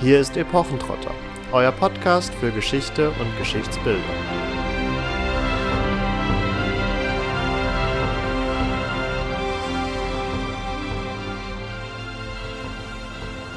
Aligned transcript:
Hier 0.00 0.18
ist 0.18 0.36
Epochentrotter, 0.36 1.14
euer 1.52 1.70
Podcast 1.70 2.34
für 2.34 2.50
Geschichte 2.50 3.10
und 3.10 3.38
Geschichtsbildung. 3.38 4.02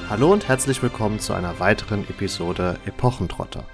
Hallo 0.09 0.31
und 0.31 0.47
herzlich 0.47 0.81
willkommen 0.83 1.19
zu 1.19 1.33
einer 1.33 1.59
weiteren 1.59 2.07
Episode 2.07 2.79
Epochentrotter. 2.85 3.65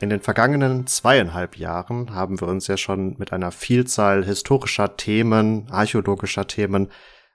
In 0.00 0.08
den 0.08 0.20
vergangenen 0.20 0.86
zweieinhalb 0.86 1.58
Jahren 1.58 2.14
haben 2.14 2.40
wir 2.40 2.46
uns 2.46 2.68
ja 2.68 2.76
schon 2.76 3.16
mit 3.18 3.32
einer 3.32 3.50
Vielzahl 3.50 4.24
historischer 4.24 4.96
Themen, 4.96 5.66
archäologischer 5.70 6.46
Themen 6.46 6.90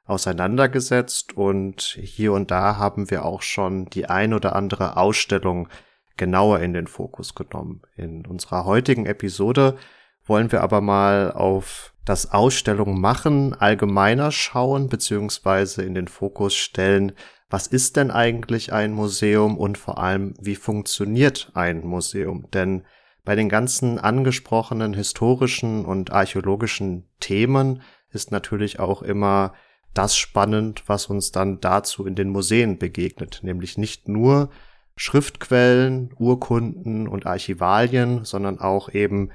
auseinandergesetzt 0.10 1.38
und 1.38 1.82
hier 2.02 2.34
und 2.34 2.52
da 2.52 2.78
haben 2.78 3.12
wir 3.12 3.26
auch 3.26 3.42
schon 3.42 3.86
die 3.86 4.08
ein 4.08 4.34
oder 4.34 4.56
andere 4.56 4.98
Ausstellung 4.98 5.68
genauer 6.18 6.60
in 6.60 6.74
den 6.74 6.88
Fokus 6.88 7.36
genommen. 7.36 7.82
In 7.96 8.26
unserer 8.26 8.66
heutigen 8.66 9.06
Episode 9.06 9.78
wollen 10.26 10.52
wir 10.52 10.62
aber 10.62 10.82
mal 10.82 11.32
auf 11.32 11.94
das 12.06 12.32
Ausstellung 12.32 13.00
machen 13.00 13.54
allgemeiner 13.54 14.32
schauen 14.32 14.90
beziehungsweise 14.90 15.84
in 15.84 15.94
den 15.94 16.08
Fokus 16.08 16.56
stellen, 16.56 17.14
was 17.50 17.68
ist 17.68 17.98
denn 17.98 18.12
eigentlich 18.12 18.74
ein 18.74 18.94
Museum 18.94 19.58
und 19.58 19.78
vor 19.78 19.98
allem, 19.98 20.34
wie 20.40 20.56
funktioniert 20.56 21.52
ein 21.56 21.86
Museum? 21.86 22.48
Denn 22.54 22.84
bei 23.26 23.36
den 23.36 23.50
ganzen 23.50 24.00
angesprochenen 24.00 24.94
historischen 24.94 25.86
und 25.86 26.12
archäologischen 26.12 27.08
Themen 27.20 27.82
ist 28.12 28.32
natürlich 28.32 28.80
auch 28.80 29.02
immer 29.02 29.54
das 29.94 30.16
spannend, 30.18 30.84
was 30.88 31.08
uns 31.08 31.32
dann 31.32 31.60
dazu 31.60 32.06
in 32.06 32.16
den 32.16 32.30
Museen 32.30 32.78
begegnet, 32.78 33.40
nämlich 33.44 33.78
nicht 33.78 34.08
nur 34.08 34.50
Schriftquellen, 34.96 36.14
Urkunden 36.18 37.08
und 37.08 37.26
Archivalien, 37.26 38.26
sondern 38.26 38.60
auch 38.60 38.90
eben 38.90 39.32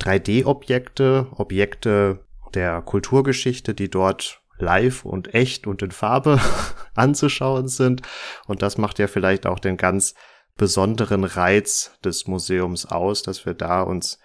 3D-Objekte, 0.00 1.26
Objekte 1.36 2.24
der 2.54 2.82
Kulturgeschichte, 2.82 3.74
die 3.74 3.90
dort 3.90 4.42
live 4.58 5.04
und 5.04 5.34
echt 5.34 5.66
und 5.66 5.82
in 5.82 5.90
Farbe 5.90 6.40
anzuschauen 6.94 7.68
sind. 7.68 8.02
Und 8.46 8.62
das 8.62 8.78
macht 8.78 8.98
ja 8.98 9.08
vielleicht 9.08 9.46
auch 9.46 9.58
den 9.58 9.76
ganz 9.76 10.14
besonderen 10.56 11.24
Reiz 11.24 11.98
des 12.04 12.26
Museums 12.26 12.86
aus, 12.86 13.22
dass 13.22 13.44
wir 13.46 13.54
da 13.54 13.82
uns 13.82 14.18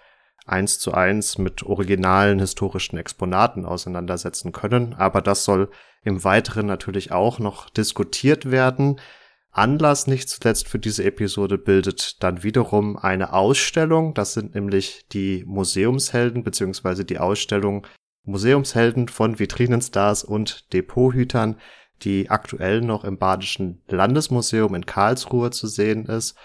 eins 0.48 0.78
zu 0.78 0.92
eins 0.92 1.38
mit 1.38 1.62
originalen 1.62 2.38
historischen 2.38 2.98
Exponaten 2.98 3.64
auseinandersetzen 3.64 4.52
können. 4.52 4.94
Aber 4.94 5.20
das 5.20 5.44
soll 5.44 5.70
im 6.02 6.24
Weiteren 6.24 6.66
natürlich 6.66 7.12
auch 7.12 7.38
noch 7.38 7.70
diskutiert 7.70 8.50
werden. 8.50 9.00
Anlass 9.50 10.06
nicht 10.06 10.28
zuletzt 10.28 10.68
für 10.68 10.78
diese 10.78 11.04
Episode 11.04 11.58
bildet 11.58 12.22
dann 12.22 12.42
wiederum 12.42 12.96
eine 12.96 13.32
Ausstellung. 13.32 14.14
Das 14.14 14.34
sind 14.34 14.54
nämlich 14.54 15.06
die 15.12 15.44
Museumshelden 15.46 16.44
beziehungsweise 16.44 17.04
die 17.04 17.18
Ausstellung 17.18 17.86
Museumshelden 18.24 19.08
von 19.08 19.38
Vitrinenstars 19.38 20.22
und 20.22 20.72
Depothütern, 20.72 21.56
die 22.02 22.30
aktuell 22.30 22.82
noch 22.82 23.04
im 23.04 23.18
Badischen 23.18 23.82
Landesmuseum 23.88 24.74
in 24.74 24.86
Karlsruhe 24.86 25.50
zu 25.50 25.66
sehen 25.66 26.06
ist. 26.06 26.36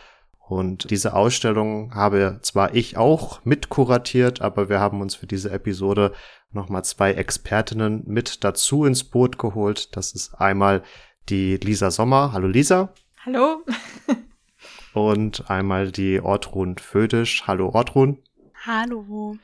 Und 0.48 0.92
diese 0.92 1.14
Ausstellung 1.14 1.96
habe 1.96 2.40
zwar 2.42 2.76
ich 2.76 2.98
auch 2.98 3.44
mitkuratiert, 3.46 4.42
aber 4.42 4.68
wir 4.68 4.80
haben 4.80 5.00
uns 5.02 5.16
für 5.16 5.26
diese 5.26 5.52
Episode 5.52 6.14
nochmal 6.52 6.84
zwei 6.84 7.14
Expertinnen 7.14 8.04
mit 8.06 8.44
dazu 8.44 8.84
ins 8.84 9.06
Boot 9.06 9.38
geholt. 9.40 9.96
Das 9.96 10.12
ist 10.12 10.36
einmal 10.36 10.84
die 11.30 11.56
Lisa 11.58 11.92
Sommer. 11.92 12.34
Hallo 12.34 12.48
Lisa. 12.48 12.94
Hallo. 13.26 13.64
und 14.94 15.50
einmal 15.50 15.92
die 15.92 16.20
Ortrun 16.20 16.78
Födisch. 16.78 17.48
Hallo 17.48 17.70
Ortrun. 17.70 18.20
Hallo. 18.66 19.38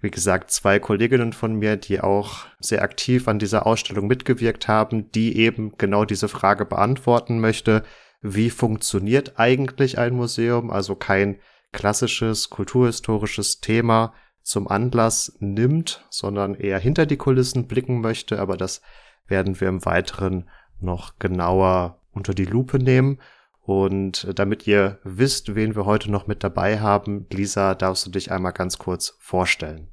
Wie 0.00 0.10
gesagt, 0.10 0.50
zwei 0.50 0.80
Kolleginnen 0.80 1.32
von 1.32 1.54
mir, 1.54 1.76
die 1.76 2.00
auch 2.00 2.40
sehr 2.58 2.82
aktiv 2.82 3.28
an 3.28 3.38
dieser 3.38 3.66
Ausstellung 3.66 4.08
mitgewirkt 4.08 4.66
haben, 4.66 5.12
die 5.12 5.38
eben 5.38 5.78
genau 5.78 6.04
diese 6.04 6.28
Frage 6.28 6.64
beantworten 6.64 7.38
möchte 7.38 7.84
wie 8.24 8.48
funktioniert 8.48 9.38
eigentlich 9.38 9.98
ein 9.98 10.14
Museum, 10.14 10.70
also 10.70 10.96
kein 10.96 11.36
klassisches 11.72 12.48
kulturhistorisches 12.48 13.60
Thema 13.60 14.14
zum 14.42 14.66
Anlass 14.66 15.36
nimmt, 15.40 16.06
sondern 16.08 16.54
eher 16.54 16.78
hinter 16.78 17.04
die 17.04 17.18
Kulissen 17.18 17.68
blicken 17.68 18.00
möchte, 18.00 18.40
aber 18.40 18.56
das 18.56 18.80
werden 19.26 19.60
wir 19.60 19.68
im 19.68 19.84
Weiteren 19.84 20.48
noch 20.80 21.18
genauer 21.18 22.00
unter 22.12 22.32
die 22.32 22.46
Lupe 22.46 22.78
nehmen. 22.78 23.20
Und 23.60 24.26
damit 24.38 24.66
ihr 24.66 25.00
wisst, 25.04 25.54
wen 25.54 25.76
wir 25.76 25.84
heute 25.84 26.10
noch 26.10 26.26
mit 26.26 26.42
dabei 26.42 26.80
haben, 26.80 27.26
Lisa, 27.30 27.74
darfst 27.74 28.06
du 28.06 28.10
dich 28.10 28.32
einmal 28.32 28.52
ganz 28.52 28.78
kurz 28.78 29.16
vorstellen. 29.20 29.88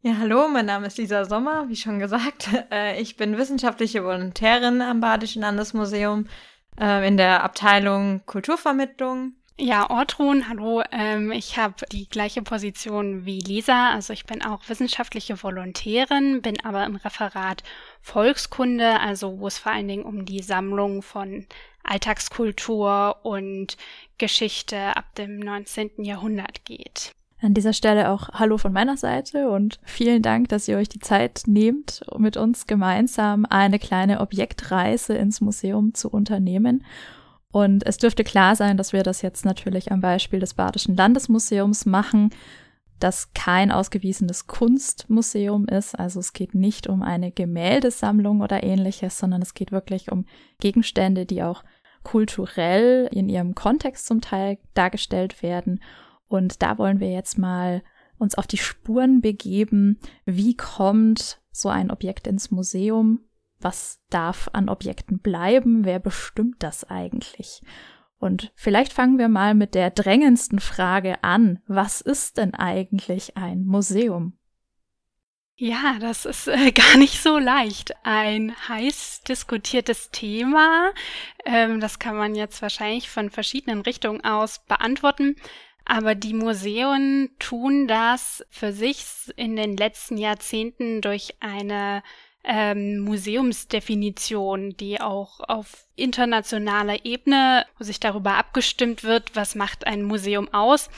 Ja, 0.00 0.18
hallo, 0.18 0.46
mein 0.48 0.66
Name 0.66 0.86
ist 0.86 0.98
Lisa 0.98 1.24
Sommer, 1.24 1.68
wie 1.68 1.76
schon 1.76 1.98
gesagt. 1.98 2.50
Äh, 2.70 3.00
ich 3.00 3.16
bin 3.16 3.36
wissenschaftliche 3.36 4.04
Volontärin 4.04 4.80
am 4.80 5.00
Badischen 5.00 5.42
Landesmuseum 5.42 6.26
äh, 6.80 7.06
in 7.06 7.16
der 7.16 7.44
Abteilung 7.44 8.22
Kulturvermittlung. 8.26 9.34
Ja, 9.56 9.88
Ortrun, 9.88 10.48
hallo. 10.48 10.82
Ähm, 10.90 11.30
ich 11.30 11.56
habe 11.58 11.74
die 11.92 12.08
gleiche 12.08 12.42
Position 12.42 13.24
wie 13.24 13.38
Lisa. 13.38 13.92
Also 13.92 14.12
ich 14.12 14.26
bin 14.26 14.44
auch 14.44 14.68
wissenschaftliche 14.68 15.40
Volontärin, 15.40 16.42
bin 16.42 16.64
aber 16.64 16.84
im 16.84 16.96
Referat 16.96 17.62
Volkskunde, 18.00 18.98
also 18.98 19.38
wo 19.38 19.46
es 19.46 19.58
vor 19.58 19.70
allen 19.70 19.86
Dingen 19.86 20.04
um 20.04 20.24
die 20.24 20.42
Sammlung 20.42 21.02
von 21.02 21.46
Alltagskultur 21.84 23.20
und 23.22 23.76
Geschichte 24.18 24.96
ab 24.96 25.14
dem 25.14 25.38
19. 25.38 26.02
Jahrhundert 26.02 26.64
geht. 26.64 27.12
An 27.40 27.52
dieser 27.52 27.72
Stelle 27.72 28.10
auch 28.10 28.30
Hallo 28.30 28.58
von 28.58 28.72
meiner 28.72 28.96
Seite 28.96 29.50
und 29.50 29.78
vielen 29.82 30.22
Dank, 30.22 30.48
dass 30.48 30.68
ihr 30.68 30.78
euch 30.78 30.88
die 30.88 31.00
Zeit 31.00 31.42
nehmt, 31.46 32.02
mit 32.16 32.36
uns 32.36 32.66
gemeinsam 32.66 33.44
eine 33.44 33.78
kleine 33.78 34.20
Objektreise 34.20 35.14
ins 35.14 35.40
Museum 35.40 35.94
zu 35.94 36.08
unternehmen. 36.08 36.84
Und 37.50 37.84
es 37.86 37.98
dürfte 37.98 38.24
klar 38.24 38.56
sein, 38.56 38.76
dass 38.76 38.92
wir 38.92 39.02
das 39.02 39.20
jetzt 39.22 39.44
natürlich 39.44 39.92
am 39.92 40.00
Beispiel 40.00 40.40
des 40.40 40.54
Badischen 40.54 40.96
Landesmuseums 40.96 41.86
machen, 41.86 42.30
das 42.98 43.32
kein 43.34 43.70
ausgewiesenes 43.70 44.46
Kunstmuseum 44.46 45.66
ist. 45.66 45.98
Also 45.98 46.20
es 46.20 46.32
geht 46.32 46.54
nicht 46.54 46.88
um 46.88 47.02
eine 47.02 47.30
Gemäldesammlung 47.30 48.40
oder 48.40 48.62
ähnliches, 48.62 49.18
sondern 49.18 49.42
es 49.42 49.54
geht 49.54 49.72
wirklich 49.72 50.10
um 50.10 50.24
Gegenstände, 50.60 51.26
die 51.26 51.42
auch 51.42 51.64
kulturell 52.04 53.08
in 53.12 53.28
ihrem 53.28 53.54
Kontext 53.54 54.06
zum 54.06 54.20
Teil 54.20 54.58
dargestellt 54.74 55.42
werden 55.42 55.80
und 56.28 56.62
da 56.62 56.78
wollen 56.78 57.00
wir 57.00 57.10
jetzt 57.10 57.38
mal 57.38 57.82
uns 58.18 58.36
auf 58.36 58.46
die 58.46 58.58
Spuren 58.58 59.20
begeben. 59.20 59.98
Wie 60.24 60.56
kommt 60.56 61.40
so 61.50 61.68
ein 61.68 61.90
Objekt 61.90 62.26
ins 62.26 62.50
Museum? 62.50 63.20
Was 63.60 64.00
darf 64.10 64.48
an 64.52 64.68
Objekten 64.68 65.18
bleiben? 65.18 65.84
Wer 65.84 65.98
bestimmt 65.98 66.56
das 66.62 66.84
eigentlich? 66.84 67.62
Und 68.18 68.52
vielleicht 68.54 68.92
fangen 68.92 69.18
wir 69.18 69.28
mal 69.28 69.54
mit 69.54 69.74
der 69.74 69.90
drängendsten 69.90 70.58
Frage 70.58 71.22
an. 71.22 71.60
Was 71.66 72.00
ist 72.00 72.38
denn 72.38 72.54
eigentlich 72.54 73.36
ein 73.36 73.64
Museum? 73.64 74.38
Ja, 75.56 75.98
das 76.00 76.24
ist 76.24 76.48
äh, 76.48 76.72
gar 76.72 76.96
nicht 76.96 77.22
so 77.22 77.38
leicht. 77.38 77.92
Ein 78.02 78.54
heiß 78.68 79.22
diskutiertes 79.28 80.10
Thema. 80.10 80.90
Ähm, 81.44 81.80
das 81.80 81.98
kann 81.98 82.16
man 82.16 82.34
jetzt 82.34 82.60
wahrscheinlich 82.60 83.08
von 83.08 83.30
verschiedenen 83.30 83.82
Richtungen 83.82 84.24
aus 84.24 84.64
beantworten. 84.66 85.36
Aber 85.84 86.14
die 86.14 86.34
Museen 86.34 87.30
tun 87.38 87.86
das 87.86 88.44
für 88.48 88.72
sich 88.72 89.04
in 89.36 89.56
den 89.56 89.76
letzten 89.76 90.16
Jahrzehnten 90.16 91.00
durch 91.00 91.34
eine 91.40 92.02
ähm, 92.44 93.00
Museumsdefinition, 93.00 94.76
die 94.76 95.00
auch 95.00 95.40
auf 95.40 95.86
internationaler 95.96 97.04
Ebene, 97.04 97.64
wo 97.78 97.84
sich 97.84 98.00
darüber 98.00 98.34
abgestimmt 98.34 99.02
wird, 99.02 99.34
was 99.34 99.54
macht 99.54 99.86
ein 99.86 100.02
Museum 100.02 100.52
aus. 100.52 100.90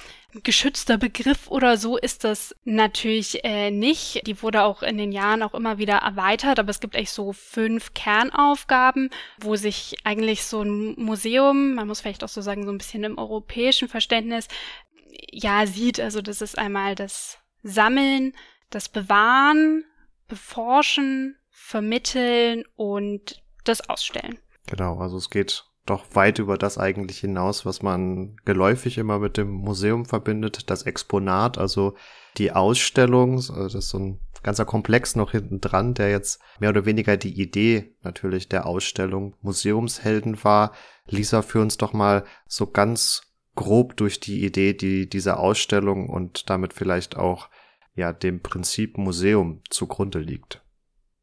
geschützter 0.42 0.98
Begriff 0.98 1.48
oder 1.48 1.78
so 1.78 1.96
ist 1.96 2.24
das 2.24 2.54
natürlich 2.64 3.42
äh, 3.44 3.70
nicht. 3.70 4.26
Die 4.26 4.42
wurde 4.42 4.64
auch 4.64 4.82
in 4.82 4.98
den 4.98 5.12
Jahren 5.12 5.42
auch 5.42 5.54
immer 5.54 5.78
wieder 5.78 5.98
erweitert, 5.98 6.58
aber 6.58 6.68
es 6.70 6.80
gibt 6.80 6.94
echt 6.94 7.12
so 7.12 7.32
fünf 7.32 7.94
Kernaufgaben, 7.94 9.08
wo 9.40 9.56
sich 9.56 9.96
eigentlich 10.04 10.44
so 10.44 10.62
ein 10.62 10.94
Museum, 10.98 11.74
man 11.74 11.86
muss 11.86 12.00
vielleicht 12.00 12.24
auch 12.24 12.28
so 12.28 12.42
sagen, 12.42 12.66
so 12.66 12.72
ein 12.72 12.78
bisschen 12.78 13.04
im 13.04 13.16
europäischen 13.16 13.88
Verständnis, 13.88 14.48
ja, 15.30 15.66
sieht. 15.66 16.00
Also 16.00 16.22
das 16.22 16.42
ist 16.42 16.58
einmal 16.58 16.94
das 16.94 17.38
Sammeln, 17.62 18.32
das 18.70 18.88
Bewahren, 18.88 19.84
beforschen, 20.28 21.36
vermitteln 21.50 22.64
und 22.76 23.42
das 23.64 23.88
Ausstellen. 23.88 24.38
Genau, 24.66 24.98
also 24.98 25.16
es 25.16 25.30
geht 25.30 25.64
doch 25.86 26.04
weit 26.14 26.40
über 26.40 26.58
das 26.58 26.78
eigentlich 26.78 27.18
hinaus, 27.18 27.64
was 27.64 27.80
man 27.80 28.36
geläufig 28.44 28.98
immer 28.98 29.20
mit 29.20 29.36
dem 29.36 29.50
Museum 29.50 30.04
verbindet. 30.04 30.68
Das 30.68 30.82
Exponat, 30.82 31.58
also 31.58 31.94
die 32.38 32.52
Ausstellung, 32.52 33.36
also 33.36 33.62
das 33.62 33.74
ist 33.74 33.88
so 33.90 33.98
ein 33.98 34.20
ganzer 34.42 34.64
Komplex 34.64 35.16
noch 35.16 35.30
hinten 35.30 35.60
dran, 35.60 35.94
der 35.94 36.10
jetzt 36.10 36.40
mehr 36.60 36.70
oder 36.70 36.84
weniger 36.84 37.16
die 37.16 37.40
Idee 37.40 37.96
natürlich 38.02 38.48
der 38.48 38.66
Ausstellung 38.66 39.34
Museumshelden 39.42 40.42
war. 40.44 40.72
Lisa, 41.08 41.42
führ 41.42 41.62
uns 41.62 41.76
doch 41.78 41.92
mal 41.92 42.24
so 42.46 42.66
ganz 42.66 43.25
grob 43.56 43.96
durch 43.96 44.20
die 44.20 44.44
Idee, 44.44 44.74
die 44.74 45.08
dieser 45.08 45.40
Ausstellung 45.40 46.08
und 46.08 46.48
damit 46.48 46.72
vielleicht 46.72 47.16
auch 47.16 47.48
ja 47.94 48.12
dem 48.12 48.40
Prinzip 48.40 48.98
Museum 48.98 49.62
zugrunde 49.68 50.20
liegt. 50.20 50.62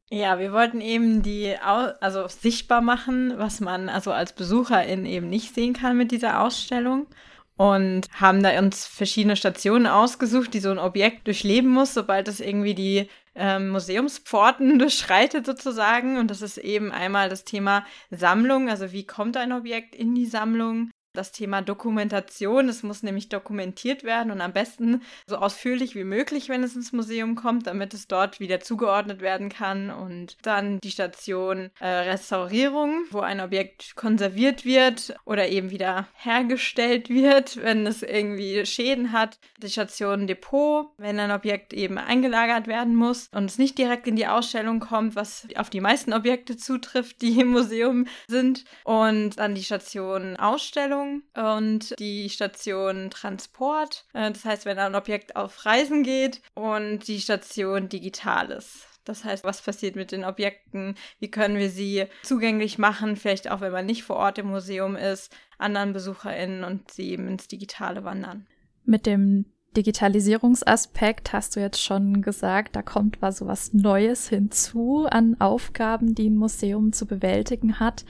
Ja, 0.10 0.38
wir 0.38 0.52
wollten 0.52 0.82
eben 0.82 1.24
die, 1.24 1.56
also 1.58 2.28
sichtbar 2.28 2.82
machen, 2.82 3.34
was 3.38 3.62
man 3.62 3.90
also 3.90 4.12
als 4.12 4.34
Besucherin 4.34 5.06
eben 5.06 5.30
nicht 5.30 5.56
sehen 5.56 5.74
kann 5.74 5.98
mit 5.98 6.12
dieser 6.12 6.42
Ausstellung 6.42 7.08
und 7.56 8.08
haben 8.14 8.44
da 8.44 8.58
uns 8.60 8.86
verschiedene 8.86 9.36
Stationen 9.36 9.88
ausgesucht, 9.88 10.54
die 10.54 10.60
so 10.60 10.70
ein 10.70 10.80
Objekt 10.80 11.28
durchleben 11.28 11.70
muss, 11.72 11.94
sobald 11.94 12.28
es 12.28 12.40
irgendwie 12.40 12.76
die 12.76 13.10
ähm, 13.36 13.70
Museumspforten 13.70 14.78
durchschreitet 14.80 15.46
sozusagen. 15.46 16.18
Und 16.18 16.30
das 16.30 16.42
ist 16.42 16.58
eben 16.58 16.92
einmal 16.92 17.30
das 17.30 17.44
Thema 17.44 17.86
Sammlung, 18.12 18.70
also 18.70 18.92
wie 18.92 19.06
kommt 19.06 19.38
ein 19.38 19.52
Objekt 19.52 19.96
in 19.96 20.14
die 20.14 20.26
Sammlung? 20.26 20.92
Das 21.13 21.31
Thema 21.31 21.62
Dokumentation. 21.62 22.68
Es 22.68 22.83
muss 22.83 23.04
nämlich 23.04 23.30
dokumentiert 23.30 24.04
werden 24.04 24.31
und 24.31 24.42
am 24.42 24.51
besten 24.51 25.01
so 25.27 25.38
ausführlich 25.38 25.95
wie 25.95 26.04
möglich, 26.04 26.50
wenn 26.50 26.63
es 26.63 26.75
ins 26.75 26.92
Museum 26.92 27.36
kommt, 27.36 27.68
damit 27.68 27.94
es 27.94 28.07
dort 28.07 28.39
wieder 28.39 28.60
zugeordnet 28.60 29.21
werden 29.21 29.50
kann. 29.50 29.92
Und 29.92 30.38
dann 30.42 30.80
die 30.80 30.92
Station 30.92 31.69
äh, 31.80 31.88
Restaurierung, 31.88 33.06
wo 33.12 33.19
ein 33.19 33.42
Objekt 33.42 33.95
konserviert 33.95 34.65
wird 34.65 35.15
oder 35.25 35.48
eben 35.48 35.69
wieder 35.69 36.07
hergestellt 36.15 37.10
wird, 37.10 37.62
wenn 37.62 37.86
es 37.86 38.01
irgendwie 38.01 38.65
Schäden 38.65 39.12
hat. 39.12 39.39
Die 39.62 39.69
Station 39.69 40.25
Depot, 40.25 40.88
wenn 40.98 41.19
ein 41.19 41.31
Objekt 41.31 41.74
eben 41.74 41.98
eingelagert 41.98 42.68
werden 42.68 42.95
muss 42.95 43.30
und 43.31 43.45
es 43.45 43.60
nicht 43.60 43.77
direkt 43.77 44.07
in 44.07 44.15
die 44.15 44.27
Ausstellung 44.27 44.80
kommt, 44.80 45.15
was 45.15 45.48
auf 45.56 45.69
die 45.69 45.81
meisten 45.81 46.12
Objekte 46.12 46.57
zutrifft, 46.57 47.21
die 47.21 47.39
im 47.39 47.50
Museum 47.50 48.07
sind. 48.27 48.65
Und 48.83 49.38
dann 49.38 49.54
die 49.54 49.63
Station 49.63 50.38
Ausstellung 50.38 51.03
Verwaltung 51.04 51.24
und 51.36 52.00
die 52.00 52.30
Station 52.30 53.10
Transport. 53.10 54.06
Äh, 54.14 54.32
das 54.32 54.46
heißt, 54.46 54.66
wenn 54.66 54.80
ein 54.80 54.96
Objekt 54.96 55.36
auf 55.36 55.66
Reisen 55.66 56.04
geht 56.04 56.42
und 56.54 57.08
die 57.08 57.20
Station 57.20 57.90
Digitales. 57.90 58.88
Das 59.06 59.26
heißt, 59.26 59.44
was 59.44 59.62
passiert 59.62 59.98
mit 59.98 60.14
den 60.14 60.24
Objekten? 60.24 60.96
Wie 61.20 61.30
können 61.30 61.58
wir 61.58 61.70
sie 61.70 62.06
zugänglich 62.24 62.78
machen? 62.78 63.18
Vielleicht 63.18 63.52
auch, 63.52 63.60
wenn 63.60 63.74
man 63.74 63.86
nicht 63.86 64.04
vor 64.04 64.16
Ort 64.16 64.38
im 64.38 64.48
Museum 64.48 64.96
ist, 64.96 65.36
anderen 65.58 65.92
BesucherInnen 65.92 66.64
und 66.64 66.90
sie 66.90 67.12
eben 67.12 67.28
ins 67.28 67.50
Digitale 67.50 68.06
wandern. 68.06 68.48
Mit 68.86 69.06
dem 69.06 69.46
Digitalisierungsaspekt 69.76 71.34
hast 71.34 71.56
du 71.56 71.60
jetzt 71.60 71.82
schon 71.82 72.22
gesagt, 72.22 72.76
da 72.76 72.82
kommt 72.82 73.22
was 73.22 73.40
so 73.40 73.48
was 73.48 73.74
Neues 73.74 74.30
hinzu 74.30 75.06
an 75.10 75.36
Aufgaben, 75.42 76.16
die 76.16 76.30
ein 76.30 76.38
Museum 76.38 76.94
zu 76.94 77.06
bewältigen 77.06 77.80
hat. 77.80 78.06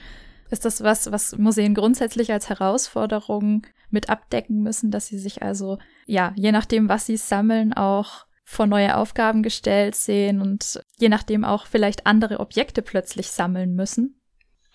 Ist 0.50 0.64
das 0.64 0.82
was, 0.82 1.10
was 1.10 1.36
Museen 1.36 1.74
grundsätzlich 1.74 2.32
als 2.32 2.48
Herausforderung 2.48 3.66
mit 3.90 4.08
abdecken 4.10 4.62
müssen, 4.62 4.90
dass 4.90 5.06
sie 5.06 5.18
sich 5.18 5.42
also, 5.42 5.78
ja, 6.06 6.32
je 6.36 6.52
nachdem, 6.52 6.88
was 6.88 7.06
sie 7.06 7.16
sammeln, 7.16 7.72
auch 7.72 8.26
vor 8.44 8.66
neue 8.66 8.96
Aufgaben 8.96 9.42
gestellt 9.42 9.94
sehen 9.94 10.40
und 10.40 10.80
je 10.98 11.08
nachdem 11.08 11.44
auch 11.44 11.66
vielleicht 11.66 12.06
andere 12.06 12.40
Objekte 12.40 12.82
plötzlich 12.82 13.28
sammeln 13.28 13.74
müssen? 13.74 14.20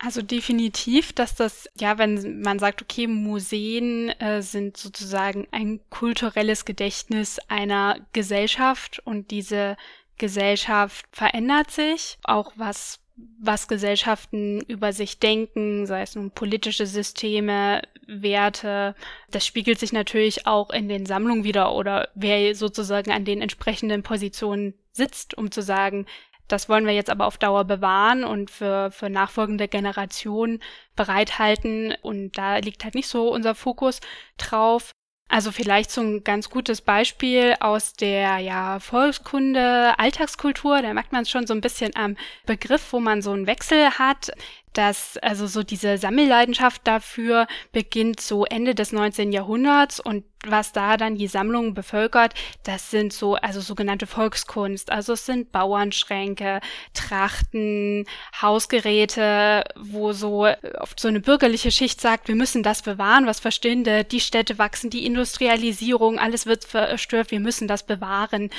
Also 0.02 0.22
definitiv, 0.22 1.12
dass 1.12 1.36
das, 1.36 1.70
ja, 1.78 1.98
wenn 1.98 2.42
man 2.42 2.58
sagt, 2.58 2.82
okay, 2.82 3.06
Museen 3.06 4.10
äh, 4.22 4.42
sind 4.42 4.78
sozusagen 4.78 5.46
ein 5.52 5.82
kulturelles 5.90 6.64
Gedächtnis 6.64 7.38
einer 7.50 7.98
Gesellschaft 8.14 9.00
und 9.04 9.30
diese 9.30 9.76
Gesellschaft 10.18 11.06
verändert 11.12 11.72
sich, 11.72 12.18
auch 12.24 12.54
was 12.56 13.00
was 13.42 13.68
Gesellschaften 13.68 14.62
über 14.62 14.94
sich 14.94 15.20
denken, 15.20 15.86
sei 15.86 16.02
es 16.02 16.16
nun 16.16 16.32
politische 16.32 16.86
Systeme, 16.86 17.82
Werte. 18.08 18.96
Das 19.30 19.46
spiegelt 19.46 19.80
sich 19.80 19.94
natürlich 19.94 20.48
auch 20.48 20.72
in 20.72 20.90
den 20.90 21.06
Sammlungen 21.06 21.44
wieder 21.44 21.74
oder 21.74 22.10
wer 22.16 22.56
sozusagen 22.56 23.12
an 23.12 23.26
den 23.26 23.42
entsprechenden 23.42 24.04
Positionen 24.04 24.74
sitzt, 24.92 25.38
um 25.38 25.52
zu 25.52 25.62
sagen, 25.62 26.06
das 26.48 26.68
wollen 26.68 26.88
wir 26.88 26.94
jetzt 26.94 27.12
aber 27.12 27.28
auf 27.28 27.38
Dauer 27.38 27.64
bewahren 27.64 28.24
und 28.24 28.50
für, 28.50 28.90
für 28.90 29.10
nachfolgende 29.10 29.68
Generationen 29.68 30.60
bereithalten. 30.96 31.94
Und 32.02 32.38
da 32.38 32.58
liegt 32.58 32.84
halt 32.84 32.96
nicht 32.96 33.08
so 33.08 33.32
unser 33.32 33.54
Fokus 33.54 34.02
drauf. 34.38 34.92
Also 35.30 35.52
vielleicht 35.52 35.92
so 35.92 36.02
ein 36.02 36.24
ganz 36.24 36.50
gutes 36.50 36.82
Beispiel 36.82 37.56
aus 37.60 37.94
der 37.94 38.40
ja, 38.40 38.80
Volkskunde, 38.80 39.94
Alltagskultur, 40.00 40.82
da 40.82 40.92
merkt 40.92 41.12
man 41.12 41.22
es 41.22 41.30
schon 41.30 41.46
so 41.46 41.54
ein 41.54 41.62
bisschen 41.62 41.96
am 41.96 42.18
Begriff, 42.48 42.92
wo 42.92 43.00
man 43.00 43.22
so 43.22 43.32
einen 43.32 43.46
Wechsel 43.46 43.92
hat 43.92 44.32
dass 44.80 45.18
also 45.18 45.46
so 45.46 45.62
diese 45.62 45.98
Sammelleidenschaft 45.98 46.88
dafür 46.88 47.48
beginnt 47.74 48.22
so 48.22 48.46
Ende 48.46 48.74
des 48.74 48.94
19. 48.94 49.34
Jahrhunderts 49.34 50.00
und 50.00 50.24
was 50.48 50.72
da 50.72 50.96
dann 50.96 51.16
die 51.16 51.28
Sammlungen 51.28 51.74
bevölkert, 51.74 52.34
das 52.64 52.90
sind 52.90 53.12
so, 53.12 53.36
also 53.36 53.60
sogenannte 53.60 54.08
Volkskunst. 54.08 54.90
Also 54.90 55.12
es 55.12 55.26
sind 55.26 55.52
Bauernschränke, 55.52 56.62
Trachten, 56.94 58.06
Hausgeräte, 58.42 59.66
wo 59.78 60.14
so 60.14 60.48
oft 60.80 60.98
so 60.98 61.10
eine 61.10 61.20
bürgerliche 61.20 61.72
Schicht 61.72 62.00
sagt, 62.00 62.30
wir 62.30 62.36
müssen 62.36 62.64
das 62.64 62.82
bewahren, 62.82 63.26
was 63.26 63.42
verstünde, 63.42 64.06
die 64.06 64.22
Städte 64.22 64.58
wachsen, 64.60 64.90
die 64.90 65.06
Industrialisierung, 65.06 66.20
alles 66.20 66.46
wird 66.46 66.64
verstört, 66.64 67.32
wir 67.32 67.42
müssen 67.42 67.68
das 67.68 67.86
bewahren 67.86 68.50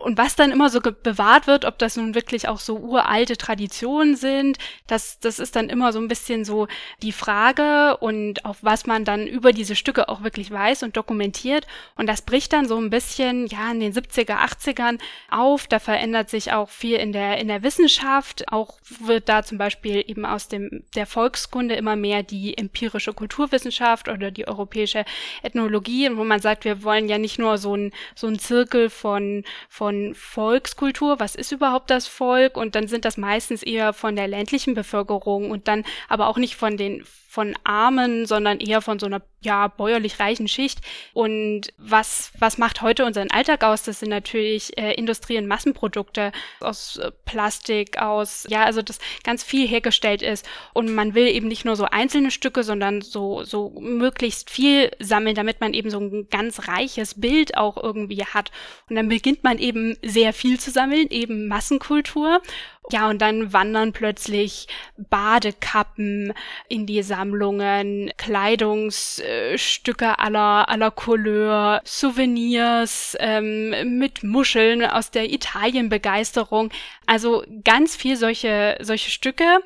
und 0.00 0.16
was 0.16 0.34
dann 0.34 0.50
immer 0.50 0.70
so 0.70 0.80
bewahrt 0.80 1.46
wird, 1.46 1.66
ob 1.66 1.78
das 1.78 1.96
nun 1.96 2.14
wirklich 2.14 2.48
auch 2.48 2.58
so 2.58 2.78
uralte 2.78 3.36
Traditionen 3.36 4.16
sind, 4.16 4.56
das, 4.86 5.20
das 5.20 5.38
ist 5.38 5.56
dann 5.56 5.68
immer 5.68 5.92
so 5.92 5.98
ein 5.98 6.08
bisschen 6.08 6.46
so 6.46 6.68
die 7.02 7.12
Frage 7.12 7.98
und 7.98 8.46
auf 8.46 8.56
was 8.62 8.86
man 8.86 9.04
dann 9.04 9.26
über 9.26 9.52
diese 9.52 9.76
Stücke 9.76 10.08
auch 10.08 10.22
wirklich 10.22 10.50
weiß 10.50 10.84
und 10.84 10.96
dokumentiert. 10.96 11.66
Und 11.96 12.08
das 12.08 12.22
bricht 12.22 12.54
dann 12.54 12.66
so 12.66 12.78
ein 12.78 12.88
bisschen, 12.88 13.46
ja, 13.48 13.70
in 13.70 13.80
den 13.80 13.92
70er, 13.92 14.38
80ern 14.38 14.98
auf. 15.30 15.66
Da 15.66 15.78
verändert 15.78 16.30
sich 16.30 16.52
auch 16.52 16.70
viel 16.70 16.96
in 16.96 17.12
der, 17.12 17.36
in 17.36 17.48
der 17.48 17.62
Wissenschaft. 17.62 18.50
Auch 18.50 18.78
wird 19.00 19.28
da 19.28 19.42
zum 19.42 19.58
Beispiel 19.58 20.02
eben 20.06 20.24
aus 20.24 20.48
dem, 20.48 20.82
der 20.94 21.04
Volkskunde 21.04 21.74
immer 21.74 21.96
mehr 21.96 22.22
die 22.22 22.56
empirische 22.56 23.12
Kulturwissenschaft 23.12 24.08
oder 24.08 24.30
die 24.30 24.48
europäische 24.48 25.04
Ethnologie, 25.42 26.08
wo 26.14 26.24
man 26.24 26.40
sagt, 26.40 26.64
wir 26.64 26.82
wollen 26.84 27.06
ja 27.10 27.18
nicht 27.18 27.38
nur 27.38 27.58
so 27.58 27.76
ein, 27.76 27.92
so 28.14 28.26
ein 28.28 28.38
Zirkel 28.38 28.88
von, 28.88 29.44
von 29.68 29.89
Volkskultur, 30.14 31.20
was 31.20 31.34
ist 31.34 31.52
überhaupt 31.52 31.90
das 31.90 32.06
Volk? 32.06 32.56
Und 32.56 32.74
dann 32.74 32.88
sind 32.88 33.04
das 33.04 33.16
meistens 33.16 33.62
eher 33.62 33.92
von 33.92 34.16
der 34.16 34.28
ländlichen 34.28 34.74
Bevölkerung 34.74 35.50
und 35.50 35.68
dann 35.68 35.84
aber 36.08 36.28
auch 36.28 36.36
nicht 36.36 36.56
von 36.56 36.76
den 36.76 37.04
von 37.30 37.54
Armen, 37.62 38.26
sondern 38.26 38.58
eher 38.58 38.82
von 38.82 38.98
so 38.98 39.06
einer 39.06 39.22
ja 39.40 39.68
bäuerlich 39.68 40.18
reichen 40.18 40.48
Schicht. 40.48 40.80
Und 41.12 41.68
was 41.78 42.32
was 42.40 42.58
macht 42.58 42.82
heute 42.82 43.04
unseren 43.04 43.30
Alltag 43.30 43.62
aus? 43.62 43.84
Das 43.84 44.00
sind 44.00 44.08
natürlich 44.08 44.76
äh, 44.76 44.94
Industrie- 44.94 45.38
und 45.38 45.46
Massenprodukte 45.46 46.32
aus 46.58 46.96
äh, 46.96 47.12
Plastik, 47.26 47.98
aus 47.98 48.48
ja 48.48 48.64
also 48.64 48.82
das 48.82 48.98
ganz 49.22 49.44
viel 49.44 49.68
hergestellt 49.68 50.22
ist. 50.22 50.44
Und 50.74 50.92
man 50.92 51.14
will 51.14 51.28
eben 51.28 51.46
nicht 51.46 51.64
nur 51.64 51.76
so 51.76 51.84
einzelne 51.84 52.32
Stücke, 52.32 52.64
sondern 52.64 53.00
so 53.00 53.44
so 53.44 53.78
möglichst 53.78 54.50
viel 54.50 54.90
sammeln, 54.98 55.36
damit 55.36 55.60
man 55.60 55.72
eben 55.72 55.90
so 55.90 56.00
ein 56.00 56.26
ganz 56.30 56.66
reiches 56.66 57.20
Bild 57.20 57.56
auch 57.56 57.76
irgendwie 57.80 58.24
hat. 58.24 58.50
Und 58.88 58.96
dann 58.96 59.08
beginnt 59.08 59.44
man 59.44 59.58
eben 59.58 59.96
sehr 60.02 60.32
viel 60.32 60.58
zu 60.58 60.72
sammeln, 60.72 61.06
eben 61.10 61.46
Massenkultur. 61.46 62.42
Ja, 62.88 63.08
und 63.08 63.22
dann 63.22 63.52
wandern 63.52 63.92
plötzlich 63.92 64.66
Badekappen 64.96 66.32
in 66.68 66.86
die 66.86 67.02
Sammlungen, 67.02 68.10
Kleidungsstücke 68.16 70.18
aller, 70.18 70.68
aller 70.68 70.90
Couleur, 70.90 71.82
Souvenirs 71.84 73.16
ähm, 73.20 73.98
mit 73.98 74.24
Muscheln 74.24 74.84
aus 74.84 75.10
der 75.10 75.30
Italienbegeisterung. 75.30 76.70
Also 77.06 77.44
ganz 77.64 77.94
viel 77.94 78.16
solche, 78.16 78.76
solche 78.80 79.10
Stücke 79.10 79.60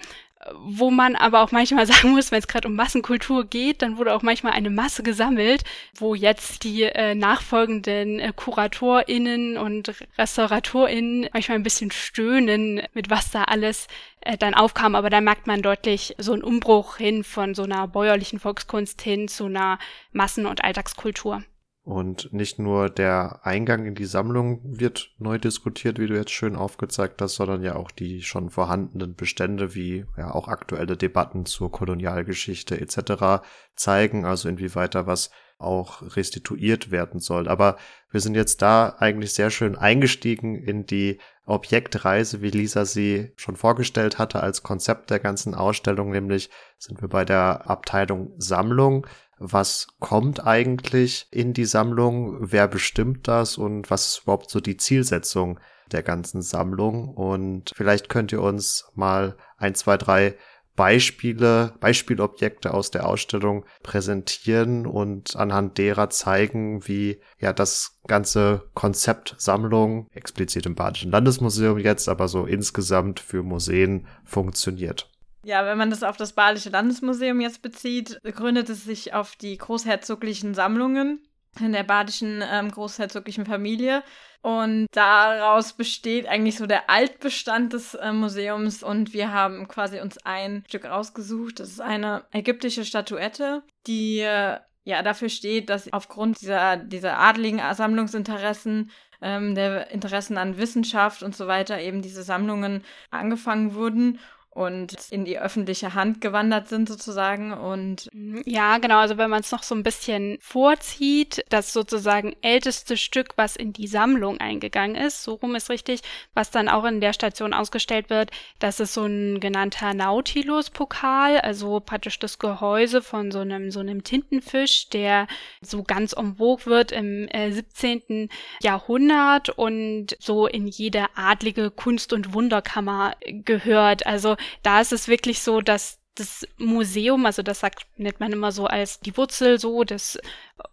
wo 0.53 0.91
man 0.91 1.17
aber 1.17 1.41
auch 1.41 1.53
manchmal 1.53 1.87
sagen 1.87 2.11
muss, 2.11 2.31
wenn 2.31 2.39
es 2.39 2.49
gerade 2.49 2.69
um 2.69 2.75
Massenkultur 2.75 3.45
geht, 3.45 3.83
dann 3.83 3.97
wurde 3.97 4.15
auch 4.15 4.23
manchmal 4.23 4.53
eine 4.53 4.71
Masse 4.71 5.03
gesammelt, 5.03 5.65
wo 5.97 6.15
jetzt 6.15 6.65
die 6.65 6.83
äh, 6.83 7.15
nachfolgenden 7.15 8.21
äh, 8.21 8.33
KuratorInnen 8.35 9.57
und 9.57 9.95
RestauratorInnen 10.19 11.29
manchmal 11.33 11.59
ein 11.59 11.63
bisschen 11.63 11.91
stöhnen, 11.91 12.83
mit 12.93 13.11
was 13.11 13.31
da 13.31 13.45
alles 13.45 13.87
äh, 14.21 14.37
dann 14.37 14.55
aufkam. 14.55 14.95
Aber 14.95 15.11
da 15.11 15.21
merkt 15.21 15.47
man 15.47 15.63
deutlich 15.63 16.15
so 16.19 16.33
einen 16.33 16.43
Umbruch 16.43 16.97
hin 16.97 17.25
von 17.25 17.55
so 17.55 17.63
einer 17.63 17.89
bäuerlichen 17.89 18.41
Volkskunst 18.41 19.01
hin 19.03 19.29
zu 19.29 19.47
einer 19.47 19.79
Massen- 20.13 20.47
und 20.47 20.65
Alltagskultur. 20.65 21.43
Und 21.85 22.33
nicht 22.33 22.59
nur 22.59 22.89
der 22.89 23.41
Eingang 23.43 23.85
in 23.85 23.95
die 23.95 24.07
Sammlung 24.07 24.61
wird 24.65 25.11
neu 25.19 25.37
diskutiert, 25.37 25.99
wie 25.99 26.07
du 26.07 26.15
jetzt 26.15 26.31
schön 26.31 26.57
aufgezeigt 26.57 27.21
hast, 27.21 27.35
sondern 27.35 27.63
ja 27.63 27.77
auch 27.77 27.91
die 27.91 28.23
schon 28.23 28.49
vorhandenen 28.49 29.15
Bestände, 29.15 29.75
wie 29.75 30.07
ja 30.17 30.33
auch 30.33 30.49
aktuelle 30.49 30.97
Debatten 30.97 31.45
zur 31.45 31.71
Kolonialgeschichte 31.71 32.81
etc. 32.81 33.45
zeigen, 33.77 34.25
also 34.25 34.49
inwieweit 34.49 34.95
da 34.95 35.07
was 35.07 35.31
auch 35.59 36.17
restituiert 36.17 36.91
werden 36.91 37.21
soll. 37.21 37.49
Aber 37.49 37.77
wir 38.11 38.21
sind 38.21 38.35
jetzt 38.35 38.63
da 38.63 38.97
eigentlich 38.99 39.35
sehr 39.35 39.51
schön 39.51 39.77
eingestiegen 39.77 40.57
in 40.57 40.87
die 40.87 41.19
Objektreise, 41.47 42.41
wie 42.41 42.51
Lisa 42.51 42.85
sie 42.85 43.33
schon 43.37 43.57
vorgestellt 43.57 44.19
hatte, 44.19 44.43
als 44.43 44.63
Konzept 44.63 45.11
der 45.11 45.19
ganzen 45.19 45.55
Ausstellung, 45.55 46.11
nämlich 46.11 46.51
sind 46.79 47.03
wir 47.03 47.09
bei 47.09 47.25
der 47.25 47.69
Abteilung 47.69 48.33
Sammlung. 48.39 49.07
Was 49.39 49.89
kommt 49.99 50.47
eigentlich 50.47 51.27
in 51.31 51.53
die 51.53 51.67
Sammlung? 51.67 52.39
Wer 52.41 52.69
bestimmt 52.69 53.29
das? 53.29 53.59
Und 53.59 53.91
was 53.91 54.07
ist 54.07 54.23
überhaupt 54.23 54.49
so 54.49 54.61
die 54.61 54.77
Zielsetzung 54.77 55.61
der 55.93 56.03
ganzen 56.03 56.41
Sammlung? 56.41 57.09
Und 57.09 57.73
vielleicht 57.75 58.09
könnt 58.09 58.33
ihr 58.33 58.41
uns 58.41 58.87
mal 58.95 59.37
ein, 59.59 59.75
zwei, 59.75 59.99
drei 59.99 60.37
Beispiele, 60.77 61.75
Beispielobjekte 61.81 62.75
aus 62.75 62.91
der 62.91 63.07
Ausstellung 63.07 63.65
präsentieren 63.83 64.87
und 64.87 65.37
anhand 65.37 65.79
derer 65.79 66.11
zeigen, 66.11 66.87
wie 66.89 67.21
ja 67.39 67.53
das 67.53 68.01
ganze 68.07 68.69
Konzept 68.75 69.37
Sammlung, 69.39 70.09
explizit 70.13 70.67
im 70.67 70.75
Badischen 70.75 71.13
Landesmuseum 71.13 71.79
jetzt, 71.79 72.09
aber 72.09 72.29
so 72.29 72.47
insgesamt 72.47 73.21
für 73.21 73.43
Museen 73.43 74.07
funktioniert. 74.25 75.11
Ja, 75.45 75.67
wenn 75.67 75.79
man 75.79 75.91
das 75.91 76.03
auf 76.03 76.17
das 76.17 76.33
Badische 76.33 76.71
Landesmuseum 76.71 77.41
jetzt 77.41 77.61
bezieht, 77.63 78.19
gründet 78.25 78.71
es 78.71 78.85
sich 78.85 79.13
auf 79.13 79.37
die 79.37 79.57
großherzoglichen 79.59 80.55
Sammlungen 80.55 81.21
in 81.61 81.73
der 81.73 81.85
badischen 81.85 82.43
ähm, 82.43 82.71
großherzoglichen 82.71 83.47
Familie. 83.47 84.03
Und 84.43 84.89
daraus 84.93 85.73
besteht 85.73 86.27
eigentlich 86.27 86.57
so 86.57 86.67
der 86.67 86.91
Altbestand 86.91 87.73
des 87.73 87.95
äh, 87.95 88.13
Museums. 88.13 88.83
Und 88.83 89.15
wir 89.15 89.33
haben 89.33 89.69
quasi 89.69 90.01
uns 90.01 90.19
ein 90.19 90.65
Stück 90.69 90.85
rausgesucht. 90.85 91.61
Das 91.61 91.71
ist 91.71 91.81
eine 91.81 92.25
ägyptische 92.31 92.85
Statuette, 92.85 93.63
die 93.87 94.21
äh, 94.21 94.59
ja 94.85 95.03
dafür 95.03 95.31
steht, 95.31 95.71
dass 95.71 95.91
aufgrund 95.93 96.41
dieser, 96.43 96.77
dieser 96.77 97.19
adligen 97.19 97.61
Sammlungsinteressen 97.75 98.91
ähm, 99.23 99.55
der 99.55 99.91
Interessen 99.91 100.37
an 100.37 100.59
Wissenschaft 100.59 101.23
und 101.23 101.35
so 101.35 101.47
weiter 101.47 101.81
eben 101.81 102.03
diese 102.03 102.23
Sammlungen 102.23 102.85
angefangen 103.11 103.75
wurden 103.75 104.19
und 104.55 104.95
in 105.11 105.25
die 105.25 105.39
öffentliche 105.39 105.95
Hand 105.95 106.21
gewandert 106.21 106.69
sind 106.69 106.89
sozusagen 106.89 107.53
und 107.53 108.09
mhm, 108.13 108.43
ja 108.47 108.79
genau 108.79 108.99
also 108.99 109.19
wenn 109.19 109.31
man 109.31 109.41
es 109.41 109.51
noch 109.51 109.65
so 109.65 109.75
ein 109.75 109.83
bisschen 109.83 110.39
vorzieht 110.41 111.45
das 111.49 111.73
sozusagen 111.73 112.37
älteste 112.41 112.97
Stück 112.97 113.31
was 113.37 113.57
in 113.57 113.73
die 113.73 113.89
Sammlung 113.89 114.39
eingegangen 114.39 114.95
ist 114.95 115.25
so 115.25 115.35
rum 115.35 115.57
ist 115.57 115.71
richtig 115.71 116.03
was 116.35 116.53
dann 116.53 116.69
auch 116.69 116.85
in 116.85 117.01
der 117.01 117.13
Station 117.13 117.53
ausgestellt 117.53 118.11
wird 118.11 118.31
das 118.61 118.79
ist 118.79 118.95
so 118.95 119.05
ein 119.05 119.41
genannter 119.41 119.93
Nautilus 119.93 120.71
Pokal 120.71 121.39
also 121.39 121.81
praktisch 121.81 122.21
das 122.21 122.39
Gehäuse 122.39 123.03
von 123.03 123.33
so 123.33 123.41
einem 123.41 123.73
so 123.73 123.81
einem 123.81 124.05
Tintenfisch 124.05 124.89
der 124.89 125.27
so 125.63 125.83
ganz 125.83 126.13
en 126.13 126.39
wird 126.39 126.93
im 126.93 127.29
äh, 127.29 127.51
17. 127.51 128.29
Jahrhundert 128.63 129.51
und 129.51 130.17
so 130.19 130.47
in 130.47 130.67
jede 130.67 131.07
adlige 131.15 131.71
Kunst 131.71 132.13
und 132.13 132.35
Wunderkammer 132.35 133.15
gehört 133.45 134.07
also 134.07 134.37
da 134.63 134.81
ist 134.81 134.93
es 134.93 135.09
wirklich 135.09 135.41
so, 135.43 135.61
dass 135.61 135.99
das 136.15 136.47
Museum, 136.59 137.27
also 137.27 137.43
das 137.43 137.61
sagt, 137.61 137.87
nennt 137.97 138.21
man 138.21 138.33
immer 138.33 138.53
so 138.53 138.67
als 138.67 139.01
die 139.01 139.17
Wurzel 139.17 139.59
so 139.59 139.83
des 139.83 140.17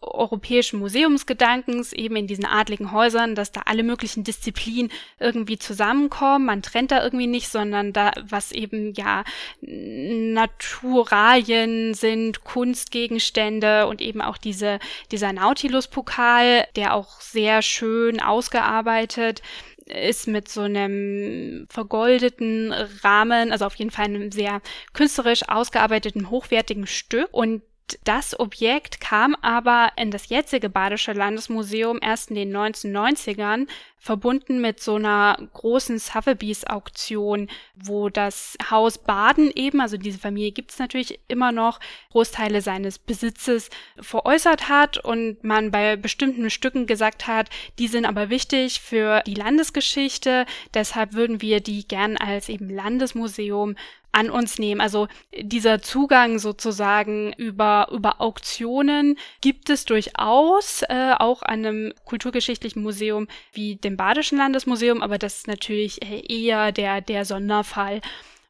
europäischen 0.01 0.77
Museumsgedankens, 0.79 1.93
eben 1.93 2.15
in 2.15 2.27
diesen 2.27 2.45
adligen 2.45 2.91
Häusern, 2.91 3.33
dass 3.33 3.51
da 3.51 3.61
alle 3.65 3.81
möglichen 3.81 4.23
Disziplinen 4.23 4.91
irgendwie 5.19 5.57
zusammenkommen. 5.57 6.45
Man 6.45 6.61
trennt 6.61 6.91
da 6.91 7.03
irgendwie 7.03 7.25
nicht, 7.25 7.49
sondern 7.49 7.91
da, 7.91 8.11
was 8.21 8.51
eben 8.51 8.93
ja 8.93 9.23
Naturalien 9.61 10.75
sind, 11.95 12.43
Kunstgegenstände 12.43 13.87
und 13.87 14.01
eben 14.01 14.21
auch 14.21 14.37
diese, 14.37 14.77
dieser 15.11 15.33
Nautilus-Pokal, 15.33 16.67
der 16.75 16.93
auch 16.93 17.19
sehr 17.19 17.63
schön 17.63 18.21
ausgearbeitet 18.21 19.41
ist 19.93 20.27
mit 20.27 20.50
so 20.50 20.62
einem 20.62 21.67
vergoldeten 21.69 22.74
Rahmen, 23.03 23.51
also 23.51 23.65
auf 23.65 23.75
jeden 23.75 23.91
Fall 23.91 24.05
einem 24.05 24.31
sehr 24.31 24.62
künstlerisch 24.93 25.48
ausgearbeiteten, 25.48 26.29
hochwertigen 26.29 26.88
Stück. 26.88 27.29
Und 27.31 27.62
das 28.03 28.39
Objekt 28.39 29.01
kam 29.01 29.36
aber 29.41 29.91
in 29.98 30.12
das 30.12 30.29
jetzige 30.29 30.69
Badische 30.69 31.13
Landesmuseum 31.13 32.00
erst 32.01 32.29
in 32.29 32.36
den 32.36 32.55
1990ern, 32.55 33.67
verbunden 34.01 34.62
mit 34.62 34.81
so 34.81 34.96
einer 34.96 35.38
großen 35.53 36.00
Sotheby's-Auktion, 36.00 37.48
wo 37.75 38.10
das 38.10 38.58
Haus 38.72 38.98
Baden 38.98 39.51
eben, 39.53 39.79
also 39.79 39.96
diese 39.96 40.17
Familie 40.17 40.51
gibt's 40.51 40.79
natürlich 40.79 41.20
immer 41.27 41.51
noch, 41.51 41.79
Großteile 42.10 42.62
seines 42.62 42.98
Besitzes 42.98 43.70
veräußert 44.00 44.70
hat 44.70 44.98
und 44.98 45.43
man 45.43 45.70
bei 45.70 45.98
bestimmten 45.98 46.50
Stücken 46.50 46.88
gesagt 46.88 47.27
hat, 47.27 47.51
die 47.77 47.88
sind 47.88 48.05
aber 48.05 48.31
wichtig 48.31 48.81
für 48.81 49.22
die 49.27 49.36
Landesgeschichte, 49.36 50.48
deshalb 50.74 51.13
würden 51.13 51.43
wir 51.43 51.60
die 51.60 51.88
gern 51.88 52.17
als 52.17 52.50
eben 52.50 52.72
Landesmuseum 52.72 53.75
an 54.12 54.29
uns 54.29 54.60
nehmen. 54.60 54.81
Also 54.81 55.08
dieser 55.39 55.81
Zugang 55.81 56.39
sozusagen 56.39 57.34
über, 57.34 57.88
über 57.91 58.20
Auktionen 58.20 59.17
gibt 59.41 59.70
es 59.70 59.86
durchaus, 59.86 60.84
äh, 60.84 61.13
auch 61.17 61.41
an 61.43 61.65
einem 61.65 61.93
kulturgeschichtlichen 62.05 62.81
Museum 62.81 63.27
wie 63.53 63.75
dem 63.75 63.90
Badischen 63.98 64.38
Landesmuseum, 64.38 65.01
aber 65.01 65.17
das 65.17 65.38
ist 65.38 65.48
natürlich 65.48 66.01
äh, 66.01 66.21
eher 66.27 66.71
der, 66.71 67.01
der 67.01 67.25
Sonderfall. 67.25 68.01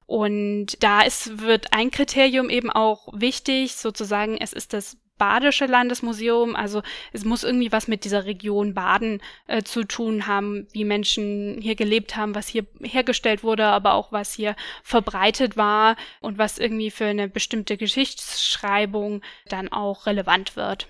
Und 0.05 0.83
da 0.83 1.01
ist, 1.01 1.39
wird 1.39 1.71
ein 1.71 1.89
Kriterium 1.89 2.49
eben 2.49 2.69
auch 2.69 3.07
wichtig, 3.13 3.75
sozusagen, 3.75 4.37
es 4.37 4.51
ist 4.51 4.73
das 4.73 4.97
Badische 5.21 5.67
Landesmuseum. 5.67 6.55
Also 6.55 6.81
es 7.13 7.25
muss 7.25 7.43
irgendwie 7.43 7.71
was 7.71 7.87
mit 7.87 8.05
dieser 8.05 8.25
Region 8.25 8.73
Baden 8.73 9.21
äh, 9.45 9.61
zu 9.61 9.83
tun 9.83 10.25
haben, 10.25 10.67
wie 10.71 10.83
Menschen 10.83 11.61
hier 11.61 11.75
gelebt 11.75 12.15
haben, 12.15 12.33
was 12.33 12.47
hier 12.47 12.65
hergestellt 12.81 13.43
wurde, 13.43 13.67
aber 13.67 13.93
auch 13.93 14.11
was 14.11 14.33
hier 14.33 14.55
verbreitet 14.81 15.57
war 15.57 15.95
und 16.21 16.39
was 16.39 16.57
irgendwie 16.57 16.89
für 16.89 17.05
eine 17.05 17.29
bestimmte 17.29 17.77
Geschichtsschreibung 17.77 19.21
dann 19.47 19.71
auch 19.71 20.07
relevant 20.07 20.55
wird. 20.55 20.87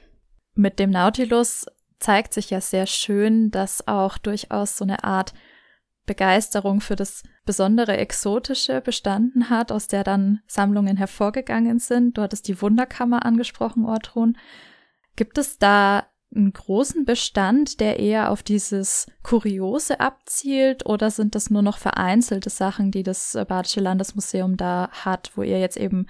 Mit 0.55 0.79
dem 0.79 0.91
Nautilus 0.91 1.65
zeigt 2.01 2.33
sich 2.33 2.49
ja 2.49 2.59
sehr 2.59 2.87
schön, 2.87 3.51
dass 3.51 3.87
auch 3.87 4.17
durchaus 4.17 4.77
so 4.77 4.83
eine 4.83 5.03
Art 5.03 5.33
Begeisterung 6.05 6.81
für 6.81 6.95
das 6.95 7.23
besondere 7.45 7.95
Exotische 7.97 8.81
bestanden 8.81 9.49
hat, 9.49 9.71
aus 9.71 9.87
der 9.87 10.03
dann 10.03 10.41
Sammlungen 10.47 10.97
hervorgegangen 10.97 11.79
sind. 11.79 12.17
Du 12.17 12.21
hattest 12.21 12.47
die 12.47 12.61
Wunderkammer 12.61 13.25
angesprochen, 13.25 13.85
Ortrun. 13.85 14.37
Gibt 15.15 15.37
es 15.37 15.57
da 15.57 16.07
einen 16.33 16.53
großen 16.53 17.05
Bestand, 17.05 17.79
der 17.79 17.99
eher 17.99 18.31
auf 18.31 18.41
dieses 18.41 19.07
Kuriose 19.21 19.99
abzielt, 19.99 20.85
oder 20.85 21.11
sind 21.11 21.35
das 21.35 21.49
nur 21.49 21.61
noch 21.61 21.77
vereinzelte 21.77 22.49
Sachen, 22.49 22.91
die 22.91 23.03
das 23.03 23.37
Badische 23.47 23.81
Landesmuseum 23.81 24.57
da 24.57 24.89
hat, 24.91 25.31
wo 25.35 25.43
ihr 25.43 25.59
jetzt 25.59 25.77
eben 25.77 26.07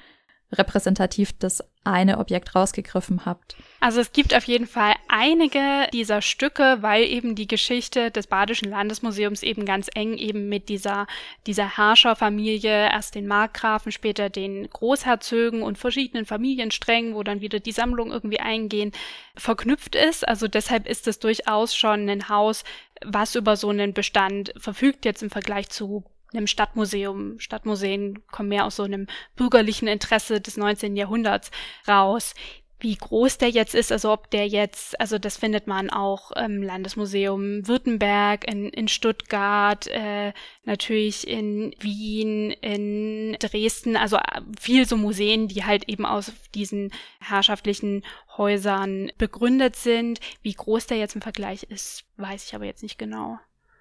repräsentativ 0.51 1.37
das 1.37 1.63
eine 1.83 2.19
Objekt 2.19 2.55
rausgegriffen 2.55 3.25
habt. 3.25 3.55
Also 3.79 4.01
es 4.01 4.11
gibt 4.11 4.35
auf 4.35 4.43
jeden 4.43 4.67
Fall 4.67 4.93
einige 5.11 5.87
dieser 5.93 6.21
Stücke, 6.21 6.77
weil 6.81 7.03
eben 7.03 7.35
die 7.35 7.47
Geschichte 7.47 8.11
des 8.11 8.27
Badischen 8.27 8.69
Landesmuseums 8.71 9.43
eben 9.43 9.65
ganz 9.65 9.89
eng 9.93 10.17
eben 10.17 10.47
mit 10.47 10.69
dieser, 10.69 11.05
dieser 11.45 11.77
Herrscherfamilie, 11.77 12.89
erst 12.89 13.15
den 13.15 13.27
Markgrafen, 13.27 13.91
später 13.91 14.29
den 14.29 14.69
Großherzögen 14.69 15.61
und 15.61 15.77
verschiedenen 15.77 16.25
Familiensträngen, 16.25 17.13
wo 17.13 17.23
dann 17.23 17.41
wieder 17.41 17.59
die 17.59 17.73
Sammlung 17.73 18.11
irgendwie 18.11 18.39
eingehen, 18.39 18.93
verknüpft 19.35 19.95
ist. 19.95 20.27
Also 20.27 20.47
deshalb 20.47 20.87
ist 20.87 21.07
es 21.07 21.19
durchaus 21.19 21.75
schon 21.75 22.09
ein 22.09 22.29
Haus, 22.29 22.63
was 23.03 23.35
über 23.35 23.57
so 23.57 23.69
einen 23.69 23.93
Bestand 23.93 24.53
verfügt, 24.57 25.05
jetzt 25.05 25.23
im 25.23 25.29
Vergleich 25.29 25.69
zu 25.69 26.05
einem 26.33 26.47
Stadtmuseum. 26.47 27.39
Stadtmuseen 27.39 28.25
kommen 28.31 28.49
mehr 28.49 28.65
aus 28.65 28.77
so 28.77 28.83
einem 28.83 29.07
bürgerlichen 29.35 29.87
Interesse 29.87 30.39
des 30.39 30.57
19. 30.57 30.95
Jahrhunderts 30.95 31.51
raus. 31.87 32.33
Wie 32.81 32.95
groß 32.95 33.37
der 33.37 33.49
jetzt 33.49 33.75
ist, 33.75 33.91
also 33.91 34.11
ob 34.11 34.31
der 34.31 34.47
jetzt, 34.47 34.99
also 34.99 35.19
das 35.19 35.37
findet 35.37 35.67
man 35.67 35.91
auch 35.91 36.31
im 36.31 36.63
Landesmuseum 36.63 37.67
Württemberg, 37.67 38.51
in, 38.51 38.69
in 38.69 38.87
Stuttgart, 38.87 39.85
äh, 39.85 40.33
natürlich 40.63 41.27
in 41.27 41.75
Wien, 41.79 42.49
in 42.49 43.37
Dresden, 43.39 43.95
also 43.95 44.15
äh, 44.15 44.41
viel 44.59 44.87
so 44.87 44.97
Museen, 44.97 45.47
die 45.47 45.63
halt 45.63 45.87
eben 45.89 46.07
aus 46.07 46.31
diesen 46.55 46.91
herrschaftlichen 47.19 48.03
Häusern 48.35 49.11
begründet 49.19 49.75
sind. 49.75 50.19
Wie 50.41 50.53
groß 50.53 50.87
der 50.87 50.97
jetzt 50.97 51.13
im 51.13 51.21
Vergleich 51.21 51.61
ist, 51.69 52.05
weiß 52.17 52.45
ich 52.45 52.55
aber 52.55 52.65
jetzt 52.65 52.81
nicht 52.81 52.97
genau. 52.97 53.37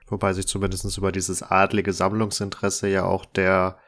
Wobei 0.09 0.35
sich 0.35 0.47
zumindest 0.47 0.99
über 0.99 1.11
dieses 1.11 1.43
adlige 1.43 1.95
Sammlungsinteresse 1.95 2.89
ja 2.89 3.05
auch 3.05 3.25
der 3.25 3.79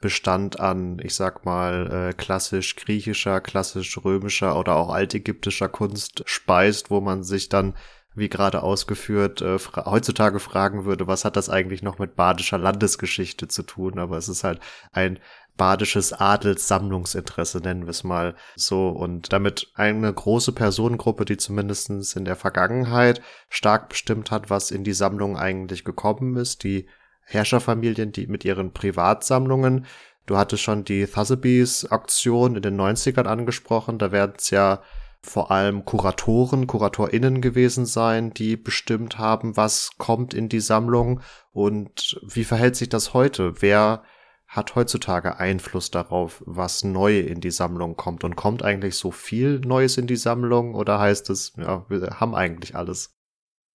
Bestand 0.00 0.60
an, 0.60 1.00
ich 1.02 1.14
sag 1.14 1.44
mal, 1.44 2.10
äh, 2.10 2.12
klassisch 2.12 2.76
griechischer, 2.76 3.40
klassisch 3.40 3.98
römischer 4.04 4.58
oder 4.58 4.76
auch 4.76 4.90
altägyptischer 4.90 5.68
Kunst 5.68 6.22
speist, 6.26 6.90
wo 6.90 7.00
man 7.00 7.24
sich 7.24 7.48
dann 7.48 7.74
wie 8.14 8.28
gerade 8.28 8.62
ausgeführt, 8.62 9.40
äh, 9.40 9.58
fra 9.58 9.86
heutzutage 9.86 10.40
fragen 10.40 10.84
würde, 10.84 11.06
was 11.06 11.24
hat 11.24 11.36
das 11.36 11.48
eigentlich 11.48 11.82
noch 11.82 11.98
mit 11.98 12.16
badischer 12.16 12.58
Landesgeschichte 12.58 13.48
zu 13.48 13.62
tun? 13.62 13.98
Aber 13.98 14.16
es 14.16 14.28
ist 14.28 14.44
halt 14.44 14.60
ein 14.92 15.18
badisches 15.56 16.12
Adelssammlungsinteresse, 16.12 17.58
nennen 17.58 17.84
wir 17.84 17.90
es 17.90 18.04
mal 18.04 18.34
so. 18.56 18.88
Und 18.88 19.32
damit 19.32 19.70
eine 19.74 20.12
große 20.12 20.52
Personengruppe, 20.52 21.24
die 21.24 21.36
zumindestens 21.36 22.14
in 22.14 22.24
der 22.24 22.36
Vergangenheit 22.36 23.20
stark 23.48 23.88
bestimmt 23.88 24.30
hat, 24.30 24.50
was 24.50 24.70
in 24.70 24.84
die 24.84 24.92
Sammlung 24.92 25.36
eigentlich 25.36 25.84
gekommen 25.84 26.36
ist, 26.36 26.64
die 26.64 26.88
Herrscherfamilien, 27.28 28.12
die 28.12 28.26
mit 28.26 28.44
ihren 28.44 28.72
Privatsammlungen. 28.72 29.86
Du 30.26 30.36
hattest 30.36 30.62
schon 30.62 30.84
die 30.84 31.06
Thusabees 31.06 31.90
Auktion 31.90 32.56
in 32.56 32.62
den 32.62 32.80
90ern 32.80 33.26
angesprochen. 33.26 33.98
Da 33.98 34.12
werden 34.12 34.34
es 34.38 34.50
ja 34.50 34.82
vor 35.22 35.50
allem 35.50 35.84
Kuratoren, 35.84 36.66
KuratorInnen 36.66 37.40
gewesen 37.40 37.86
sein, 37.86 38.32
die 38.32 38.56
bestimmt 38.56 39.18
haben, 39.18 39.56
was 39.56 39.90
kommt 39.98 40.32
in 40.32 40.48
die 40.48 40.60
Sammlung 40.60 41.20
und 41.52 42.20
wie 42.22 42.44
verhält 42.44 42.76
sich 42.76 42.88
das 42.88 43.14
heute? 43.14 43.60
Wer 43.60 44.02
hat 44.46 44.74
heutzutage 44.74 45.38
Einfluss 45.38 45.90
darauf, 45.90 46.42
was 46.46 46.82
neu 46.82 47.20
in 47.20 47.40
die 47.40 47.50
Sammlung 47.50 47.96
kommt? 47.96 48.24
Und 48.24 48.36
kommt 48.36 48.62
eigentlich 48.62 48.96
so 48.96 49.10
viel 49.10 49.60
Neues 49.60 49.98
in 49.98 50.06
die 50.06 50.16
Sammlung 50.16 50.74
oder 50.74 50.98
heißt 50.98 51.28
es, 51.28 51.52
ja, 51.58 51.84
wir 51.90 52.20
haben 52.20 52.34
eigentlich 52.34 52.74
alles? 52.74 53.14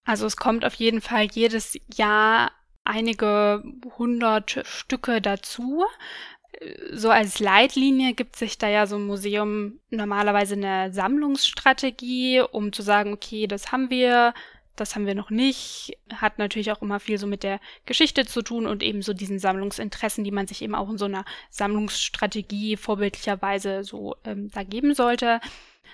Also 0.06 0.26
es 0.26 0.36
kommt 0.36 0.66
auf 0.66 0.74
jeden 0.74 1.02
Fall 1.02 1.26
jedes 1.26 1.78
Jahr 1.94 2.52
einige 2.84 3.64
hundert 3.98 4.62
Stücke 4.66 5.22
dazu 5.22 5.86
so 6.92 7.10
als 7.10 7.40
Leitlinie 7.40 8.14
gibt 8.14 8.36
sich 8.36 8.58
da 8.58 8.68
ja 8.70 8.86
so 8.86 8.96
ein 8.96 9.06
Museum 9.06 9.80
normalerweise 9.90 10.56
eine 10.56 10.94
Sammlungsstrategie, 10.94 12.42
um 12.42 12.72
zu 12.72 12.82
sagen, 12.82 13.14
okay, 13.14 13.48
das 13.48 13.72
haben 13.72 13.90
wir, 13.90 14.34
das 14.76 14.96
haben 14.96 15.06
wir 15.06 15.16
noch 15.16 15.30
nicht. 15.30 15.98
Hat 16.14 16.40
natürlich 16.40 16.72
auch 16.72 16.82
immer 16.82 17.00
viel 17.00 17.18
so 17.18 17.28
mit 17.28 17.44
der 17.44 17.60
Geschichte 17.86 18.26
zu 18.26 18.42
tun 18.42 18.68
und 18.68 18.84
eben 18.84 19.02
so 19.02 19.14
diesen 19.14 19.40
Sammlungsinteressen, 19.40 20.24
die 20.24 20.32
man 20.32 20.48
sich 20.48 20.62
eben 20.62 20.76
auch 20.76 20.90
in 20.90 20.98
so 20.98 21.06
einer 21.06 21.26
Sammlungsstrategie 21.50 22.78
vorbildlicherweise 22.78 23.84
so 23.84 24.16
ähm, 24.24 24.50
da 24.52 24.64
geben 24.64 24.94
sollte. 24.94 25.40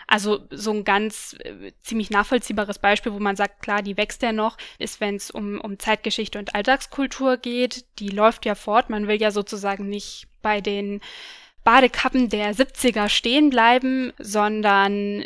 Also 0.08 0.48
so 0.50 0.72
ein 0.72 0.84
ganz 0.84 1.36
äh, 1.40 1.72
ziemlich 1.82 2.10
nachvollziehbares 2.10 2.80
Beispiel, 2.80 3.14
wo 3.14 3.20
man 3.20 3.36
sagt, 3.36 3.62
klar, 3.62 3.82
die 3.82 3.98
wächst 3.98 4.22
ja 4.22 4.32
noch, 4.32 4.58
ist, 4.78 5.02
wenn 5.02 5.16
es 5.16 5.32
um, 5.32 5.60
um 5.62 5.80
Zeitgeschichte 5.80 6.40
und 6.40 6.56
Alltagskultur 6.56 7.38
geht. 7.38 7.86
Die 8.00 8.10
läuft 8.10 8.46
ja 8.46 8.56
fort. 8.56 8.90
Man 8.90 9.08
will 9.08 9.22
ja 9.22 9.32
sozusagen 9.32 9.88
nicht 9.88 10.28
bei 10.42 10.62
den 10.62 11.02
Badekappen 11.64 12.30
der 12.30 12.56
70er 12.56 13.10
stehen 13.10 13.50
bleiben, 13.50 14.14
sondern 14.18 15.26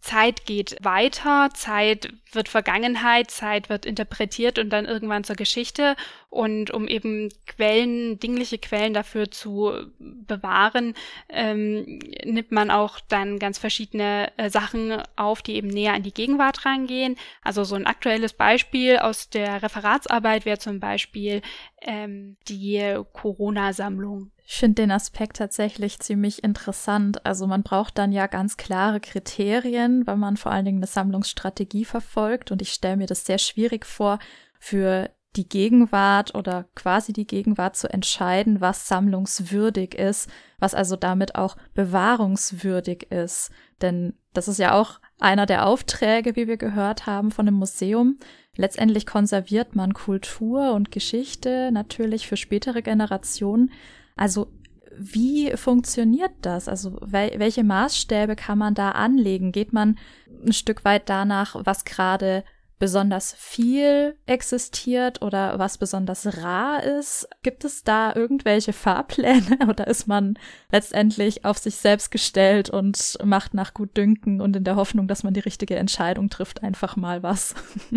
Zeit 0.00 0.46
geht 0.46 0.76
weiter, 0.80 1.50
Zeit 1.52 2.10
wird 2.32 2.48
Vergangenheit, 2.48 3.30
Zeit 3.30 3.68
wird 3.68 3.84
interpretiert 3.84 4.58
und 4.58 4.70
dann 4.70 4.86
irgendwann 4.86 5.24
zur 5.24 5.36
Geschichte. 5.36 5.94
Und 6.30 6.70
um 6.70 6.88
eben 6.88 7.30
Quellen, 7.46 8.18
dingliche 8.20 8.58
Quellen 8.58 8.92
dafür 8.92 9.30
zu 9.30 9.72
bewahren, 9.98 10.94
ähm, 11.30 12.00
nimmt 12.24 12.52
man 12.52 12.70
auch 12.70 13.00
dann 13.00 13.38
ganz 13.38 13.58
verschiedene 13.58 14.30
äh, 14.36 14.50
Sachen 14.50 15.02
auf, 15.16 15.40
die 15.40 15.54
eben 15.54 15.68
näher 15.68 15.94
an 15.94 16.02
die 16.02 16.12
Gegenwart 16.12 16.66
rangehen. 16.66 17.16
Also 17.42 17.64
so 17.64 17.76
ein 17.76 17.86
aktuelles 17.86 18.34
Beispiel 18.34 18.98
aus 18.98 19.30
der 19.30 19.62
Referatsarbeit 19.62 20.44
wäre 20.44 20.58
zum 20.58 20.80
Beispiel 20.80 21.40
ähm, 21.80 22.36
die 22.46 22.96
Corona-Sammlung 23.12 24.30
ich 24.50 24.56
finde 24.56 24.76
den 24.76 24.90
Aspekt 24.92 25.36
tatsächlich 25.36 26.00
ziemlich 26.00 26.42
interessant. 26.42 27.26
Also 27.26 27.46
man 27.46 27.62
braucht 27.62 27.98
dann 27.98 28.12
ja 28.12 28.26
ganz 28.26 28.56
klare 28.56 28.98
Kriterien, 28.98 30.06
weil 30.06 30.16
man 30.16 30.38
vor 30.38 30.50
allen 30.50 30.64
Dingen 30.64 30.78
eine 30.78 30.86
Sammlungsstrategie 30.86 31.84
verfolgt. 31.84 32.50
Und 32.50 32.62
ich 32.62 32.72
stelle 32.72 32.96
mir 32.96 33.06
das 33.06 33.26
sehr 33.26 33.36
schwierig 33.36 33.84
vor, 33.84 34.18
für 34.58 35.10
die 35.38 35.48
Gegenwart 35.48 36.34
oder 36.34 36.66
quasi 36.74 37.12
die 37.12 37.26
Gegenwart 37.26 37.76
zu 37.76 37.88
entscheiden, 37.90 38.60
was 38.60 38.88
sammlungswürdig 38.88 39.94
ist, 39.94 40.28
was 40.58 40.74
also 40.74 40.96
damit 40.96 41.36
auch 41.36 41.56
bewahrungswürdig 41.74 43.10
ist. 43.10 43.50
Denn 43.80 44.14
das 44.34 44.48
ist 44.48 44.58
ja 44.58 44.74
auch 44.74 45.00
einer 45.20 45.46
der 45.46 45.66
Aufträge, 45.66 46.36
wie 46.36 46.48
wir 46.48 46.56
gehört 46.56 47.06
haben, 47.06 47.30
von 47.30 47.46
dem 47.46 47.54
Museum. 47.54 48.18
Letztendlich 48.56 49.06
konserviert 49.06 49.76
man 49.76 49.94
Kultur 49.94 50.72
und 50.72 50.90
Geschichte 50.90 51.70
natürlich 51.72 52.26
für 52.26 52.36
spätere 52.36 52.82
Generationen. 52.82 53.70
Also 54.16 54.52
wie 54.98 55.56
funktioniert 55.56 56.32
das? 56.42 56.68
Also 56.68 56.98
wel 57.00 57.38
welche 57.38 57.62
Maßstäbe 57.62 58.34
kann 58.34 58.58
man 58.58 58.74
da 58.74 58.90
anlegen? 58.90 59.52
Geht 59.52 59.72
man 59.72 59.96
ein 60.44 60.52
Stück 60.52 60.84
weit 60.84 61.08
danach, 61.08 61.54
was 61.64 61.84
gerade 61.84 62.42
besonders 62.78 63.34
viel 63.34 64.16
existiert 64.26 65.22
oder 65.22 65.58
was 65.58 65.78
besonders 65.78 66.42
rar 66.42 66.82
ist? 66.82 67.28
Gibt 67.42 67.64
es 67.64 67.82
da 67.84 68.14
irgendwelche 68.14 68.72
Fahrpläne 68.72 69.58
oder 69.68 69.86
ist 69.86 70.06
man 70.06 70.38
letztendlich 70.70 71.44
auf 71.44 71.58
sich 71.58 71.76
selbst 71.76 72.10
gestellt 72.10 72.70
und 72.70 73.18
macht 73.24 73.54
nach 73.54 73.74
Gutdünken 73.74 74.40
und 74.40 74.56
in 74.56 74.64
der 74.64 74.76
Hoffnung, 74.76 75.08
dass 75.08 75.22
man 75.22 75.34
die 75.34 75.40
richtige 75.40 75.76
Entscheidung 75.76 76.30
trifft, 76.30 76.62
einfach 76.62 76.96
mal 76.96 77.22
was? 77.22 77.54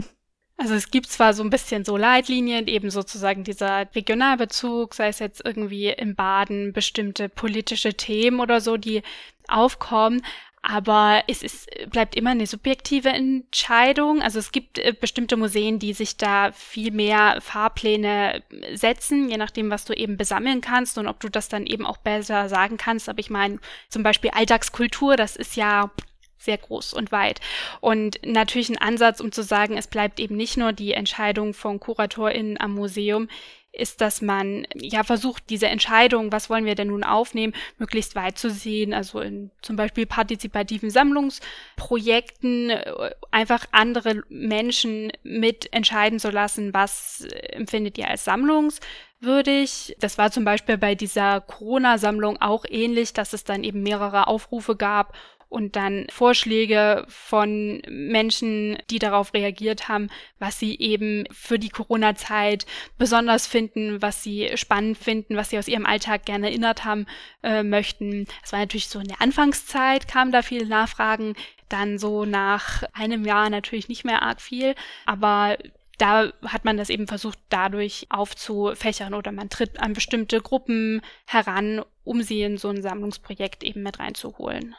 Also 0.62 0.76
es 0.76 0.92
gibt 0.92 1.08
zwar 1.08 1.34
so 1.34 1.42
ein 1.42 1.50
bisschen 1.50 1.86
so 1.86 1.98
Leitlinien, 1.98 2.68
eben 2.68 2.92
sozusagen 2.92 3.44
dieser 3.44 3.88
Regionalbezug, 3.96 4.94
sei 4.94 5.08
es 5.08 5.18
jetzt 5.18 5.44
irgendwie 5.44 5.88
im 5.88 6.14
Baden 6.14 6.72
bestimmte 6.72 7.30
politische 7.30 7.96
Themen 7.96 8.40
oder 8.40 8.62
so, 8.62 8.78
die 8.78 9.02
aufkommen, 9.48 10.22
aber 10.64 11.24
es 11.28 11.42
ist, 11.42 11.68
bleibt 11.90 12.16
immer 12.16 12.32
eine 12.32 12.46
subjektive 12.46 13.10
Entscheidung. 13.10 14.22
Also 14.22 14.38
es 14.38 14.52
gibt 14.52 14.78
äh, 14.78 14.94
bestimmte 14.94 15.36
Museen, 15.36 15.80
die 15.80 15.94
sich 15.94 16.18
da 16.18 16.52
viel 16.52 16.92
mehr 16.92 17.42
Fahrpläne 17.42 18.44
setzen, 18.74 19.30
je 19.30 19.38
nachdem, 19.38 19.72
was 19.72 19.86
du 19.86 19.94
eben 19.94 20.18
besammeln 20.18 20.62
kannst 20.62 21.00
und 21.00 21.08
ob 21.08 21.20
du 21.20 21.30
das 21.30 21.50
dann 21.50 21.66
eben 21.66 21.86
auch 21.86 21.98
besser 21.98 22.48
sagen 22.48 22.78
kannst. 22.78 23.10
Aber 23.10 23.20
ich 23.20 23.32
meine, 23.32 23.60
zum 23.90 24.04
Beispiel 24.04 24.30
Alltagskultur, 24.32 25.16
das 25.16 25.36
ist 25.36 25.56
ja 25.56 25.90
sehr 26.38 26.58
groß 26.58 26.94
und 26.94 27.12
weit. 27.12 27.40
Und 27.80 28.20
natürlich 28.26 28.70
ein 28.70 28.78
Ansatz, 28.78 29.20
um 29.20 29.32
zu 29.32 29.44
sagen, 29.44 29.78
es 29.78 29.88
bleibt 29.88 30.20
eben 30.20 30.36
nicht 30.36 30.58
nur 30.58 30.74
die 30.74 30.94
Entscheidung 30.94 31.54
von 31.54 31.80
KuratorInnen 31.80 32.60
am 32.60 32.74
Museum, 32.74 33.30
ist, 33.74 34.02
dass 34.02 34.22
man 34.22 34.68
ja 34.76 35.04
versucht, 35.04 35.50
diese 35.50 35.68
Entscheidung, 35.68 36.32
was 36.32 36.50
wollen 36.50 36.66
wir 36.66 36.76
denn 36.76 36.90
nun 36.90 37.04
aufnehmen, 37.04 37.54
möglichst 37.78 38.16
weit 38.16 38.38
zu 38.38 38.50
sehen, 38.50 38.94
also 38.94 39.22
in 39.22 39.52
zum 39.62 39.76
Beispiel 39.76 40.06
partizipativen 40.06 40.90
Sammlungsprojekten 40.90 42.70
äh, 42.72 43.12
einfach 43.32 43.66
andere 43.72 44.24
Menschen 44.30 45.12
mit 45.24 45.74
entscheiden 45.74 46.20
zu 46.20 46.30
lassen, 46.32 46.74
was 46.74 47.26
empfindet 47.50 47.98
ihr 47.98 48.10
als 48.10 48.26
sammlungswürdig. 48.26 49.96
Das 50.00 50.18
war 50.18 50.32
zum 50.32 50.44
Beispiel 50.44 50.78
bei 50.78 50.96
dieser 50.96 51.40
Corona-Sammlung 51.40 52.42
auch 52.42 52.66
ähnlich, 52.68 53.14
dass 53.14 53.32
es 53.34 53.46
dann 53.46 53.64
eben 53.64 53.84
mehrere 53.84 54.28
Aufrufe 54.28 54.76
gab 54.76 55.14
und 55.52 55.76
dann 55.76 56.08
Vorschläge 56.10 57.06
von 57.10 57.82
Menschen, 57.90 58.78
die 58.90 59.00
darauf 59.00 59.34
reagiert 59.34 59.90
haben, 59.90 60.10
was 60.40 60.58
sie 60.58 60.80
eben 60.80 61.26
für 61.30 61.60
die 61.60 61.70
Corona-Zeit 61.70 62.66
besonders 62.98 63.48
finden, 63.48 64.02
was 64.02 64.24
sie 64.24 64.52
spannend 64.56 64.98
finden, 64.98 65.36
was 65.36 65.50
sie 65.50 65.60
aus 65.60 65.68
ihrem 65.68 65.86
Alltag 65.86 66.26
gerne 66.26 66.48
erinnert 66.48 66.86
haben 66.86 67.06
äh, 67.44 67.64
möchten. 67.64 68.28
Es 68.44 68.54
war 68.54 68.60
natürlich 68.60 68.88
so 68.88 69.00
in 69.00 69.10
der 69.10 69.22
Anfangszeit, 69.22 70.08
kamen 70.08 70.32
da 70.32 70.42
viele 70.42 70.66
Nachfragen, 70.66 71.36
dann 71.68 72.00
so 72.00 72.24
nach 72.24 72.84
einem 72.94 73.26
Jahr 73.26 73.50
natürlich 73.50 73.90
nicht 73.90 74.06
mehr 74.06 74.22
arg 74.22 74.42
viel, 74.42 74.74
aber 75.06 75.58
da 75.98 76.32
hat 76.46 76.64
man 76.64 76.78
das 76.78 76.90
eben 76.90 77.08
versucht, 77.08 77.38
dadurch 77.50 78.08
aufzufächern 78.10 79.14
oder 79.14 79.34
man 79.34 79.50
tritt 79.50 79.82
an 79.82 79.94
bestimmte 79.94 80.40
Gruppen 80.40 81.02
heran, 81.28 81.84
um 82.06 82.24
sie 82.24 82.42
in 82.42 82.58
so 82.58 82.70
ein 82.70 82.82
Sammlungsprojekt 82.82 83.64
eben 83.64 83.84
mit 83.84 84.00
reinzuholen. 84.00 84.76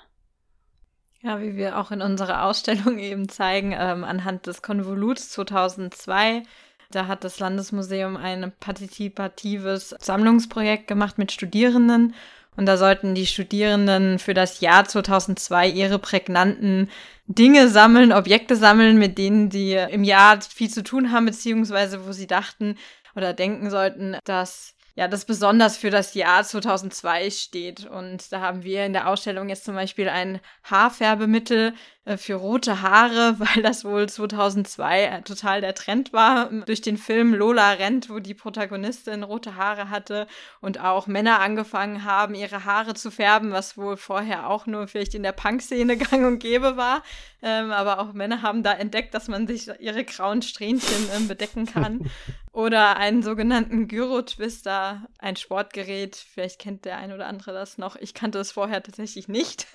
Ja, 1.24 1.40
wie 1.40 1.54
wir 1.56 1.78
auch 1.78 1.92
in 1.92 2.02
unserer 2.02 2.44
Ausstellung 2.44 2.98
eben 2.98 3.28
zeigen, 3.28 3.74
ähm, 3.78 4.02
anhand 4.04 4.46
des 4.46 4.61
Konvoluts 4.61 5.30
2002. 5.30 6.42
Da 6.90 7.06
hat 7.06 7.24
das 7.24 7.38
Landesmuseum 7.38 8.16
ein 8.16 8.52
partizipatives 8.58 9.94
Sammlungsprojekt 10.00 10.88
gemacht 10.88 11.18
mit 11.18 11.32
Studierenden. 11.32 12.14
Und 12.56 12.66
da 12.66 12.76
sollten 12.76 13.14
die 13.14 13.26
Studierenden 13.26 14.18
für 14.18 14.35
das 14.35 14.61
Jahr 14.61 14.85
2002 14.85 15.68
ihre 15.68 15.98
prägnanten 15.98 16.90
Dinge 17.26 17.68
sammeln, 17.68 18.12
Objekte 18.12 18.56
sammeln, 18.56 18.98
mit 18.98 19.16
denen 19.16 19.50
sie 19.50 19.72
im 19.72 20.04
Jahr 20.04 20.38
viel 20.42 20.68
zu 20.68 20.82
tun 20.82 21.12
haben, 21.12 21.24
beziehungsweise 21.24 22.06
wo 22.06 22.12
sie 22.12 22.26
dachten 22.26 22.76
oder 23.14 23.32
denken 23.32 23.70
sollten, 23.70 24.16
dass 24.24 24.74
ja, 24.94 25.09
das 25.09 25.24
besonders 25.24 25.76
für 25.76 25.90
das 25.90 26.14
Jahr 26.14 26.44
2002 26.44 27.31
steht. 27.31 27.87
Und 27.87 28.31
da 28.33 28.40
haben 28.40 28.62
wir 28.62 28.85
in 28.85 28.92
der 28.92 29.09
Ausstellung 29.09 29.48
jetzt 29.48 29.64
zum 29.64 29.74
Beispiel 29.74 30.09
ein 30.09 30.40
Haarfärbemittel 30.64 31.74
für 32.16 32.34
rote 32.34 32.82
Haare, 32.82 33.36
weil 33.38 33.62
das 33.62 33.84
wohl 33.84 34.08
2002 34.08 35.04
äh, 35.04 35.22
total 35.22 35.60
der 35.60 35.74
Trend 35.74 36.12
war 36.12 36.50
durch 36.66 36.80
den 36.80 36.96
Film 36.96 37.34
Lola 37.34 37.72
rennt, 37.72 38.10
wo 38.10 38.18
die 38.18 38.34
Protagonistin 38.34 39.22
rote 39.22 39.56
Haare 39.56 39.90
hatte 39.90 40.26
und 40.60 40.80
auch 40.80 41.06
Männer 41.06 41.40
angefangen 41.40 42.04
haben, 42.04 42.34
ihre 42.34 42.64
Haare 42.64 42.94
zu 42.94 43.10
färben, 43.10 43.52
was 43.52 43.76
wohl 43.76 43.96
vorher 43.96 44.48
auch 44.48 44.66
nur 44.66 44.88
vielleicht 44.88 45.14
in 45.14 45.22
der 45.22 45.32
Punk-Szene 45.32 45.96
gang 46.10 46.26
und 46.26 46.38
gäbe 46.40 46.76
war. 46.76 47.02
Ähm, 47.44 47.72
aber 47.72 47.98
auch 47.98 48.12
Männer 48.12 48.42
haben 48.42 48.62
da 48.62 48.72
entdeckt, 48.72 49.14
dass 49.14 49.28
man 49.28 49.46
sich 49.46 49.68
ihre 49.80 50.04
grauen 50.04 50.42
Strähnchen 50.42 51.08
ähm, 51.16 51.28
bedecken 51.28 51.66
kann. 51.66 52.10
Oder 52.52 52.98
einen 52.98 53.22
sogenannten 53.22 53.88
Gyro-Twister, 53.88 55.06
ein 55.18 55.36
Sportgerät. 55.36 56.16
Vielleicht 56.16 56.58
kennt 56.58 56.84
der 56.84 56.98
ein 56.98 57.10
oder 57.10 57.26
andere 57.26 57.54
das 57.54 57.78
noch. 57.78 57.96
Ich 57.96 58.12
kannte 58.12 58.38
es 58.40 58.52
vorher 58.52 58.82
tatsächlich 58.82 59.26
nicht. 59.26 59.66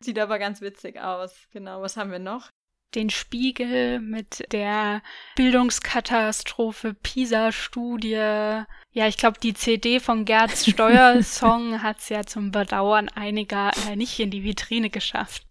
Sieht 0.00 0.18
aber 0.18 0.38
ganz 0.38 0.60
witzig 0.60 1.00
aus. 1.00 1.35
Genau, 1.52 1.82
was 1.82 1.96
haben 1.96 2.10
wir 2.10 2.18
noch? 2.18 2.50
Den 2.94 3.10
Spiegel 3.10 4.00
mit 4.00 4.44
der 4.52 5.02
Bildungskatastrophe 5.34 6.94
PISA-Studie. 6.94 8.10
Ja, 8.12 9.06
ich 9.08 9.16
glaube, 9.16 9.38
die 9.40 9.54
CD 9.54 10.00
von 10.00 10.24
Gerds 10.24 10.66
Steuersong 10.66 11.82
hat 11.82 11.98
es 11.98 12.08
ja 12.08 12.24
zum 12.24 12.52
Bedauern 12.52 13.08
einiger 13.08 13.72
äh, 13.88 13.96
nicht 13.96 14.18
in 14.18 14.30
die 14.30 14.44
Vitrine 14.44 14.88
geschafft. 14.88 15.46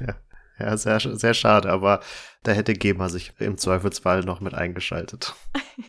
Ja. 0.00 0.16
Ja, 0.58 0.76
sehr, 0.76 0.98
sehr 1.00 1.34
schade, 1.34 1.70
aber 1.70 2.00
da 2.42 2.52
hätte 2.52 2.72
GEMA 2.72 3.08
sich 3.08 3.32
im 3.38 3.58
Zweifelsfall 3.58 4.22
noch 4.22 4.40
mit 4.40 4.54
eingeschaltet. 4.54 5.34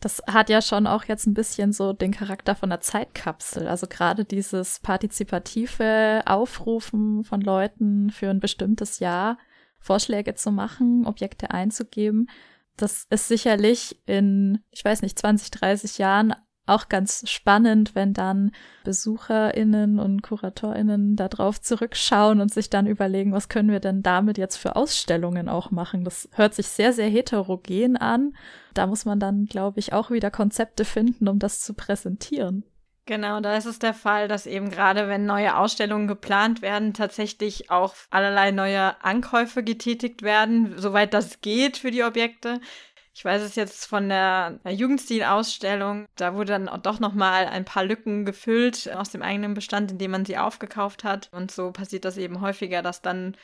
Das 0.01 0.21
hat 0.27 0.51
ja 0.51 0.62
schon 0.62 0.86
auch 0.86 1.05
jetzt 1.05 1.25
ein 1.25 1.34
bisschen 1.34 1.73
so 1.73 1.93
den 1.93 2.12
Charakter 2.12 2.55
von 2.55 2.71
einer 2.71 2.79
Zeitkapsel. 2.79 3.67
Also 3.67 3.88
gerade 3.88 4.23
dieses 4.23 4.79
partizipative 4.79 6.21
Aufrufen 6.25 7.23
von 7.23 7.41
Leuten 7.41 8.12
für 8.12 8.29
ein 8.29 8.39
bestimmtes 8.39 8.99
Jahr, 8.99 9.39
Vorschläge 9.79 10.36
zu 10.36 10.51
machen, 10.51 11.08
Objekte 11.08 11.49
einzugeben. 11.51 12.29
Das 12.77 13.08
ist 13.10 13.27
sicherlich 13.27 13.99
in, 14.05 14.60
ich 14.69 14.86
weiß 14.86 15.01
nicht, 15.01 15.17
20, 15.17 15.51
30 15.51 15.97
Jahren 15.97 16.36
auch 16.69 16.89
ganz 16.89 17.29
spannend, 17.29 17.95
wenn 17.95 18.13
dann 18.13 18.51
BesucherInnen 18.84 19.99
und 19.99 20.21
KuratorInnen 20.21 21.15
darauf 21.15 21.62
zurückschauen 21.62 22.41
und 22.41 22.53
sich 22.53 22.69
dann 22.69 22.88
überlegen, 22.88 23.32
was 23.32 23.49
können 23.49 23.71
wir 23.71 23.79
denn 23.79 24.01
damit 24.03 24.38
jetzt 24.38 24.58
für 24.58 24.75
Ausstellungen 24.75 25.49
auch 25.49 25.71
machen. 25.71 26.03
Das 26.03 26.29
hört 26.34 26.53
sich 26.53 26.67
sehr, 26.67 26.93
sehr 26.93 27.10
heterogen 27.10 27.97
an. 27.97 28.36
Da 28.73 28.88
muss 28.88 29.05
man 29.05 29.19
dann, 29.19 29.45
glaube 29.45 29.79
ich, 29.79 29.93
auch 29.93 30.12
wieder 30.12 30.32
Konzepte 30.32 30.86
finden, 30.86 31.27
um 31.27 31.39
das 31.39 31.62
zu 31.62 31.73
präsentieren. 31.73 32.63
Genau, 33.10 33.39
da 33.39 33.58
ist 33.58 33.65
es 33.65 33.79
der 33.79 33.95
Fall, 33.95 34.27
dass 34.27 34.45
eben 34.45 34.69
gerade 34.69 35.08
wenn 35.08 35.25
neue 35.25 35.58
Ausstellungen 35.58 36.08
geplant 36.08 36.62
werden, 36.62 36.93
tatsächlich 36.93 37.71
auch 37.71 37.95
allerlei 38.12 38.51
neue 38.51 39.03
Ankäufe 39.03 39.63
getätigt 39.63 40.21
werden, 40.21 40.75
soweit 40.77 41.15
das 41.15 41.41
geht 41.41 41.77
für 41.77 41.89
die 41.89 42.03
Objekte. 42.03 42.62
Ich 43.19 43.25
weiß 43.25 43.41
es 43.41 43.55
jetzt 43.55 43.86
von 43.86 44.08
der, 44.08 44.62
Jugendstilausstellung. 44.63 46.05
Da 46.15 46.36
wurde 46.36 46.53
dann 46.53 46.82
doch 46.82 47.01
noch 47.01 47.13
mal 47.13 47.47
ein 47.47 47.65
paar 47.65 47.84
Lücken 47.84 48.23
gefüllt 48.23 48.89
aus 48.95 49.10
dem 49.10 49.21
eigenen 49.21 49.55
Bestand, 49.55 49.91
indem 49.91 50.12
man 50.12 50.23
sie 50.23 50.38
aufgekauft 50.38 51.03
hat. 51.03 51.27
Und 51.34 51.51
so 51.51 51.73
passiert 51.73 52.05
das 52.05 52.15
eben 52.15 52.39
häufiger, 52.39 52.82
dass 52.82 53.01
dann 53.01 53.36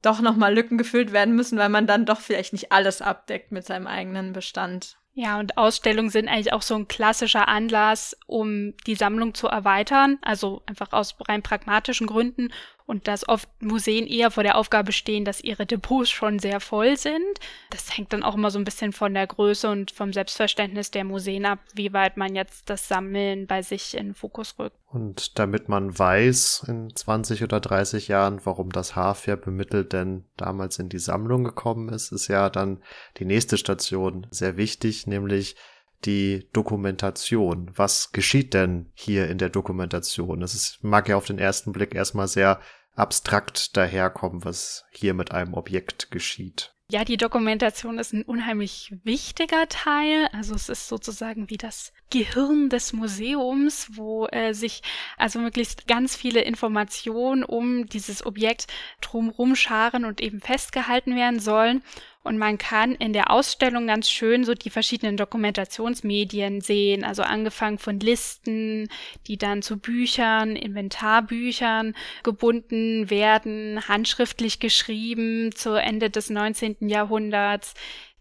doch 0.00 0.20
noch 0.20 0.36
mal 0.36 0.54
Lücken 0.54 0.78
gefüllt 0.78 1.12
werden 1.12 1.34
müssen, 1.34 1.58
weil 1.58 1.70
man 1.70 1.88
dann 1.88 2.06
doch 2.06 2.20
vielleicht 2.20 2.52
nicht 2.52 2.70
alles 2.70 3.02
abdeckt 3.02 3.50
mit 3.50 3.66
seinem 3.66 3.88
eigenen 3.88 4.32
Bestand. 4.32 4.96
Ja, 5.14 5.40
und 5.40 5.58
Ausstellungen 5.58 6.10
sind 6.10 6.28
eigentlich 6.28 6.52
auch 6.52 6.62
so 6.62 6.76
ein 6.76 6.86
klassischer 6.86 7.48
Anlass, 7.48 8.16
um 8.28 8.74
die 8.86 8.94
Sammlung 8.94 9.34
zu 9.34 9.48
erweitern, 9.48 10.18
also 10.22 10.62
einfach 10.66 10.92
aus 10.92 11.16
rein 11.26 11.42
pragmatischen 11.42 12.06
Gründen 12.06 12.52
und 12.86 13.08
dass 13.08 13.28
oft 13.28 13.48
Museen 13.60 14.06
eher 14.06 14.30
vor 14.30 14.44
der 14.44 14.56
Aufgabe 14.56 14.92
stehen, 14.92 15.24
dass 15.24 15.40
ihre 15.40 15.66
Depots 15.66 16.08
schon 16.10 16.38
sehr 16.38 16.60
voll 16.60 16.96
sind. 16.96 17.40
Das 17.70 17.96
hängt 17.96 18.12
dann 18.12 18.22
auch 18.22 18.36
immer 18.36 18.50
so 18.50 18.58
ein 18.58 18.64
bisschen 18.64 18.92
von 18.92 19.12
der 19.12 19.26
Größe 19.26 19.68
und 19.68 19.90
vom 19.90 20.12
Selbstverständnis 20.12 20.90
der 20.92 21.04
Museen 21.04 21.44
ab, 21.44 21.58
wie 21.74 21.92
weit 21.92 22.16
man 22.16 22.34
jetzt 22.34 22.70
das 22.70 22.88
Sammeln 22.88 23.46
bei 23.46 23.62
sich 23.62 23.96
in 23.96 24.14
Fokus 24.14 24.54
rückt. 24.58 24.76
Und 24.86 25.38
damit 25.38 25.68
man 25.68 25.98
weiß 25.98 26.64
in 26.68 26.94
20 26.94 27.42
oder 27.42 27.60
30 27.60 28.08
Jahren, 28.08 28.40
warum 28.44 28.70
das 28.70 28.94
Haarfärbemittel 28.94 29.84
denn 29.84 30.24
damals 30.36 30.78
in 30.78 30.88
die 30.88 31.00
Sammlung 31.00 31.44
gekommen 31.44 31.88
ist, 31.88 32.12
ist 32.12 32.28
ja 32.28 32.48
dann 32.50 32.82
die 33.18 33.24
nächste 33.24 33.58
Station 33.58 34.28
sehr 34.30 34.56
wichtig, 34.56 35.06
nämlich 35.06 35.56
die 36.04 36.48
Dokumentation. 36.52 37.70
Was 37.74 38.12
geschieht 38.12 38.54
denn 38.54 38.90
hier 38.94 39.28
in 39.28 39.38
der 39.38 39.48
Dokumentation? 39.48 40.42
Es 40.42 40.54
ist, 40.54 40.84
mag 40.84 41.08
ja 41.08 41.16
auf 41.16 41.26
den 41.26 41.38
ersten 41.38 41.72
Blick 41.72 41.94
erstmal 41.94 42.28
sehr 42.28 42.60
abstrakt 42.94 43.76
daherkommen, 43.76 44.44
was 44.44 44.84
hier 44.90 45.14
mit 45.14 45.32
einem 45.32 45.54
Objekt 45.54 46.10
geschieht. 46.10 46.76
Ja, 46.88 47.04
die 47.04 47.16
Dokumentation 47.16 47.98
ist 47.98 48.12
ein 48.12 48.22
unheimlich 48.22 48.94
wichtiger 49.02 49.68
Teil. 49.68 50.28
Also 50.32 50.54
es 50.54 50.68
ist 50.68 50.86
sozusagen 50.86 51.50
wie 51.50 51.56
das 51.56 51.92
Gehirn 52.10 52.68
des 52.68 52.92
Museums, 52.92 53.88
wo 53.94 54.28
äh, 54.28 54.52
sich 54.52 54.82
also 55.16 55.40
möglichst 55.40 55.88
ganz 55.88 56.14
viele 56.14 56.42
Informationen 56.42 57.42
um 57.42 57.86
dieses 57.86 58.24
Objekt 58.24 58.68
drumherum 59.00 59.56
scharen 59.56 60.04
und 60.04 60.20
eben 60.20 60.40
festgehalten 60.40 61.16
werden 61.16 61.40
sollen. 61.40 61.82
Und 62.26 62.38
man 62.38 62.58
kann 62.58 62.94
in 62.96 63.12
der 63.12 63.30
Ausstellung 63.30 63.86
ganz 63.86 64.10
schön 64.10 64.44
so 64.44 64.54
die 64.54 64.70
verschiedenen 64.70 65.16
Dokumentationsmedien 65.16 66.60
sehen, 66.60 67.04
also 67.04 67.22
angefangen 67.22 67.78
von 67.78 68.00
Listen, 68.00 68.88
die 69.26 69.38
dann 69.38 69.62
zu 69.62 69.78
Büchern, 69.78 70.56
Inventarbüchern 70.56 71.94
gebunden 72.24 73.08
werden, 73.08 73.80
handschriftlich 73.88 74.58
geschrieben 74.58 75.52
zu 75.54 75.74
Ende 75.74 76.10
des 76.10 76.28
19. 76.28 76.88
Jahrhunderts. 76.88 77.74